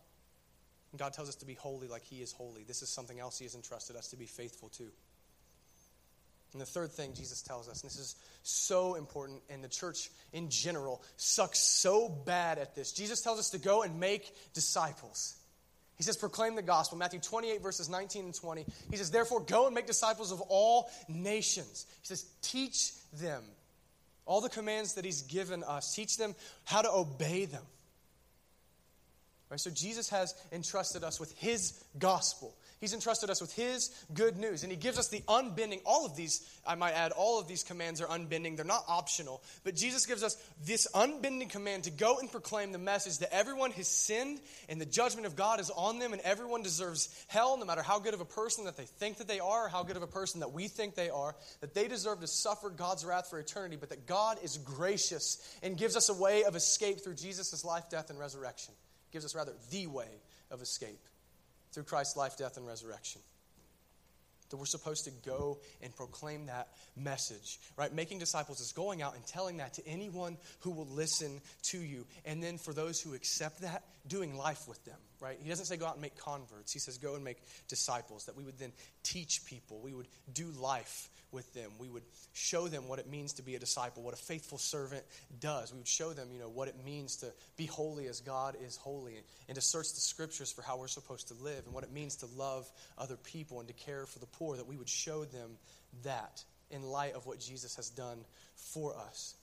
And 0.92 1.00
God 1.00 1.14
tells 1.14 1.30
us 1.30 1.36
to 1.36 1.46
be 1.46 1.54
holy 1.54 1.88
like 1.88 2.04
He 2.04 2.22
is 2.22 2.32
holy. 2.32 2.64
This 2.64 2.82
is 2.82 2.90
something 2.90 3.20
else 3.20 3.38
He 3.38 3.46
has 3.46 3.56
entrusted 3.56 3.96
us 3.96 4.08
to 4.10 4.18
be 4.18 4.26
faithful 4.26 4.70
to. 4.70 4.86
And 6.54 6.62
the 6.62 6.66
third 6.66 6.91
thing 6.91 7.14
Jesus 7.14 7.41
tells 7.41 7.70
us, 7.70 7.82
and 7.82 7.91
this 7.91 8.00
is 8.00 8.16
so 8.41 8.95
important, 8.95 9.41
and 9.50 9.64
the 9.64 9.68
church 9.68 10.10
in 10.34 10.50
general 10.50 11.02
sucks 11.16 11.60
so 11.60 12.10
bad 12.10 12.58
at 12.58 12.76
this. 12.76 12.91
Jesus 12.91 13.22
tells 13.22 13.39
us 13.39 13.52
to 13.52 13.60
go 13.60 13.84
and 13.84 14.00
make 14.00 14.34
disciples. 14.54 15.36
He 15.95 16.04
says, 16.04 16.18
proclaim 16.18 16.56
the 16.56 16.62
gospel. 16.62 16.97
Matthew 16.97 17.20
28, 17.20 17.62
verses 17.62 17.89
19 17.89 18.26
and 18.26 18.34
20. 18.34 18.66
He 18.89 18.97
says, 18.97 19.12
therefore, 19.12 19.41
go 19.41 19.66
and 19.66 19.76
make 19.76 19.86
disciples 19.86 20.32
of 20.32 20.41
all 20.41 20.89
nations. 21.08 21.86
He 22.02 22.08
says, 22.08 22.26
teach 22.41 22.93
them 23.14 23.43
all 24.26 24.41
the 24.41 24.50
commands 24.50 24.93
that 24.93 25.04
He's 25.04 25.24
given 25.24 25.64
us, 25.64 25.93
teach 25.93 26.16
them 26.16 26.36
how 26.64 26.82
to 26.82 26.91
obey 26.91 27.45
them. 27.45 27.64
Right, 29.50 29.60
so 29.60 29.72
Jesus 29.72 30.10
has 30.10 30.36
entrusted 30.52 31.04
us 31.04 31.20
with 31.20 31.32
His 31.38 31.74
gospel. 31.97 32.56
He's 32.80 32.94
entrusted 32.94 33.30
us 33.30 33.42
with 33.42 33.54
His 33.54 33.90
good 34.14 34.38
news, 34.38 34.64
and 34.64 34.72
He 34.72 34.78
gives 34.78 34.98
us 34.98 35.10
the 35.10 35.22
unbending. 35.28 35.82
All 35.86 36.06
of 36.06 36.16
these, 36.16 36.48
I 36.66 36.76
might 36.76 36.94
add, 36.94 37.12
all 37.12 37.40
of 37.40 37.48
these 37.48 37.64
commands 37.64 38.00
are 38.00 38.10
unbending. 38.10 38.56
They're 38.56 38.64
not 38.64 38.86
optional. 38.88 39.44
But 39.66 39.76
Jesus 39.76 40.06
gives 40.06 40.24
us 40.24 40.38
this 40.66 40.88
unbending 40.96 41.50
command 41.50 41.84
to 41.84 41.92
go 41.92 42.20
and 42.20 42.32
proclaim 42.32 42.72
the 42.72 42.78
message 42.78 43.18
that 43.18 43.34
everyone 43.34 43.72
has 43.72 43.90
sinned, 43.90 44.40
and 44.70 44.80
the 44.80 44.86
judgment 44.86 45.28
of 45.28 45.36
God 45.36 45.60
is 45.60 45.70
on 45.70 46.00
them, 46.00 46.14
and 46.14 46.22
everyone 46.22 46.64
deserves 46.64 47.14
hell, 47.28 47.58
no 47.58 47.66
matter 47.66 47.82
how 47.82 48.00
good 48.00 48.14
of 48.14 48.22
a 48.22 48.26
person 48.26 48.64
that 48.66 48.78
they 48.78 48.86
think 48.86 49.18
that 49.18 49.28
they 49.28 49.42
are, 49.42 49.68
how 49.68 49.84
good 49.84 49.98
of 49.98 50.04
a 50.04 50.08
person 50.08 50.40
that 50.40 50.54
we 50.54 50.70
think 50.70 50.96
they 50.96 51.10
are, 51.10 51.36
that 51.60 51.74
they 51.74 51.90
deserve 51.90 52.22
to 52.22 52.28
suffer 52.28 52.70
God's 52.70 53.04
wrath 53.04 53.30
for 53.30 53.40
eternity, 53.40 53.76
but 53.78 53.90
that 53.90 54.08
God 54.08 54.38
is 54.42 54.58
gracious 54.58 55.38
and 55.62 55.78
gives 55.78 55.98
us 55.98 56.08
a 56.08 56.14
way 56.14 56.46
of 56.46 56.56
escape 56.56 57.02
through 57.02 57.16
Jesus' 57.16 57.66
life, 57.66 57.90
death, 57.90 58.10
and 58.10 58.18
resurrection. 58.18 58.74
Gives 59.12 59.26
us, 59.26 59.36
rather, 59.36 59.54
the 59.70 59.88
way 59.88 60.22
of 60.50 60.62
escape 60.62 61.00
through 61.72 61.84
Christ's 61.84 62.18
life, 62.18 62.38
death, 62.38 62.58
and 62.58 62.66
resurrection. 62.66 63.22
That 64.50 64.58
we're 64.58 64.66
supposed 64.66 65.06
to 65.06 65.12
go 65.24 65.60
and 65.84 65.96
proclaim 65.96 66.48
that 66.48 66.70
message, 66.98 67.60
right? 67.78 67.94
Making 67.94 68.18
disciples 68.18 68.60
is 68.60 68.72
going 68.72 69.04
out 69.04 69.16
and 69.16 69.24
telling 69.28 69.58
that 69.58 69.76
to 69.76 69.88
anyone 69.88 70.38
who 70.62 70.72
will 70.72 70.88
listen 70.88 71.40
to 71.66 71.78
you. 71.78 72.08
And 72.26 72.42
then 72.42 72.58
for 72.58 72.74
those 72.74 73.00
who 73.00 73.14
accept 73.14 73.62
that, 73.62 73.84
doing 74.08 74.36
life 74.36 74.68
with 74.68 74.84
them, 74.86 74.98
right? 75.20 75.38
He 75.40 75.50
doesn't 75.50 75.66
say 75.66 75.78
go 75.78 75.86
out 75.86 75.94
and 75.94 76.02
make 76.02 76.18
converts. 76.18 76.74
He 76.74 76.80
says 76.80 76.98
go 76.98 77.14
and 77.14 77.24
make 77.24 77.38
disciples, 77.68 78.26
that 78.26 78.36
we 78.36 78.44
would 78.44 78.58
then 78.58 78.72
teach 79.04 79.46
people. 79.46 79.80
We 79.84 79.94
would 79.94 80.08
do 80.34 80.48
life 80.60 81.10
with 81.32 81.54
them. 81.54 81.72
We 81.80 81.90
would 81.90 82.04
show 82.34 82.68
them 82.68 82.88
what 82.88 83.00
it 83.00 83.10
means 83.10 83.34
to 83.34 83.42
be 83.42 83.56
a 83.56 83.60
disciple, 83.60 84.04
what 84.04 84.14
a 84.14 84.18
faithful 84.18 84.58
servant 84.58 85.04
does. 85.40 85.72
We 85.72 85.80
would 85.80 85.88
show 85.88 86.14
them, 86.14 86.30
you 86.32 86.40
know, 86.40 86.50
what 86.50 86.68
it 86.68 86.76
means 86.84 87.18
to 87.18 87.32
be 87.58 87.66
holy 87.66 88.08
as 88.08 88.22
God 88.22 88.56
is 88.66 88.76
holy 88.76 89.16
and 89.48 89.56
to 89.56 89.62
search 89.62 89.94
the 89.94 90.02
scriptures 90.02 90.52
for 90.52 90.62
how 90.62 90.78
we're 90.78 90.88
supposed 90.88 91.28
to 91.30 91.34
live 91.36 91.66
and 91.66 91.74
what 91.74 91.84
it 91.84 91.92
means 91.92 92.18
to 92.18 92.26
love 92.36 92.70
other 92.98 93.18
people 93.18 93.60
and 93.60 93.68
to 93.68 93.74
care 93.74 94.06
for 94.06 94.20
the 94.20 94.26
poor, 94.26 94.58
that 94.58 94.68
we 94.68 94.78
would 94.78 94.90
show 94.90 95.26
them 95.26 95.52
that 96.04 96.44
in 96.72 96.84
light 96.84 97.14
of 97.14 97.26
what 97.26 97.40
Jesus 97.40 97.76
has 97.76 97.90
done 97.90 98.20
for 98.56 98.96
us. 98.96 99.36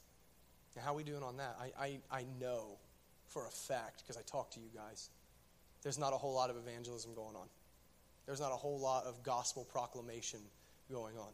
Now, 0.77 0.83
how 0.83 0.93
are 0.93 0.97
we 0.97 1.05
doing 1.05 1.23
on 1.23 1.39
that? 1.39 1.57
I, 1.61 1.85
I, 1.85 1.99
I 2.11 2.25
know 2.41 2.79
for 3.29 3.47
a 3.47 3.51
fact, 3.51 4.03
because 4.03 4.17
I 4.17 4.23
talk 4.23 4.53
to 4.53 4.61
you 4.61 4.69
guys, 4.75 5.09
there's 5.83 5.99
not 5.99 6.13
a 6.13 6.17
whole 6.17 6.35
lot 6.35 6.51
of 6.51 6.57
evangelism 6.57 7.15
going 7.15 7.37
on. 7.37 7.47
There's 8.27 8.41
not 8.41 8.53
a 8.53 8.57
whole 8.57 8.79
lot 8.79 9.05
of 9.05 9.23
gospel 9.23 9.65
proclamation 9.65 10.41
going 10.91 11.17
on. 11.17 11.33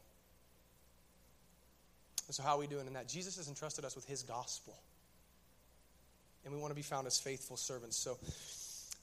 And 2.32 2.34
so, 2.34 2.44
how 2.44 2.56
are 2.56 2.60
we 2.60 2.66
doing 2.66 2.86
in 2.86 2.94
that? 2.94 3.08
Jesus 3.08 3.36
has 3.36 3.46
entrusted 3.46 3.84
us 3.84 3.94
with 3.94 4.06
his 4.06 4.22
gospel. 4.22 4.72
And 6.46 6.54
we 6.54 6.58
want 6.58 6.70
to 6.70 6.74
be 6.74 6.80
found 6.80 7.06
as 7.06 7.18
faithful 7.18 7.58
servants. 7.58 7.98
So, 7.98 8.16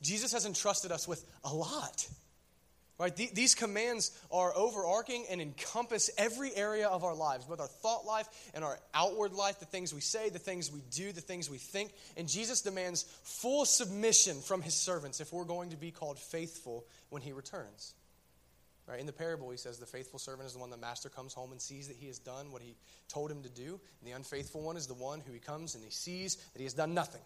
Jesus 0.01 0.33
has 0.33 0.47
entrusted 0.47 0.91
us 0.91 1.07
with 1.07 1.23
a 1.43 1.53
lot. 1.53 2.07
Right? 2.97 3.15
These 3.15 3.53
commands 3.53 4.19
are 4.31 4.51
overarching 4.55 5.25
and 5.29 5.39
encompass 5.39 6.09
every 6.17 6.55
area 6.55 6.87
of 6.87 7.03
our 7.03 7.13
lives, 7.13 7.45
both 7.45 7.59
our 7.59 7.67
thought 7.67 8.03
life 8.03 8.27
and 8.55 8.63
our 8.63 8.79
outward 8.95 9.33
life, 9.33 9.59
the 9.59 9.65
things 9.65 9.93
we 9.93 10.01
say, 10.01 10.29
the 10.29 10.39
things 10.39 10.71
we 10.71 10.81
do, 10.89 11.11
the 11.11 11.21
things 11.21 11.51
we 11.51 11.59
think. 11.59 11.91
And 12.17 12.27
Jesus 12.27 12.61
demands 12.61 13.03
full 13.21 13.65
submission 13.65 14.41
from 14.41 14.63
his 14.63 14.73
servants 14.73 15.21
if 15.21 15.31
we're 15.31 15.45
going 15.45 15.69
to 15.69 15.77
be 15.77 15.91
called 15.91 16.17
faithful 16.17 16.83
when 17.11 17.21
he 17.21 17.31
returns. 17.31 17.93
Right? 18.89 18.99
In 18.99 19.05
the 19.05 19.13
parable, 19.13 19.51
he 19.51 19.57
says 19.57 19.77
the 19.77 19.85
faithful 19.85 20.17
servant 20.17 20.47
is 20.47 20.53
the 20.53 20.59
one 20.59 20.71
the 20.71 20.77
master 20.77 21.09
comes 21.09 21.31
home 21.31 21.51
and 21.51 21.61
sees 21.61 21.87
that 21.89 21.97
he 21.97 22.07
has 22.07 22.17
done 22.17 22.51
what 22.51 22.63
he 22.63 22.75
told 23.07 23.29
him 23.29 23.43
to 23.43 23.49
do. 23.49 23.79
And 23.99 24.11
the 24.11 24.13
unfaithful 24.13 24.61
one 24.61 24.77
is 24.77 24.87
the 24.87 24.95
one 24.95 25.19
who 25.19 25.31
he 25.31 25.37
comes 25.37 25.75
and 25.75 25.83
he 25.83 25.91
sees 25.91 26.37
that 26.37 26.57
he 26.57 26.63
has 26.63 26.73
done 26.73 26.95
nothing. 26.95 27.21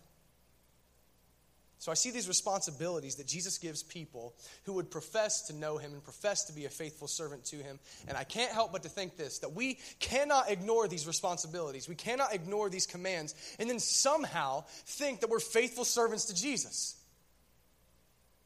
So 1.78 1.90
I 1.90 1.96
see 1.96 2.12
these 2.12 2.28
responsibilities 2.28 3.16
that 3.16 3.28
Jesus 3.28 3.58
gives 3.60 3.82
people 3.82 4.36
who 4.64 4.74
would 4.74 4.92
profess 4.92 5.48
to 5.48 5.54
know 5.54 5.78
him 5.78 5.94
and 5.94 6.04
profess 6.04 6.46
to 6.46 6.54
be 6.54 6.66
a 6.66 6.70
faithful 6.70 7.08
servant 7.08 7.46
to 7.46 7.58
him. 7.58 7.80
And 8.10 8.18
I 8.18 8.26
can't 8.26 8.52
help 8.52 8.74
but 8.74 8.84
to 8.84 8.90
think 8.90 9.16
this 9.16 9.40
that 9.40 9.54
we 9.54 9.80
cannot 10.00 10.52
ignore 10.52 10.90
these 10.90 11.08
responsibilities. 11.08 11.88
We 11.88 11.96
cannot 11.96 12.34
ignore 12.34 12.70
these 12.70 12.86
commands 12.86 13.36
and 13.58 13.70
then 13.70 13.80
somehow 13.80 14.66
think 14.86 15.22
that 15.22 15.30
we're 15.30 15.40
faithful 15.40 15.86
servants 15.86 16.26
to 16.26 16.36
Jesus. 16.36 16.98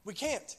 We 0.05 0.13
can't. 0.13 0.55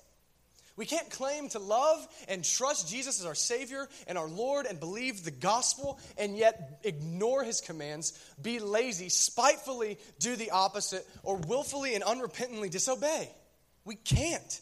We 0.79 0.87
can't 0.87 1.11
claim 1.11 1.49
to 1.51 1.59
love 1.59 2.07
and 2.29 2.45
trust 2.45 2.89
Jesus 2.89 3.18
as 3.18 3.26
our 3.26 3.35
Savior 3.35 3.89
and 4.07 4.16
our 4.16 4.29
Lord 4.29 4.64
and 4.64 4.79
believe 4.79 5.24
the 5.24 5.33
gospel 5.33 5.99
and 6.16 6.39
yet 6.39 6.79
ignore 6.85 7.43
His 7.43 7.61
commands, 7.61 8.16
be 8.41 8.61
lazy, 8.61 9.09
spitefully 9.09 9.99
do 10.20 10.37
the 10.37 10.53
opposite, 10.53 11.05
or 11.24 11.37
willfully 11.37 11.97
and 11.97 12.05
unrepentantly 12.05 12.70
disobey. 12.70 13.29
We 13.85 13.97
can't. 13.97 14.61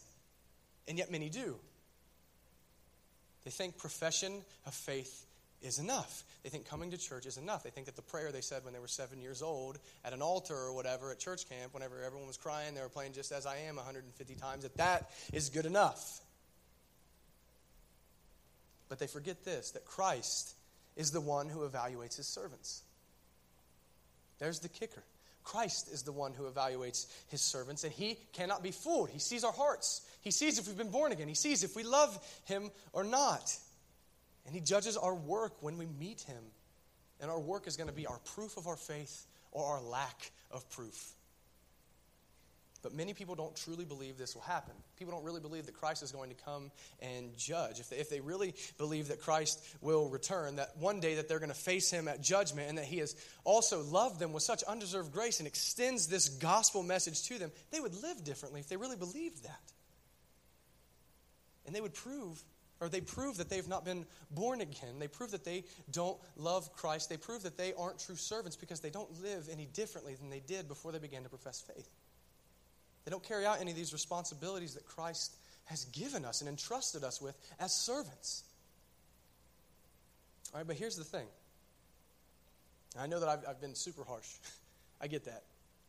And 0.88 0.96
yet 0.96 1.12
many 1.12 1.28
do. 1.28 1.56
They 3.44 3.50
think 3.50 3.76
profession 3.76 4.42
of 4.64 4.72
faith 4.72 5.25
is 5.62 5.78
enough. 5.78 6.24
They 6.42 6.50
think 6.50 6.68
coming 6.68 6.90
to 6.90 6.98
church 6.98 7.26
is 7.26 7.38
enough. 7.38 7.64
They 7.64 7.70
think 7.70 7.86
that 7.86 7.96
the 7.96 8.02
prayer 8.02 8.30
they 8.30 8.40
said 8.40 8.64
when 8.64 8.72
they 8.72 8.78
were 8.78 8.88
seven 8.88 9.20
years 9.20 9.42
old 9.42 9.78
at 10.04 10.12
an 10.12 10.22
altar 10.22 10.54
or 10.54 10.72
whatever 10.72 11.10
at 11.10 11.18
church 11.18 11.48
camp, 11.48 11.74
whenever 11.74 12.02
everyone 12.04 12.26
was 12.26 12.36
crying, 12.36 12.74
they 12.74 12.80
were 12.80 12.88
playing 12.88 13.12
just 13.12 13.32
as 13.32 13.46
I 13.46 13.56
am 13.58 13.76
150 13.76 14.34
times, 14.36 14.62
that 14.62 14.76
that 14.76 15.10
is 15.32 15.48
good 15.48 15.66
enough. 15.66 16.20
But 18.88 18.98
they 18.98 19.06
forget 19.06 19.44
this 19.44 19.72
that 19.72 19.84
Christ 19.84 20.54
is 20.96 21.10
the 21.10 21.20
one 21.20 21.48
who 21.48 21.68
evaluates 21.68 22.16
his 22.16 22.26
servants. 22.26 22.82
There's 24.38 24.60
the 24.60 24.68
kicker. 24.68 25.02
Christ 25.42 25.88
is 25.92 26.02
the 26.02 26.12
one 26.12 26.34
who 26.34 26.44
evaluates 26.50 27.06
his 27.28 27.40
servants, 27.40 27.84
and 27.84 27.92
he 27.92 28.18
cannot 28.32 28.64
be 28.64 28.72
fooled. 28.72 29.10
He 29.10 29.20
sees 29.20 29.44
our 29.44 29.52
hearts. 29.52 30.02
He 30.20 30.32
sees 30.32 30.58
if 30.58 30.66
we've 30.66 30.76
been 30.76 30.90
born 30.90 31.12
again. 31.12 31.28
He 31.28 31.34
sees 31.34 31.62
if 31.62 31.76
we 31.76 31.84
love 31.84 32.18
him 32.46 32.70
or 32.92 33.04
not. 33.04 33.56
And 34.46 34.54
He 34.54 34.60
judges 34.60 34.96
our 34.96 35.14
work 35.14 35.62
when 35.62 35.76
we 35.76 35.86
meet 35.86 36.22
Him. 36.22 36.42
And 37.20 37.30
our 37.30 37.40
work 37.40 37.66
is 37.66 37.76
going 37.76 37.88
to 37.88 37.94
be 37.94 38.06
our 38.06 38.18
proof 38.34 38.56
of 38.56 38.66
our 38.66 38.76
faith 38.76 39.26
or 39.52 39.64
our 39.64 39.80
lack 39.80 40.30
of 40.50 40.68
proof. 40.70 41.12
But 42.82 42.94
many 42.94 43.14
people 43.14 43.34
don't 43.34 43.56
truly 43.56 43.84
believe 43.84 44.16
this 44.16 44.36
will 44.36 44.42
happen. 44.42 44.72
People 44.96 45.12
don't 45.12 45.24
really 45.24 45.40
believe 45.40 45.66
that 45.66 45.74
Christ 45.74 46.04
is 46.04 46.12
going 46.12 46.30
to 46.30 46.36
come 46.44 46.70
and 47.00 47.36
judge. 47.36 47.80
If 47.80 47.90
they, 47.90 47.96
if 47.96 48.08
they 48.10 48.20
really 48.20 48.54
believe 48.78 49.08
that 49.08 49.20
Christ 49.20 49.60
will 49.80 50.08
return, 50.08 50.56
that 50.56 50.76
one 50.78 51.00
day 51.00 51.16
that 51.16 51.28
they're 51.28 51.40
going 51.40 51.48
to 51.48 51.54
face 51.56 51.90
him 51.90 52.06
at 52.06 52.20
judgment, 52.20 52.68
and 52.68 52.78
that 52.78 52.84
he 52.84 52.98
has 52.98 53.16
also 53.42 53.82
loved 53.82 54.20
them 54.20 54.32
with 54.32 54.44
such 54.44 54.62
undeserved 54.62 55.12
grace 55.12 55.40
and 55.40 55.48
extends 55.48 56.06
this 56.06 56.28
gospel 56.28 56.84
message 56.84 57.24
to 57.24 57.38
them, 57.38 57.50
they 57.72 57.80
would 57.80 58.00
live 58.02 58.22
differently 58.22 58.60
if 58.60 58.68
they 58.68 58.76
really 58.76 58.96
believed 58.96 59.42
that. 59.42 59.72
And 61.66 61.74
they 61.74 61.80
would 61.80 61.94
prove 61.94 62.40
or 62.80 62.88
they 62.88 63.00
prove 63.00 63.38
that 63.38 63.48
they've 63.48 63.68
not 63.68 63.84
been 63.84 64.04
born 64.30 64.60
again. 64.60 64.98
They 64.98 65.08
prove 65.08 65.30
that 65.30 65.44
they 65.44 65.64
don't 65.90 66.18
love 66.36 66.72
Christ. 66.74 67.08
They 67.08 67.16
prove 67.16 67.42
that 67.44 67.56
they 67.56 67.72
aren't 67.74 67.98
true 67.98 68.16
servants 68.16 68.56
because 68.56 68.80
they 68.80 68.90
don't 68.90 69.22
live 69.22 69.48
any 69.50 69.66
differently 69.66 70.14
than 70.14 70.28
they 70.28 70.40
did 70.40 70.68
before 70.68 70.92
they 70.92 70.98
began 70.98 71.22
to 71.22 71.28
profess 71.28 71.60
faith. 71.60 71.88
They 73.04 73.10
don't 73.10 73.22
carry 73.22 73.46
out 73.46 73.60
any 73.60 73.70
of 73.70 73.76
these 73.76 73.92
responsibilities 73.92 74.74
that 74.74 74.84
Christ 74.84 75.36
has 75.66 75.84
given 75.86 76.24
us 76.24 76.40
and 76.40 76.48
entrusted 76.48 77.04
us 77.04 77.20
with 77.20 77.36
as 77.58 77.72
servants. 77.72 78.44
All 80.52 80.60
right, 80.60 80.66
but 80.66 80.76
here's 80.76 80.96
the 80.96 81.04
thing. 81.04 81.26
I 82.98 83.06
know 83.06 83.20
that 83.20 83.28
I've, 83.28 83.44
I've 83.48 83.60
been 83.60 83.74
super 83.74 84.04
harsh. 84.04 84.28
I 85.00 85.06
get 85.06 85.24
that. 85.24 85.42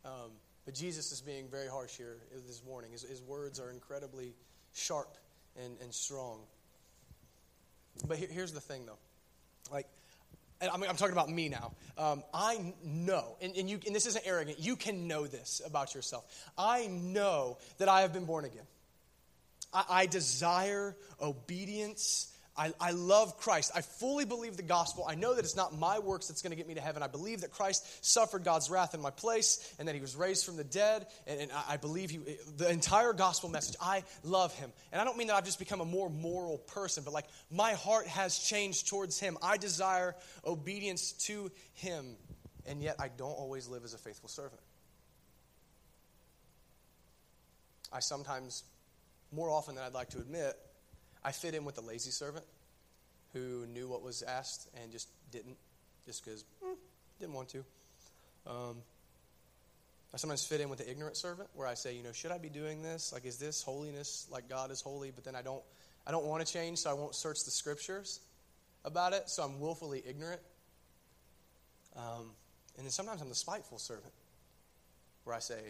Um, 0.04 0.30
but 0.64 0.74
Jesus 0.74 1.12
is 1.12 1.20
being 1.20 1.48
very 1.48 1.68
harsh 1.68 1.96
here 1.96 2.18
this 2.46 2.62
morning. 2.64 2.92
His, 2.92 3.02
his 3.02 3.22
words 3.22 3.58
are 3.58 3.70
incredibly 3.70 4.34
sharp 4.74 5.16
and, 5.56 5.76
and 5.80 5.92
strong. 5.92 6.40
But 8.06 8.18
here, 8.18 8.28
here's 8.30 8.52
the 8.52 8.60
thing, 8.60 8.86
though. 8.86 8.98
Like, 9.72 9.86
I'm, 10.60 10.82
I'm 10.82 10.96
talking 10.96 11.12
about 11.12 11.30
me 11.30 11.48
now. 11.48 11.72
Um, 11.96 12.24
I 12.34 12.74
know, 12.84 13.36
and, 13.40 13.56
and, 13.56 13.70
you, 13.70 13.78
and 13.86 13.94
this 13.94 14.06
isn't 14.06 14.26
arrogant, 14.26 14.58
you 14.58 14.76
can 14.76 15.06
know 15.06 15.26
this 15.26 15.60
about 15.64 15.94
yourself. 15.94 16.24
I 16.56 16.86
know 16.86 17.58
that 17.78 17.88
I 17.88 18.02
have 18.02 18.12
been 18.12 18.24
born 18.24 18.44
again. 18.44 18.66
I, 19.72 19.84
I 19.88 20.06
desire 20.06 20.96
obedience 21.20 22.32
I, 22.58 22.72
I 22.80 22.90
love 22.90 23.38
Christ. 23.38 23.70
I 23.74 23.82
fully 23.82 24.24
believe 24.24 24.56
the 24.56 24.64
gospel. 24.64 25.04
I 25.08 25.14
know 25.14 25.32
that 25.34 25.44
it's 25.44 25.54
not 25.54 25.78
my 25.78 26.00
works 26.00 26.26
that's 26.26 26.42
going 26.42 26.50
to 26.50 26.56
get 26.56 26.66
me 26.66 26.74
to 26.74 26.80
heaven. 26.80 27.04
I 27.04 27.06
believe 27.06 27.42
that 27.42 27.52
Christ 27.52 28.04
suffered 28.04 28.42
God's 28.42 28.68
wrath 28.68 28.94
in 28.94 29.00
my 29.00 29.10
place 29.10 29.74
and 29.78 29.86
that 29.86 29.94
he 29.94 30.00
was 30.00 30.16
raised 30.16 30.44
from 30.44 30.56
the 30.56 30.64
dead. 30.64 31.06
And, 31.28 31.40
and 31.40 31.52
I, 31.52 31.74
I 31.74 31.76
believe 31.76 32.10
he, 32.10 32.18
the 32.56 32.68
entire 32.68 33.12
gospel 33.12 33.48
message. 33.48 33.76
I 33.80 34.02
love 34.24 34.52
him. 34.58 34.72
And 34.90 35.00
I 35.00 35.04
don't 35.04 35.16
mean 35.16 35.28
that 35.28 35.36
I've 35.36 35.44
just 35.44 35.60
become 35.60 35.80
a 35.80 35.84
more 35.84 36.10
moral 36.10 36.58
person, 36.58 37.04
but 37.04 37.14
like 37.14 37.26
my 37.48 37.74
heart 37.74 38.08
has 38.08 38.36
changed 38.40 38.88
towards 38.88 39.20
him. 39.20 39.38
I 39.40 39.56
desire 39.56 40.16
obedience 40.44 41.12
to 41.26 41.52
him. 41.74 42.16
And 42.66 42.82
yet 42.82 42.96
I 42.98 43.08
don't 43.08 43.30
always 43.30 43.68
live 43.68 43.84
as 43.84 43.94
a 43.94 43.98
faithful 43.98 44.28
servant. 44.28 44.60
I 47.92 48.00
sometimes, 48.00 48.64
more 49.32 49.48
often 49.48 49.76
than 49.76 49.84
I'd 49.84 49.94
like 49.94 50.10
to 50.10 50.18
admit, 50.18 50.54
I 51.24 51.32
fit 51.32 51.54
in 51.54 51.64
with 51.64 51.74
the 51.74 51.80
lazy 51.80 52.10
servant 52.10 52.44
who 53.32 53.66
knew 53.66 53.88
what 53.88 54.02
was 54.02 54.22
asked 54.22 54.68
and 54.80 54.90
just 54.90 55.08
didn't, 55.30 55.56
just 56.06 56.24
because 56.24 56.44
mm, 56.64 56.74
didn't 57.20 57.34
want 57.34 57.48
to. 57.50 57.64
Um, 58.46 58.76
I 60.14 60.16
sometimes 60.16 60.44
fit 60.44 60.60
in 60.60 60.70
with 60.70 60.78
the 60.78 60.90
ignorant 60.90 61.16
servant 61.16 61.50
where 61.54 61.66
I 61.66 61.74
say, 61.74 61.94
you 61.94 62.02
know, 62.02 62.12
should 62.12 62.32
I 62.32 62.38
be 62.38 62.48
doing 62.48 62.82
this? 62.82 63.12
Like, 63.12 63.26
is 63.26 63.36
this 63.36 63.62
holiness 63.62 64.26
like 64.30 64.48
God 64.48 64.70
is 64.70 64.80
holy? 64.80 65.10
But 65.10 65.24
then 65.24 65.36
I 65.36 65.42
don't, 65.42 65.62
I 66.06 66.10
don't 66.10 66.24
want 66.24 66.46
to 66.46 66.50
change, 66.50 66.78
so 66.78 66.90
I 66.90 66.94
won't 66.94 67.14
search 67.14 67.44
the 67.44 67.50
scriptures 67.50 68.20
about 68.84 69.12
it. 69.12 69.28
So 69.28 69.42
I'm 69.42 69.60
willfully 69.60 70.02
ignorant. 70.08 70.40
Um, 71.94 72.30
and 72.76 72.86
then 72.86 72.90
sometimes 72.90 73.20
I'm 73.20 73.28
the 73.28 73.34
spiteful 73.34 73.78
servant 73.78 74.12
where 75.24 75.36
I 75.36 75.40
say, 75.40 75.60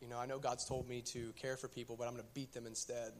you 0.00 0.08
know, 0.08 0.18
I 0.18 0.26
know 0.26 0.38
God's 0.38 0.64
told 0.64 0.88
me 0.88 1.00
to 1.06 1.32
care 1.40 1.56
for 1.56 1.66
people, 1.66 1.96
but 1.96 2.06
I'm 2.06 2.12
going 2.12 2.22
to 2.22 2.34
beat 2.34 2.52
them 2.52 2.66
instead 2.66 3.12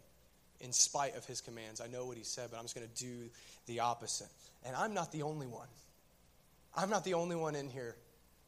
in 0.61 0.73
spite 0.73 1.17
of 1.17 1.25
his 1.27 1.41
commands. 1.41 1.81
I 1.81 1.87
know 1.87 2.07
what 2.07 2.17
he 2.17 2.25
said, 2.25 2.51
but 2.51 2.59
I'm 2.59 2.65
just 2.65 2.75
going 2.75 2.87
to 2.87 3.05
do 3.05 3.31
the 3.67 3.81
opposite. 3.81 4.29
And 4.65 4.75
I'm 4.77 4.95
not 4.95 5.13
the 5.13 5.23
only 5.23 5.47
one. 5.47 5.69
I'm 6.77 6.91
not 6.91 7.05
the 7.05 7.15
only 7.15 7.37
one 7.37 7.55
in 7.55 7.69
here 7.69 7.97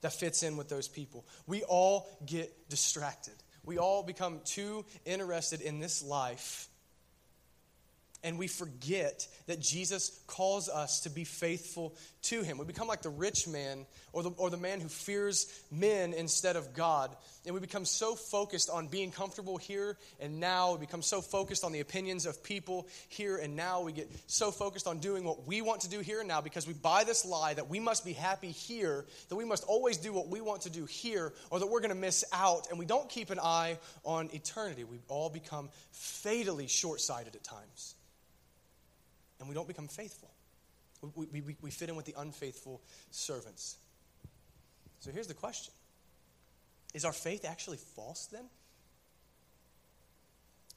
that 0.00 0.12
fits 0.12 0.42
in 0.42 0.56
with 0.56 0.68
those 0.68 0.88
people. 0.88 1.24
We 1.46 1.62
all 1.62 2.08
get 2.24 2.68
distracted. 2.68 3.34
We 3.64 3.78
all 3.78 4.02
become 4.02 4.40
too 4.44 4.84
interested 5.04 5.60
in 5.60 5.80
this 5.80 6.02
life 6.02 6.68
and 8.26 8.38
we 8.38 8.48
forget 8.48 9.28
that 9.46 9.60
Jesus 9.60 10.20
calls 10.26 10.68
us 10.68 11.00
to 11.00 11.10
be 11.10 11.22
faithful 11.22 11.94
to 12.26 12.42
him. 12.42 12.58
We 12.58 12.64
become 12.64 12.88
like 12.88 13.02
the 13.02 13.10
rich 13.10 13.46
man 13.46 13.86
or 14.12 14.22
the, 14.22 14.30
or 14.30 14.50
the 14.50 14.56
man 14.56 14.80
who 14.80 14.88
fears 14.88 15.46
men 15.70 16.12
instead 16.12 16.56
of 16.56 16.74
God. 16.74 17.14
And 17.44 17.54
we 17.54 17.60
become 17.60 17.84
so 17.84 18.14
focused 18.14 18.70
on 18.70 18.88
being 18.88 19.10
comfortable 19.10 19.56
here 19.56 19.96
and 20.20 20.40
now. 20.40 20.72
We 20.72 20.80
become 20.80 21.02
so 21.02 21.20
focused 21.20 21.64
on 21.64 21.72
the 21.72 21.80
opinions 21.80 22.26
of 22.26 22.42
people 22.42 22.88
here 23.08 23.36
and 23.36 23.56
now. 23.56 23.82
We 23.82 23.92
get 23.92 24.10
so 24.26 24.50
focused 24.50 24.86
on 24.86 24.98
doing 24.98 25.24
what 25.24 25.46
we 25.46 25.60
want 25.62 25.82
to 25.82 25.88
do 25.88 26.00
here 26.00 26.20
and 26.20 26.28
now 26.28 26.40
because 26.40 26.66
we 26.66 26.72
buy 26.72 27.04
this 27.04 27.24
lie 27.24 27.54
that 27.54 27.68
we 27.68 27.80
must 27.80 28.04
be 28.04 28.12
happy 28.12 28.50
here, 28.50 29.04
that 29.28 29.36
we 29.36 29.44
must 29.44 29.64
always 29.64 29.96
do 29.96 30.12
what 30.12 30.28
we 30.28 30.40
want 30.40 30.62
to 30.62 30.70
do 30.70 30.86
here, 30.86 31.32
or 31.50 31.58
that 31.58 31.66
we're 31.66 31.80
going 31.80 31.90
to 31.90 31.94
miss 31.94 32.24
out. 32.32 32.68
And 32.70 32.78
we 32.78 32.86
don't 32.86 33.08
keep 33.08 33.30
an 33.30 33.40
eye 33.40 33.78
on 34.04 34.30
eternity. 34.32 34.84
We 34.84 34.98
all 35.08 35.30
become 35.30 35.68
fatally 35.92 36.66
short 36.66 37.00
sighted 37.00 37.36
at 37.36 37.44
times 37.44 37.94
and 39.38 39.48
we 39.48 39.54
don't 39.54 39.68
become 39.68 39.88
faithful. 39.88 40.30
We, 41.00 41.40
we, 41.40 41.56
we 41.60 41.70
fit 41.70 41.88
in 41.88 41.96
with 41.96 42.06
the 42.06 42.14
unfaithful 42.16 42.82
servants. 43.10 43.76
So 45.00 45.10
here's 45.10 45.26
the 45.26 45.34
question 45.34 45.72
Is 46.94 47.04
our 47.04 47.12
faith 47.12 47.44
actually 47.44 47.78
false 47.78 48.26
then? 48.26 48.44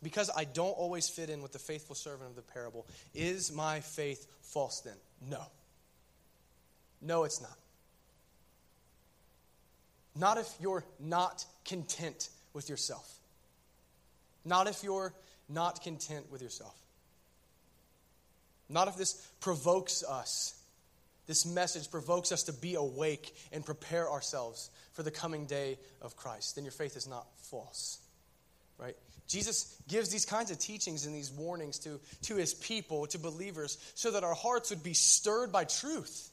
Because 0.01 0.29
I 0.35 0.45
don't 0.45 0.71
always 0.71 1.09
fit 1.09 1.29
in 1.29 1.41
with 1.41 1.51
the 1.51 1.59
faithful 1.59 1.95
servant 1.95 2.29
of 2.29 2.35
the 2.35 2.41
parable, 2.41 2.87
is 3.13 3.51
my 3.51 3.81
faith 3.81 4.27
false 4.41 4.81
then? 4.81 4.95
No. 5.29 5.41
No, 7.01 7.23
it's 7.23 7.41
not. 7.41 7.57
Not 10.15 10.37
if 10.37 10.47
you're 10.59 10.85
not 10.99 11.45
content 11.65 12.29
with 12.53 12.69
yourself. 12.69 13.19
Not 14.45 14.67
if 14.67 14.83
you're 14.83 15.13
not 15.47 15.81
content 15.81 16.31
with 16.31 16.41
yourself. 16.41 16.75
Not 18.69 18.87
if 18.87 18.95
this 18.95 19.13
provokes 19.41 20.03
us. 20.03 20.55
This 21.25 21.45
message 21.45 21.91
provokes 21.91 22.31
us 22.31 22.43
to 22.43 22.53
be 22.53 22.75
awake 22.75 23.35
and 23.51 23.65
prepare 23.65 24.09
ourselves 24.09 24.69
for 24.93 25.03
the 25.03 25.11
coming 25.11 25.45
day 25.45 25.77
of 26.01 26.15
Christ. 26.15 26.55
Then 26.55 26.63
your 26.65 26.71
faith 26.71 26.95
is 26.95 27.07
not 27.07 27.27
false. 27.37 27.99
Right? 28.77 28.95
Jesus 29.27 29.75
gives 29.87 30.09
these 30.09 30.25
kinds 30.25 30.49
of 30.49 30.57
teachings 30.57 31.05
and 31.05 31.15
these 31.15 31.31
warnings 31.31 31.77
to, 31.79 31.99
to 32.23 32.35
his 32.35 32.53
people, 32.53 33.05
to 33.07 33.19
believers, 33.19 33.77
so 33.93 34.11
that 34.11 34.23
our 34.23 34.33
hearts 34.33 34.71
would 34.71 34.81
be 34.81 34.93
stirred 34.93 35.51
by 35.51 35.65
truth. 35.65 36.31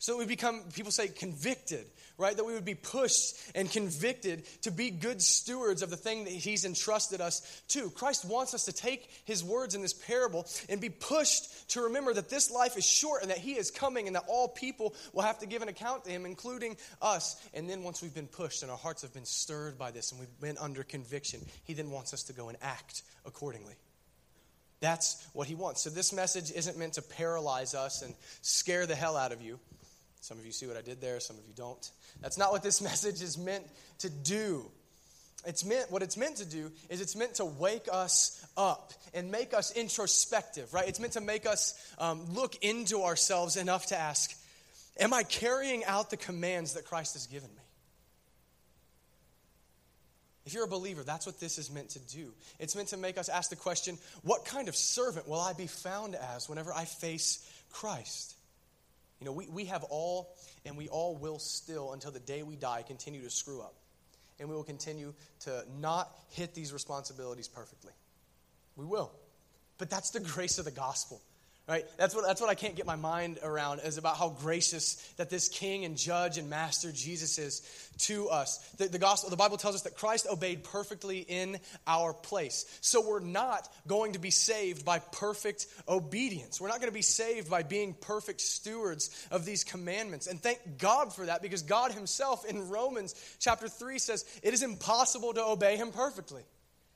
So 0.00 0.16
we 0.16 0.24
become, 0.24 0.62
people 0.72 0.90
say, 0.90 1.08
convicted, 1.08 1.84
right? 2.16 2.34
That 2.34 2.46
we 2.46 2.54
would 2.54 2.64
be 2.64 2.74
pushed 2.74 3.36
and 3.54 3.70
convicted 3.70 4.46
to 4.62 4.70
be 4.70 4.88
good 4.88 5.20
stewards 5.20 5.82
of 5.82 5.90
the 5.90 5.96
thing 5.98 6.24
that 6.24 6.32
He's 6.32 6.64
entrusted 6.64 7.20
us 7.20 7.62
to. 7.68 7.90
Christ 7.90 8.24
wants 8.24 8.54
us 8.54 8.64
to 8.64 8.72
take 8.72 9.10
His 9.26 9.44
words 9.44 9.74
in 9.74 9.82
this 9.82 9.92
parable 9.92 10.46
and 10.70 10.80
be 10.80 10.88
pushed 10.88 11.68
to 11.72 11.82
remember 11.82 12.14
that 12.14 12.30
this 12.30 12.50
life 12.50 12.78
is 12.78 12.86
short 12.86 13.20
and 13.20 13.30
that 13.30 13.36
He 13.36 13.58
is 13.58 13.70
coming 13.70 14.06
and 14.06 14.16
that 14.16 14.24
all 14.26 14.48
people 14.48 14.94
will 15.12 15.20
have 15.20 15.40
to 15.40 15.46
give 15.46 15.60
an 15.60 15.68
account 15.68 16.04
to 16.04 16.10
Him, 16.10 16.24
including 16.24 16.78
us. 17.02 17.36
And 17.52 17.68
then 17.68 17.82
once 17.82 18.00
we've 18.00 18.14
been 18.14 18.26
pushed 18.26 18.62
and 18.62 18.70
our 18.70 18.78
hearts 18.78 19.02
have 19.02 19.12
been 19.12 19.26
stirred 19.26 19.76
by 19.76 19.90
this 19.90 20.12
and 20.12 20.20
we've 20.20 20.40
been 20.40 20.56
under 20.56 20.82
conviction, 20.82 21.40
He 21.64 21.74
then 21.74 21.90
wants 21.90 22.14
us 22.14 22.22
to 22.22 22.32
go 22.32 22.48
and 22.48 22.56
act 22.62 23.02
accordingly. 23.26 23.74
That's 24.80 25.22
what 25.34 25.46
He 25.46 25.54
wants. 25.54 25.82
So 25.82 25.90
this 25.90 26.10
message 26.10 26.50
isn't 26.52 26.78
meant 26.78 26.94
to 26.94 27.02
paralyze 27.02 27.74
us 27.74 28.00
and 28.00 28.14
scare 28.40 28.86
the 28.86 28.94
hell 28.94 29.14
out 29.14 29.32
of 29.32 29.42
you. 29.42 29.60
Some 30.20 30.38
of 30.38 30.44
you 30.44 30.52
see 30.52 30.66
what 30.66 30.76
I 30.76 30.82
did 30.82 31.00
there, 31.00 31.18
some 31.20 31.36
of 31.36 31.46
you 31.46 31.54
don't. 31.54 31.90
That's 32.20 32.38
not 32.38 32.52
what 32.52 32.62
this 32.62 32.80
message 32.82 33.22
is 33.22 33.38
meant 33.38 33.64
to 33.98 34.10
do. 34.10 34.70
It's 35.46 35.64
meant 35.64 35.90
what 35.90 36.02
it's 36.02 36.18
meant 36.18 36.36
to 36.36 36.44
do 36.44 36.70
is 36.90 37.00
it's 37.00 37.16
meant 37.16 37.36
to 37.36 37.46
wake 37.46 37.88
us 37.90 38.44
up 38.56 38.92
and 39.14 39.30
make 39.30 39.54
us 39.54 39.72
introspective, 39.72 40.74
right? 40.74 40.86
It's 40.86 41.00
meant 41.00 41.14
to 41.14 41.22
make 41.22 41.46
us 41.46 41.74
um, 41.98 42.34
look 42.34 42.56
into 42.62 43.02
ourselves 43.02 43.56
enough 43.56 43.86
to 43.86 43.98
ask, 43.98 44.36
Am 44.98 45.14
I 45.14 45.22
carrying 45.22 45.84
out 45.86 46.10
the 46.10 46.18
commands 46.18 46.74
that 46.74 46.84
Christ 46.84 47.14
has 47.14 47.26
given 47.26 47.48
me? 47.48 47.62
If 50.44 50.52
you're 50.52 50.64
a 50.64 50.68
believer, 50.68 51.02
that's 51.02 51.24
what 51.24 51.40
this 51.40 51.58
is 51.58 51.70
meant 51.70 51.90
to 51.90 52.00
do. 52.00 52.34
It's 52.58 52.76
meant 52.76 52.88
to 52.88 52.96
make 52.98 53.16
us 53.16 53.30
ask 53.30 53.48
the 53.48 53.56
question, 53.56 53.96
What 54.22 54.44
kind 54.44 54.68
of 54.68 54.76
servant 54.76 55.26
will 55.26 55.40
I 55.40 55.54
be 55.54 55.68
found 55.68 56.16
as 56.16 56.50
whenever 56.50 56.70
I 56.72 56.84
face 56.84 57.48
Christ? 57.70 58.34
You 59.20 59.26
know, 59.26 59.32
we, 59.32 59.48
we 59.48 59.66
have 59.66 59.84
all, 59.84 60.34
and 60.64 60.76
we 60.76 60.88
all 60.88 61.16
will 61.16 61.38
still, 61.38 61.92
until 61.92 62.10
the 62.10 62.20
day 62.20 62.42
we 62.42 62.56
die, 62.56 62.82
continue 62.86 63.22
to 63.22 63.30
screw 63.30 63.60
up. 63.60 63.74
And 64.38 64.48
we 64.48 64.54
will 64.54 64.64
continue 64.64 65.12
to 65.40 65.64
not 65.78 66.10
hit 66.30 66.54
these 66.54 66.72
responsibilities 66.72 67.46
perfectly. 67.46 67.92
We 68.76 68.86
will. 68.86 69.12
But 69.76 69.90
that's 69.90 70.10
the 70.10 70.20
grace 70.34 70.58
of 70.58 70.64
the 70.64 70.70
gospel 70.70 71.20
right? 71.70 71.86
That's 71.96 72.16
what, 72.16 72.26
that's 72.26 72.40
what 72.40 72.50
i 72.50 72.54
can't 72.54 72.74
get 72.74 72.84
my 72.84 72.96
mind 72.96 73.38
around 73.42 73.80
is 73.80 73.96
about 73.96 74.16
how 74.16 74.30
gracious 74.30 74.96
that 75.16 75.30
this 75.30 75.48
king 75.48 75.84
and 75.84 75.96
judge 75.96 76.36
and 76.36 76.50
master 76.50 76.90
jesus 76.90 77.38
is 77.38 77.62
to 77.98 78.28
us. 78.28 78.58
The, 78.78 78.88
the 78.88 78.98
gospel 78.98 79.30
the 79.30 79.36
bible 79.36 79.56
tells 79.56 79.76
us 79.76 79.82
that 79.82 79.96
christ 79.96 80.26
obeyed 80.30 80.64
perfectly 80.64 81.20
in 81.20 81.58
our 81.86 82.12
place. 82.12 82.66
So 82.80 83.06
we're 83.06 83.20
not 83.20 83.68
going 83.86 84.14
to 84.14 84.18
be 84.18 84.30
saved 84.30 84.84
by 84.84 84.98
perfect 84.98 85.66
obedience. 85.88 86.60
We're 86.60 86.68
not 86.68 86.80
going 86.80 86.90
to 86.90 86.94
be 86.94 87.02
saved 87.02 87.48
by 87.48 87.62
being 87.62 87.94
perfect 87.94 88.40
stewards 88.40 89.26
of 89.30 89.44
these 89.44 89.62
commandments. 89.62 90.26
And 90.26 90.40
thank 90.40 90.78
god 90.78 91.12
for 91.12 91.26
that 91.26 91.40
because 91.40 91.62
god 91.62 91.92
himself 91.92 92.44
in 92.44 92.68
romans 92.68 93.14
chapter 93.38 93.68
3 93.68 93.98
says 93.98 94.24
it 94.42 94.52
is 94.54 94.64
impossible 94.64 95.34
to 95.34 95.44
obey 95.44 95.76
him 95.76 95.92
perfectly 95.92 96.42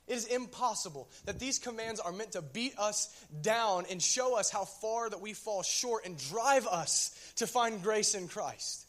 it 0.06 0.14
is 0.14 0.26
impossible 0.26 1.08
that 1.24 1.38
these 1.38 1.58
commands 1.58 1.98
are 1.98 2.12
meant 2.12 2.32
to 2.32 2.42
beat 2.42 2.78
us 2.78 3.08
down 3.40 3.86
and 3.90 4.02
show 4.02 4.38
us 4.38 4.50
how 4.50 4.64
far 4.64 5.08
that 5.08 5.20
we 5.20 5.32
fall 5.32 5.62
short 5.62 6.04
and 6.04 6.18
drive 6.18 6.66
us 6.66 7.10
to 7.36 7.46
find 7.46 7.82
grace 7.82 8.14
in 8.14 8.28
Christ. 8.28 8.86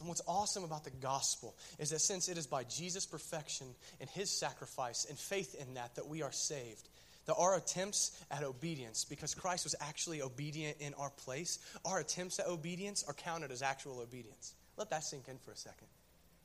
And 0.00 0.08
what's 0.08 0.22
awesome 0.28 0.62
about 0.62 0.84
the 0.84 0.90
gospel 0.90 1.56
is 1.78 1.88
that 1.88 2.00
since 2.00 2.28
it 2.28 2.36
is 2.36 2.46
by 2.46 2.64
Jesus' 2.64 3.06
perfection 3.06 3.66
and 3.98 4.10
his 4.10 4.30
sacrifice 4.30 5.06
and 5.08 5.18
faith 5.18 5.54
in 5.54 5.74
that 5.74 5.94
that 5.94 6.06
we 6.06 6.22
are 6.22 6.32
saved, 6.32 6.90
that 7.24 7.36
our 7.36 7.56
attempts 7.56 8.22
at 8.30 8.42
obedience, 8.42 9.06
because 9.06 9.34
Christ 9.34 9.64
was 9.64 9.74
actually 9.80 10.20
obedient 10.20 10.76
in 10.80 10.92
our 10.94 11.10
place, 11.10 11.58
our 11.86 11.98
attempts 11.98 12.38
at 12.38 12.46
obedience 12.46 13.04
are 13.08 13.14
counted 13.14 13.50
as 13.50 13.62
actual 13.62 14.00
obedience. 14.00 14.52
Let 14.76 14.90
that 14.90 15.02
sink 15.02 15.28
in 15.28 15.38
for 15.38 15.52
a 15.52 15.56
second. 15.56 15.88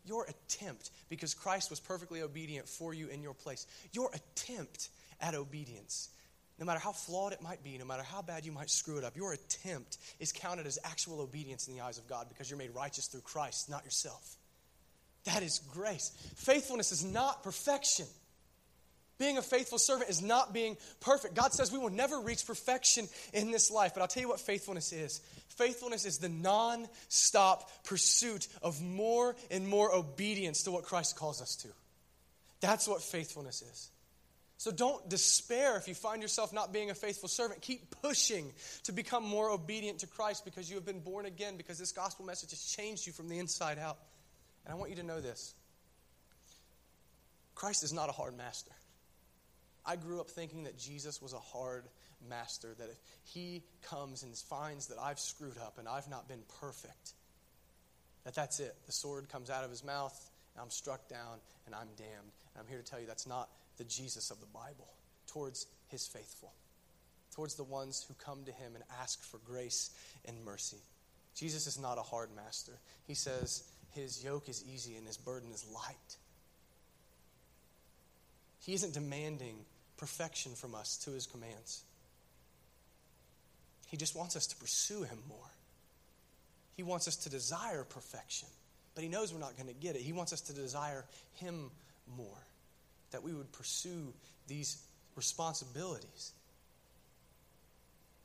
Your 0.05 0.25
attempt, 0.25 0.91
because 1.09 1.33
Christ 1.33 1.69
was 1.69 1.79
perfectly 1.79 2.21
obedient 2.21 2.67
for 2.67 2.93
you 2.93 3.07
in 3.07 3.21
your 3.21 3.33
place, 3.33 3.67
your 3.93 4.09
attempt 4.13 4.89
at 5.19 5.35
obedience, 5.35 6.09
no 6.59 6.65
matter 6.65 6.79
how 6.79 6.91
flawed 6.91 7.33
it 7.33 7.41
might 7.41 7.63
be, 7.63 7.77
no 7.77 7.85
matter 7.85 8.03
how 8.03 8.21
bad 8.21 8.45
you 8.45 8.51
might 8.51 8.69
screw 8.69 8.97
it 8.97 9.03
up, 9.03 9.15
your 9.15 9.33
attempt 9.33 9.97
is 10.19 10.31
counted 10.31 10.67
as 10.67 10.77
actual 10.83 11.21
obedience 11.21 11.67
in 11.67 11.75
the 11.75 11.81
eyes 11.81 11.97
of 11.97 12.07
God 12.07 12.27
because 12.29 12.49
you're 12.49 12.59
made 12.59 12.75
righteous 12.75 13.07
through 13.11 13.21
Christ, 13.21 13.69
not 13.69 13.83
yourself. 13.83 14.37
That 15.25 15.43
is 15.43 15.59
grace. 15.71 16.11
Faithfulness 16.35 16.91
is 16.91 17.03
not 17.03 17.43
perfection. 17.43 18.07
Being 19.21 19.37
a 19.37 19.43
faithful 19.43 19.77
servant 19.77 20.09
is 20.09 20.23
not 20.23 20.51
being 20.51 20.77
perfect. 20.99 21.35
God 21.35 21.53
says 21.53 21.71
we 21.71 21.77
will 21.77 21.91
never 21.91 22.19
reach 22.19 22.43
perfection 22.47 23.07
in 23.33 23.51
this 23.51 23.69
life, 23.69 23.93
but 23.93 24.01
I'll 24.01 24.07
tell 24.07 24.21
you 24.21 24.29
what 24.29 24.39
faithfulness 24.39 24.91
is. 24.91 25.21
Faithfulness 25.49 26.05
is 26.05 26.17
the 26.17 26.27
non 26.27 26.87
stop 27.07 27.69
pursuit 27.83 28.47
of 28.63 28.81
more 28.81 29.35
and 29.51 29.67
more 29.67 29.93
obedience 29.93 30.63
to 30.63 30.71
what 30.71 30.85
Christ 30.85 31.17
calls 31.17 31.39
us 31.39 31.55
to. 31.57 31.67
That's 32.61 32.87
what 32.87 33.03
faithfulness 33.03 33.61
is. 33.61 33.91
So 34.57 34.71
don't 34.71 35.07
despair 35.07 35.77
if 35.77 35.87
you 35.87 35.93
find 35.93 36.23
yourself 36.23 36.51
not 36.51 36.73
being 36.73 36.89
a 36.89 36.95
faithful 36.95 37.29
servant. 37.29 37.61
Keep 37.61 38.01
pushing 38.01 38.51
to 38.85 38.91
become 38.91 39.23
more 39.23 39.51
obedient 39.51 39.99
to 39.99 40.07
Christ 40.07 40.45
because 40.45 40.67
you 40.67 40.77
have 40.77 40.85
been 40.85 40.99
born 40.99 41.27
again, 41.27 41.57
because 41.57 41.77
this 41.77 41.91
gospel 41.91 42.25
message 42.25 42.49
has 42.49 42.63
changed 42.63 43.05
you 43.05 43.13
from 43.13 43.29
the 43.29 43.37
inside 43.37 43.77
out. 43.77 43.99
And 44.65 44.73
I 44.73 44.77
want 44.77 44.89
you 44.89 44.95
to 44.95 45.03
know 45.03 45.21
this 45.21 45.53
Christ 47.53 47.83
is 47.83 47.93
not 47.93 48.09
a 48.09 48.13
hard 48.13 48.35
master. 48.35 48.71
I 49.85 49.95
grew 49.95 50.19
up 50.19 50.29
thinking 50.29 50.63
that 50.63 50.77
Jesus 50.77 51.21
was 51.21 51.33
a 51.33 51.39
hard 51.39 51.85
master, 52.29 52.75
that 52.77 52.89
if 52.89 52.99
he 53.23 53.63
comes 53.81 54.23
and 54.23 54.35
finds 54.35 54.87
that 54.87 54.97
I've 54.99 55.19
screwed 55.19 55.57
up 55.57 55.77
and 55.77 55.87
I've 55.87 56.09
not 56.09 56.27
been 56.27 56.43
perfect, 56.59 57.13
that 58.23 58.35
that's 58.35 58.59
it. 58.59 58.75
The 58.85 58.91
sword 58.91 59.29
comes 59.29 59.49
out 59.49 59.63
of 59.63 59.69
his 59.69 59.83
mouth, 59.83 60.29
and 60.53 60.61
I'm 60.61 60.69
struck 60.69 61.09
down, 61.09 61.39
and 61.65 61.73
I'm 61.73 61.87
damned. 61.97 62.31
And 62.53 62.61
I'm 62.61 62.67
here 62.67 62.77
to 62.77 62.83
tell 62.83 62.99
you 62.99 63.07
that's 63.07 63.27
not 63.27 63.49
the 63.77 63.83
Jesus 63.85 64.29
of 64.29 64.39
the 64.39 64.45
Bible 64.47 64.93
towards 65.27 65.65
his 65.87 66.05
faithful, 66.05 66.53
towards 67.33 67.55
the 67.55 67.63
ones 67.63 68.05
who 68.07 68.13
come 68.13 68.43
to 68.45 68.51
him 68.51 68.75
and 68.75 68.83
ask 69.01 69.23
for 69.23 69.39
grace 69.39 69.91
and 70.25 70.35
mercy. 70.45 70.77
Jesus 71.35 71.65
is 71.65 71.79
not 71.79 71.97
a 71.97 72.01
hard 72.01 72.29
master. 72.35 72.73
He 73.07 73.15
says 73.15 73.63
his 73.91 74.23
yoke 74.23 74.49
is 74.49 74.63
easy 74.71 74.97
and 74.97 75.07
his 75.07 75.17
burden 75.17 75.51
is 75.51 75.65
light. 75.73 76.17
He 78.61 78.73
isn't 78.73 78.93
demanding 78.93 79.55
perfection 79.97 80.53
from 80.53 80.75
us 80.75 80.97
to 81.05 81.11
his 81.11 81.27
commands. 81.27 81.83
He 83.87 83.97
just 83.97 84.15
wants 84.15 84.35
us 84.35 84.47
to 84.47 84.55
pursue 84.55 85.03
him 85.03 85.19
more. 85.27 85.37
He 86.75 86.83
wants 86.83 87.07
us 87.07 87.17
to 87.17 87.29
desire 87.29 87.83
perfection, 87.83 88.47
but 88.95 89.03
he 89.03 89.09
knows 89.09 89.33
we're 89.33 89.39
not 89.39 89.57
going 89.57 89.67
to 89.67 89.73
get 89.73 89.95
it. 89.95 90.01
He 90.01 90.13
wants 90.13 90.33
us 90.33 90.41
to 90.41 90.53
desire 90.53 91.05
him 91.35 91.69
more, 92.17 92.37
that 93.11 93.23
we 93.23 93.33
would 93.33 93.51
pursue 93.51 94.13
these 94.47 94.81
responsibilities. 95.15 96.31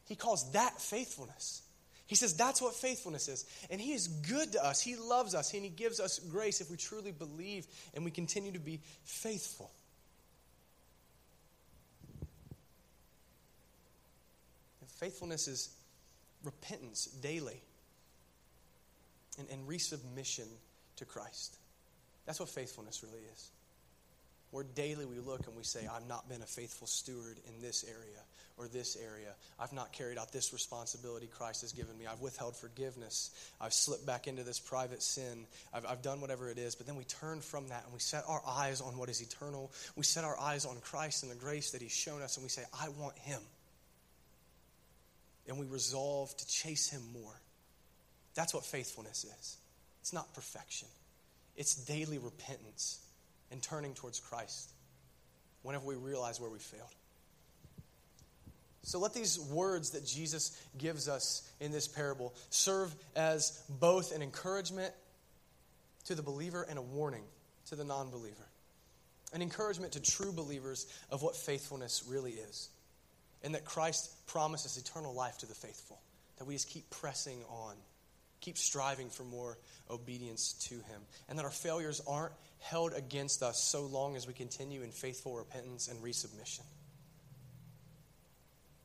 He 0.07 0.15
calls 0.15 0.51
that 0.53 0.81
faithfulness. 0.81 1.63
He 2.07 2.15
says 2.15 2.35
that's 2.35 2.63
what 2.63 2.75
faithfulness 2.75 3.29
is. 3.29 3.45
And 3.71 3.81
He 3.81 3.93
is 3.93 4.07
good 4.07 4.53
to 4.53 4.65
us. 4.65 4.81
He 4.81 4.95
loves 4.97 5.35
us, 5.35 5.53
and 5.55 5.65
He 5.65 5.69
gives 5.69 5.99
us 5.99 6.21
grace 6.21 6.61
if 6.61 6.71
we 6.71 6.77
truly 6.77 7.11
believe 7.11 7.67
and 7.95 8.05
we 8.05 8.11
continue 8.11 8.53
to 8.53 8.61
be 8.61 8.81
faithful. 9.05 9.71
Faithfulness 14.97 15.47
is 15.47 15.71
repentance 16.43 17.07
daily 17.07 17.61
and, 19.39 19.49
and 19.51 19.69
resubmission 19.69 20.49
to 20.97 21.05
Christ. 21.05 21.57
That's 22.25 22.41
what 22.41 22.49
faithfulness 22.49 23.03
really 23.03 23.23
is. 23.33 23.51
Where 24.53 24.65
daily 24.65 25.05
we 25.05 25.19
look 25.19 25.47
and 25.47 25.57
we 25.57 25.65
say, 25.65 25.87
I've 25.87 26.07
not 26.09 26.29
been 26.29 26.41
a 26.41 26.47
faithful 26.47 26.87
steward 26.87 27.39
in 27.47 27.61
this 27.61 27.85
area 27.85 28.23
or 28.57 28.69
this 28.69 28.97
area. 28.97 29.35
I've 29.59 29.73
not 29.73 29.93
carried 29.93 30.17
out 30.17 30.33
this 30.33 30.53
responsibility 30.53 31.27
Christ 31.27 31.61
has 31.61 31.73
given 31.73 31.99
me. 31.99 32.07
I've 32.07 32.21
withheld 32.21 32.57
forgiveness. 32.57 33.31
I've 33.61 33.75
slipped 33.75 34.07
back 34.07 34.29
into 34.29 34.45
this 34.45 34.59
private 34.59 35.03
sin. 35.03 35.47
I've, 35.75 35.85
I've 35.85 36.01
done 36.01 36.23
whatever 36.23 36.49
it 36.49 36.57
is. 36.57 36.75
But 36.75 36.87
then 36.87 36.97
we 36.97 37.05
turn 37.05 37.43
from 37.43 37.69
that 37.69 37.85
and 37.85 37.93
we 37.93 38.01
set 38.01 38.25
our 38.27 38.41
eyes 38.47 38.81
on 38.81 38.97
what 38.97 39.11
is 39.11 39.21
eternal. 39.21 39.73
We 39.95 40.05
set 40.05 40.25
our 40.25 40.39
eyes 40.39 40.65
on 40.65 40.81
Christ 40.81 41.23
and 41.23 41.31
the 41.31 41.37
grace 41.37 41.73
that 41.73 41.83
He's 41.83 41.93
shown 41.93 42.23
us 42.23 42.37
and 42.37 42.45
we 42.45 42.49
say, 42.49 42.63
I 42.81 42.89
want 42.89 43.19
Him 43.19 43.41
and 45.49 45.59
we 45.59 45.67
resolve 45.67 46.37
to 46.37 46.47
chase 46.47 46.89
Him 46.89 47.03
more. 47.13 47.41
That's 48.35 48.53
what 48.53 48.65
faithfulness 48.65 49.25
is. 49.25 49.57
It's 50.01 50.13
not 50.13 50.33
perfection, 50.35 50.89
it's 51.57 51.75
daily 51.75 52.19
repentance 52.19 53.01
and 53.51 53.63
turning 53.63 53.95
towards 53.95 54.21
Christ 54.21 54.71
whenever 55.63 55.87
we 55.87 55.95
realize 55.95 56.41
where 56.41 56.51
we 56.51 56.59
failed. 56.59 56.95
So 58.83 59.01
let 59.01 59.15
these 59.15 59.41
words 59.41 59.91
that 59.91 60.07
Jesus 60.07 60.63
gives 60.79 61.09
us 61.09 61.43
in 61.59 61.73
this 61.73 61.89
parable 61.89 62.35
serve 62.51 62.95
as 63.17 63.65
both 63.81 64.15
an 64.15 64.23
encouragement 64.23 64.95
to 66.05 66.15
the 66.15 66.23
believer 66.23 66.65
and 66.69 66.79
a 66.79 66.83
warning 66.83 67.25
to 67.69 67.75
the 67.75 67.83
non 67.83 68.11
believer. 68.11 68.47
An 69.33 69.43
encouragement 69.43 69.93
to 69.95 70.01
true 70.01 70.31
believers 70.31 70.87
of 71.11 71.21
what 71.23 71.35
faithfulness 71.35 72.05
really 72.09 72.35
is. 72.35 72.69
And 73.47 73.55
that 73.55 73.65
Christ 73.65 74.11
promises 74.27 74.77
eternal 74.77 75.15
life 75.15 75.39
to 75.39 75.47
the 75.47 75.55
faithful. 75.55 76.01
That 76.39 76.47
we 76.47 76.55
just 76.55 76.69
keep 76.69 76.91
pressing 76.91 77.45
on, 77.49 77.77
keep 78.41 78.59
striving 78.59 79.09
for 79.09 79.23
more 79.23 79.57
obedience 79.89 80.55
to 80.69 80.75
Him. 80.75 81.01
And 81.29 81.39
that 81.39 81.45
our 81.45 81.53
failures 81.53 82.03
aren't 82.09 82.33
held 82.59 82.93
against 82.93 83.45
us 83.45 83.63
so 83.63 83.83
long 83.83 84.17
as 84.17 84.27
we 84.27 84.33
continue 84.33 84.83
in 84.83 84.91
faithful 84.91 85.37
repentance 85.37 85.87
and 85.87 86.03
resubmission. 86.03 86.65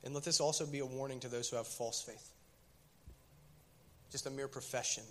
And 0.03 0.13
let 0.13 0.25
this 0.25 0.39
also 0.39 0.67
be 0.67 0.77
a 0.77 0.85
warning 0.85 1.21
to 1.21 1.27
those 1.27 1.49
who 1.49 1.55
have 1.55 1.65
false 1.65 2.03
faith. 2.03 2.29
Just 4.11 4.27
a 4.27 4.29
mere 4.29 4.47
profession. 4.47 5.03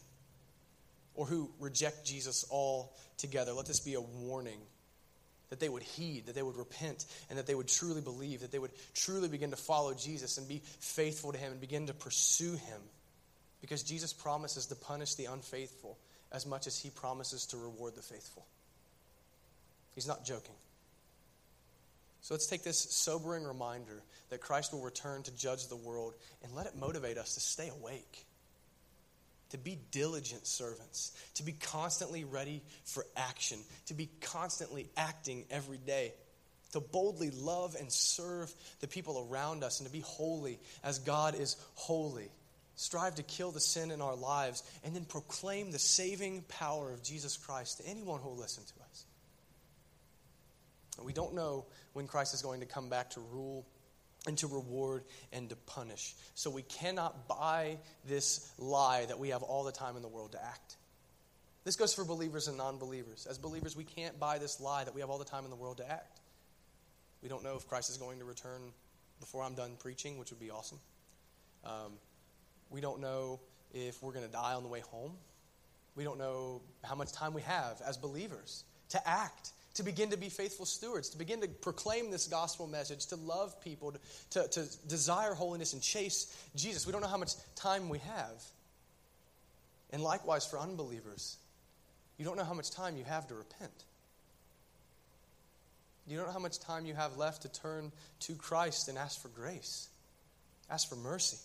Or 1.17 1.27
who 1.27 1.51
reject 1.59 2.07
Jesus 2.07 2.45
altogether. 2.53 3.53
Let 3.53 3.67
this 3.67 3.81
be 3.81 3.95
a 3.95 4.01
warning 4.01 4.61
that 5.51 5.61
they 5.61 5.69
would 5.69 5.83
heed, 5.83 6.27
that 6.27 6.35
they 6.35 6.43
would 6.43 6.57
repent, 6.57 7.05
and 7.29 7.39
that 7.39 7.47
they 7.47 7.55
would 7.55 7.69
truly 7.69 8.01
believe, 8.01 8.41
that 8.41 8.53
they 8.53 8.59
would 8.59 8.73
truly 8.95 9.29
begin 9.29 9.51
to 9.51 9.57
follow 9.57 9.93
Jesus 9.93 10.39
and 10.39 10.49
be 10.49 10.63
faithful 10.79 11.33
to 11.33 11.39
Him 11.39 11.53
and 11.53 11.61
begin 11.61 11.89
to 11.89 11.95
pursue 11.95 12.53
Him. 12.53 12.81
Because 13.61 13.83
Jesus 13.83 14.13
promises 14.13 14.67
to 14.67 14.77
punish 14.77 15.17
the 15.17 15.27
unfaithful 15.27 15.99
as 16.33 16.47
much 16.47 16.67
as 16.67 16.79
He 16.79 16.89
promises 16.89 17.47
to 17.47 17.57
reward 17.57 17.95
the 17.95 18.03
faithful. 18.03 18.47
He's 19.95 20.07
not 20.07 20.25
joking. 20.25 20.55
So 22.23 22.35
let's 22.35 22.47
take 22.47 22.63
this 22.63 22.79
sobering 22.79 23.45
reminder 23.45 24.03
that 24.29 24.41
Christ 24.41 24.73
will 24.73 24.83
return 24.83 25.23
to 25.25 25.37
judge 25.37 25.67
the 25.67 25.77
world 25.77 26.15
and 26.45 26.55
let 26.55 26.67
it 26.67 26.77
motivate 26.77 27.19
us 27.19 27.35
to 27.35 27.41
stay 27.41 27.69
awake, 27.69 28.25
to 29.51 29.59
be 29.59 29.79
diligent 29.91 30.47
servants, 30.47 31.13
to 31.35 31.43
be 31.43 31.53
constantly 31.53 32.25
ready 32.25 32.63
for 32.85 33.05
action, 33.17 33.59
to 33.87 33.95
be 33.95 34.09
constantly 34.21 34.89
acting 34.97 35.45
every 35.51 35.79
day, 35.79 36.13
to 36.73 36.81
boldly 36.81 37.31
love 37.31 37.77
and 37.79 37.93
serve 37.93 38.53
the 38.81 38.89
people 38.89 39.29
around 39.31 39.65
us, 39.65 39.81
and 39.81 39.87
to 39.89 39.93
be 39.93 40.01
holy 40.01 40.59
as 40.83 40.99
God 41.01 41.35
is 41.35 41.57
holy. 41.75 42.29
Strive 42.77 43.17
to 43.17 43.23
kill 43.23 43.51
the 43.51 43.61
sin 43.61 43.91
in 43.91 44.01
our 44.01 44.17
lives 44.17 44.63
and 44.85 44.97
then 44.97 45.05
proclaim 45.05 45.71
the 45.71 45.79
saving 45.79 46.43
power 46.49 46.91
of 46.93 47.03
Jesus 47.03 47.37
Christ 47.37 47.79
to 47.79 47.87
anyone 47.87 48.21
who 48.21 48.31
will 48.31 48.39
listen 48.39 48.65
to 48.65 48.73
us. 48.85 49.05
We 51.03 51.13
don't 51.13 51.35
know 51.35 51.67
when 51.93 52.07
Christ 52.07 52.35
is 52.35 52.43
going 52.43 52.61
to 52.61 52.67
come 52.67 52.89
back 52.89 53.11
to 53.11 53.21
rule 53.21 53.67
and 54.27 54.37
to 54.39 54.47
reward 54.47 55.05
and 55.33 55.49
to 55.49 55.57
punish. 55.57 56.15
So 56.35 56.51
we 56.51 56.63
cannot 56.63 57.29
buy 57.29 57.79
this 58.07 58.53
lie 58.59 59.07
that 59.07 59.19
we 59.19 59.31
have 59.31 59.43
all 59.43 59.65
the 59.65 59.73
time 59.73 59.97
in 59.97 60.03
the 60.03 60.09
world 60.09 60.33
to 60.33 60.45
act. 60.45 60.77
This 61.65 61.77
goes 61.77 61.95
for 61.95 62.05
believers 62.05 62.49
and 62.49 62.57
non 62.57 62.79
believers. 62.79 63.27
As 63.29 63.39
believers, 63.39 63.77
we 63.77 63.85
can't 63.85 64.19
buy 64.19 64.39
this 64.39 64.61
lie 64.61 64.85
that 64.85 64.95
we 64.95 65.01
have 65.01 65.11
all 65.11 65.19
the 65.19 65.25
time 65.25 65.45
in 65.45 65.51
the 65.51 65.57
world 65.57 65.79
to 65.79 65.91
act. 65.91 66.21
We 67.23 67.29
don't 67.29 67.45
know 67.45 67.57
if 67.57 67.69
Christ 67.69 67.91
is 67.91 67.99
going 67.99 68.19
to 68.19 68.25
return 68.25 68.73
before 69.21 69.43
I'm 69.43 69.55
done 69.55 69.77
preaching, 69.79 70.19
which 70.19 70.31
would 70.31 70.41
be 70.41 70.51
awesome. 70.51 70.79
Um, 71.65 71.93
we 72.71 72.81
don't 72.81 73.01
know 73.01 73.41
if 73.75 74.03
we're 74.03 74.13
going 74.13 74.25
to 74.25 74.33
die 74.33 74.55
on 74.55 74.63
the 74.63 74.69
way 74.69 74.81
home. 74.81 75.13
We 75.95 76.05
don't 76.05 76.19
know 76.19 76.63
how 76.83 76.95
much 76.95 77.13
time 77.13 77.35
we 77.35 77.43
have 77.43 77.83
as 77.87 77.99
believers 77.99 78.65
to 78.91 79.09
act 79.09 79.51
to 79.75 79.83
begin 79.83 80.11
to 80.11 80.17
be 80.17 80.29
faithful 80.29 80.67
stewards, 80.67 81.11
to 81.11 81.19
begin 81.19 81.41
to 81.41 81.49
proclaim 81.49 82.11
this 82.11 82.27
gospel 82.27 82.67
message, 82.67 83.07
to 83.07 83.17
love 83.17 83.61
people, 83.61 83.93
to, 83.93 83.99
to, 84.43 84.49
to, 84.49 84.89
desire 84.89 85.33
holiness 85.35 85.73
and 85.73 85.83
chase 85.83 86.37
Jesus. 86.57 86.87
We 86.87 86.93
don't 86.93 87.03
know 87.03 87.09
how 87.09 87.17
much 87.17 87.33
time 87.55 87.89
we 87.89 87.99
have. 87.99 88.43
And 89.93 90.03
likewise 90.03 90.47
for 90.47 90.59
unbelievers, 90.59 91.37
you 92.19 92.25
don't 92.25 92.37
know 92.37 92.45
how 92.45 92.55
much 92.55 92.71
time 92.71 92.97
you 92.97 93.05
have 93.05 93.29
to 93.29 93.35
repent. 93.35 93.85
You 96.07 96.17
don't 96.17 96.27
know 96.27 96.33
how 96.33 96.41
much 96.41 96.59
time 96.59 96.87
you 96.87 96.95
have 96.95 97.17
left 97.17 97.43
to 97.43 97.49
turn 97.49 97.93
to 98.21 98.35
Christ 98.35 98.89
and 98.89 98.99
ask 98.99 99.23
for 99.23 99.29
grace, 99.29 99.89
ask 100.69 100.89
for 100.89 100.97
mercy. 100.97 101.39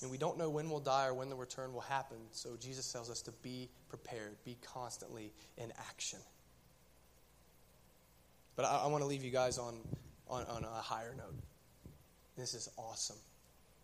And 0.00 0.10
we 0.10 0.16
don't 0.16 0.38
know 0.38 0.48
when 0.48 0.70
we'll 0.70 0.80
die 0.80 1.06
or 1.08 1.14
when 1.14 1.28
the 1.28 1.36
return 1.36 1.74
will 1.74 1.80
happen. 1.80 2.18
So 2.32 2.50
Jesus 2.58 2.90
tells 2.90 3.10
us 3.10 3.20
to 3.22 3.32
be 3.42 3.68
prepared, 3.88 4.36
be 4.44 4.56
constantly 4.62 5.32
in 5.56 5.72
action. 5.88 6.20
But 8.58 8.66
I, 8.66 8.78
I 8.78 8.86
want 8.88 9.02
to 9.02 9.06
leave 9.06 9.22
you 9.22 9.30
guys 9.30 9.56
on, 9.56 9.76
on, 10.28 10.44
on 10.46 10.64
a 10.64 10.82
higher 10.82 11.14
note. 11.16 11.32
This 12.36 12.54
is 12.54 12.68
awesome. 12.76 13.16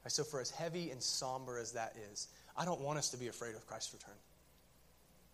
Right, 0.05 0.11
so, 0.11 0.25
for 0.25 0.41
as 0.41 0.51
heavy 0.51 0.91
and 0.91 1.01
somber 1.01 1.59
as 1.59 1.73
that 1.73 1.95
is, 2.13 2.27
I 2.57 2.65
don't 2.65 2.81
want 2.81 2.99
us 2.99 3.11
to 3.11 3.17
be 3.17 3.29
afraid 3.29 3.55
of 3.55 3.65
Christ's 3.69 3.95
return. 3.95 4.17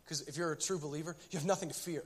Because 0.05 0.29
if 0.29 0.37
you're 0.37 0.53
a 0.53 0.59
true 0.59 0.79
believer, 0.79 1.17
you 1.31 1.39
have 1.39 1.47
nothing 1.47 1.71
to 1.71 1.75
fear. 1.75 2.03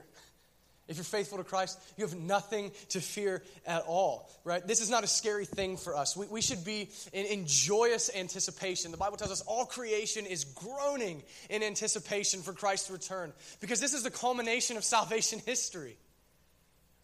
If 0.87 0.95
you're 0.95 1.03
faithful 1.03 1.37
to 1.39 1.43
Christ, 1.43 1.77
you 1.97 2.05
have 2.05 2.15
nothing 2.15 2.71
to 2.89 3.01
fear 3.01 3.43
at 3.67 3.83
all, 3.85 4.29
right? 4.45 4.65
This 4.65 4.79
is 4.79 4.89
not 4.89 5.03
a 5.03 5.07
scary 5.07 5.45
thing 5.45 5.75
for 5.75 5.93
us. 5.93 6.15
We, 6.15 6.27
we 6.27 6.41
should 6.41 6.63
be 6.63 6.89
in, 7.11 7.25
in, 7.25 7.47
joyous 7.47 8.09
anticipation. 8.15 8.91
The 8.91 8.97
Bible 8.97 9.17
tells 9.17 9.31
us 9.31 9.41
all 9.41 9.65
creation 9.65 10.25
is 10.25 10.45
groaning 10.45 11.21
in 11.49 11.63
anticipation 11.63 12.41
for 12.41 12.53
Christ's 12.53 12.91
return 12.91 13.33
because 13.59 13.81
this 13.81 13.93
is 13.93 14.03
the 14.03 14.11
culmination 14.11 14.77
of 14.77 14.85
salvation 14.85 15.41
history 15.45 15.97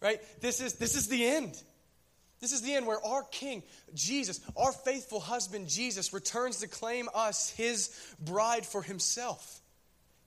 right? 0.02 0.20
This 0.40 0.60
is, 0.60 0.74
this 0.74 0.96
is 0.96 1.08
the 1.08 1.24
end. 1.24 1.60
This 2.40 2.52
is 2.52 2.62
the 2.62 2.74
end 2.74 2.86
where 2.86 3.04
our 3.04 3.22
King, 3.22 3.62
Jesus, 3.94 4.40
our 4.56 4.72
faithful 4.72 5.20
husband, 5.20 5.68
Jesus, 5.68 6.12
returns 6.12 6.58
to 6.58 6.68
claim 6.68 7.08
us, 7.14 7.50
his 7.50 7.90
bride, 8.20 8.66
for 8.66 8.82
himself. 8.82 9.60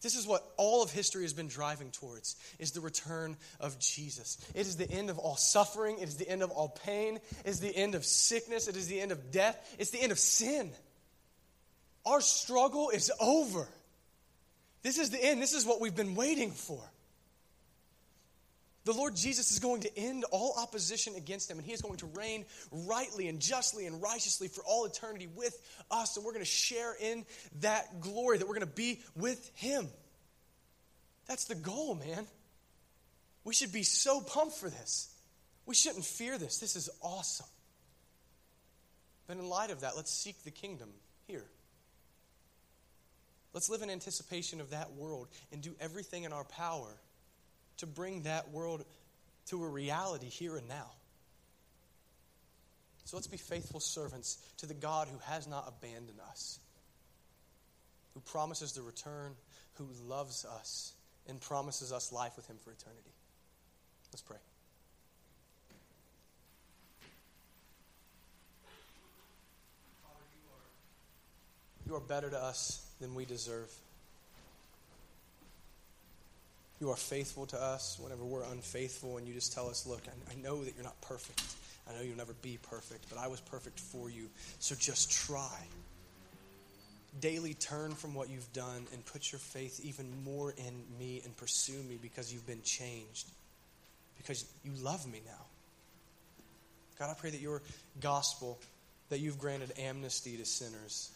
This 0.02 0.16
is 0.16 0.28
what 0.28 0.46
all 0.56 0.84
of 0.84 0.92
history 0.92 1.24
has 1.24 1.34
been 1.34 1.48
driving 1.48 1.92
towards 1.92 2.36
is 2.60 2.72
the 2.72 2.80
return 2.80 3.36
of 3.60 3.80
Jesus. 3.80 4.38
It 4.54 4.62
is 4.62 4.78
the 4.78 4.90
end 4.90 5.10
of 5.10 5.18
all 5.18 5.36
suffering, 5.36 5.98
it 6.00 6.08
is 6.08 6.16
the 6.16 6.30
end 6.30 6.44
of 6.44 6.52
all 6.52 6.70
pain, 6.70 7.16
it 7.16 7.50
is 7.50 7.60
the 7.60 7.76
end 7.76 7.96
of 7.96 8.06
sickness, 8.06 8.68
it 8.68 8.78
is 8.78 8.88
the 8.88 9.02
end 9.02 9.12
of 9.12 9.32
death, 9.32 9.76
it's 9.80 9.90
the 9.90 10.02
end 10.02 10.12
of 10.12 10.20
sin. 10.20 10.72
Our 12.06 12.22
struggle 12.22 12.92
is 12.92 13.12
over. 13.20 13.68
This 14.84 15.00
is 15.00 15.10
the 15.10 15.24
end. 15.24 15.42
This 15.42 15.54
is 15.54 15.66
what 15.66 15.82
we've 15.82 15.96
been 15.96 16.14
waiting 16.14 16.52
for. 16.52 16.80
The 18.86 18.94
Lord 18.94 19.16
Jesus 19.16 19.52
is 19.52 19.58
going 19.58 19.82
to 19.82 19.98
end 19.98 20.26
all 20.32 20.54
opposition 20.58 21.16
against 21.16 21.50
him, 21.50 21.58
and 21.58 21.66
he 21.66 21.74
is 21.74 21.82
going 21.82 21.98
to 21.98 22.06
reign 22.06 22.46
rightly 22.72 23.28
and 23.28 23.40
justly 23.40 23.88
and 23.88 24.02
righteously 24.02 24.48
for 24.48 24.64
all 24.64 24.86
eternity 24.86 25.28
with 25.36 25.60
us. 25.90 26.16
And 26.16 26.26
we're 26.26 26.34
going 26.34 26.46
to 26.46 26.50
share 26.50 26.96
in 27.02 27.26
that 27.62 28.00
glory, 28.00 28.38
that 28.38 28.48
we're 28.48 28.54
going 28.54 28.68
to 28.68 28.74
be 28.74 29.02
with 29.16 29.52
him. 29.56 29.88
That's 31.28 31.46
the 31.46 31.56
goal, 31.56 31.96
man. 31.96 32.28
We 33.44 33.56
should 33.56 33.74
be 33.74 33.82
so 33.82 34.22
pumped 34.22 34.56
for 34.58 34.70
this. 34.70 35.12
We 35.66 35.74
shouldn't 35.74 36.06
fear 36.06 36.38
this. 36.38 36.60
This 36.60 36.76
is 36.76 36.88
awesome. 37.02 37.48
But 39.26 39.38
in 39.38 39.50
light 39.50 39.72
of 39.72 39.82
that, 39.82 39.96
let's 39.96 40.12
seek 40.12 40.44
the 40.44 40.52
kingdom 40.52 40.90
here. 41.26 41.46
Let's 43.52 43.68
live 43.68 43.82
in 43.82 43.90
anticipation 43.90 44.62
of 44.62 44.70
that 44.70 44.94
world 44.94 45.28
and 45.52 45.64
do 45.64 45.76
everything 45.80 46.24
in 46.24 46.34
our 46.34 46.44
power 46.44 47.00
to 47.78 47.88
bring 47.88 48.24
that 48.24 48.52
world 48.52 48.86
to 49.48 49.64
a 49.64 49.68
reality 49.68 50.28
here 50.28 50.56
and 50.58 50.68
now. 50.68 50.92
So 53.06 53.18
let's 53.18 53.28
be 53.28 53.38
faithful 53.38 53.80
servants 53.80 54.38
to 54.58 54.66
the 54.66 54.74
God 54.74 55.08
who 55.08 55.20
has 55.26 55.48
not 55.48 55.66
abandoned 55.68 56.20
us, 56.30 56.60
who 58.14 58.20
promises 58.22 58.72
to 58.74 58.82
return, 58.82 59.34
who 59.76 59.88
loves 60.08 60.44
us, 60.46 60.94
and 61.28 61.40
promises 61.40 61.92
us 61.92 62.12
life 62.12 62.36
with 62.36 62.48
him 62.48 62.58
for 62.64 62.72
eternity. 62.72 63.12
Let's 64.12 64.22
pray. 64.22 64.38
You 71.88 71.96
are 71.96 72.00
better 72.00 72.32
to 72.32 72.42
us 72.42 72.84
than 73.00 73.14
we 73.14 73.26
deserve. 73.26 73.72
You 76.82 76.90
are 76.90 76.96
faithful 76.96 77.46
to 77.48 77.62
us 77.62 77.98
whenever 78.02 78.26
we're 78.26 78.44
unfaithful, 78.44 79.18
and 79.18 79.28
you 79.28 79.34
just 79.34 79.54
tell 79.54 79.70
us, 79.70 79.86
Look, 79.86 80.02
I, 80.08 80.34
I 80.34 80.36
know 80.42 80.64
that 80.64 80.76
you're 80.76 80.84
not 80.84 81.00
perfect. 81.02 81.42
I 81.90 81.94
know 81.94 82.02
you'll 82.02 82.18
never 82.18 82.34
be 82.42 82.58
perfect, 82.70 83.06
but 83.10 83.20
I 83.20 83.28
was 83.28 83.40
perfect 83.40 83.80
for 83.80 84.10
you. 84.10 84.28
So 84.60 84.76
just 84.76 85.12
try. 85.12 85.68
Daily 87.22 87.54
turn 87.54 87.92
from 87.92 88.14
what 88.14 88.30
you've 88.30 88.52
done 88.52 88.88
and 88.92 89.06
put 89.06 89.32
your 89.32 89.40
faith 89.40 89.80
even 89.84 90.12
more 90.26 90.52
in 90.58 90.84
me 91.00 91.22
and 91.24 91.36
pursue 91.38 91.82
me 91.88 91.98
because 92.02 92.34
you've 92.34 92.48
been 92.48 92.64
changed, 92.64 93.28
because 94.18 94.46
you 94.64 94.72
love 94.84 95.06
me 95.10 95.22
now. 95.26 95.46
God, 97.00 97.10
I 97.10 97.14
pray 97.14 97.30
that 97.30 97.40
your 97.40 97.62
gospel, 98.02 98.60
that 99.10 99.20
you've 99.20 99.40
granted 99.40 99.72
amnesty 99.80 100.36
to 100.38 100.46
sinners, 100.46 101.12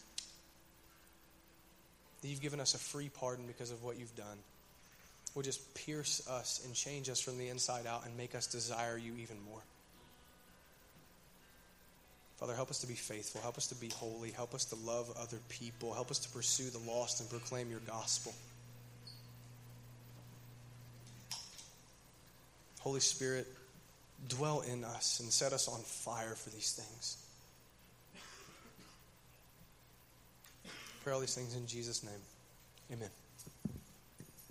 that 2.22 2.28
you've 2.28 2.40
given 2.40 2.60
us 2.60 2.74
a 2.74 2.78
free 2.78 3.10
pardon 3.12 3.46
because 3.46 3.70
of 3.70 3.82
what 3.82 3.98
you've 3.98 4.14
done 4.14 4.38
will 5.34 5.42
just 5.42 5.74
pierce 5.74 6.26
us 6.28 6.60
and 6.64 6.74
change 6.74 7.08
us 7.08 7.20
from 7.20 7.38
the 7.38 7.48
inside 7.48 7.86
out 7.86 8.04
and 8.04 8.16
make 8.16 8.34
us 8.34 8.46
desire 8.46 8.98
you 8.98 9.12
even 9.20 9.36
more. 9.48 9.60
Father, 12.38 12.54
help 12.54 12.70
us 12.70 12.80
to 12.80 12.86
be 12.86 12.94
faithful. 12.94 13.40
Help 13.42 13.58
us 13.58 13.66
to 13.66 13.74
be 13.74 13.90
holy. 13.90 14.30
Help 14.30 14.54
us 14.54 14.64
to 14.66 14.76
love 14.76 15.12
other 15.20 15.36
people. 15.50 15.92
Help 15.92 16.10
us 16.10 16.18
to 16.20 16.28
pursue 16.30 16.70
the 16.70 16.90
lost 16.90 17.20
and 17.20 17.28
proclaim 17.28 17.70
your 17.70 17.80
gospel. 17.80 18.32
Holy 22.80 23.00
Spirit, 23.00 23.46
dwell 24.28 24.62
in 24.62 24.84
us 24.84 25.20
and 25.20 25.30
set 25.30 25.52
us 25.52 25.68
on 25.68 25.80
fire 25.80 26.34
for 26.34 26.48
these 26.48 26.72
things. 26.72 27.18
Pray 31.04 31.12
all 31.12 31.20
these 31.20 31.34
things 31.34 31.54
in 31.54 31.66
Jesus' 31.66 32.02
name. 32.02 32.22
Amen. 32.90 33.10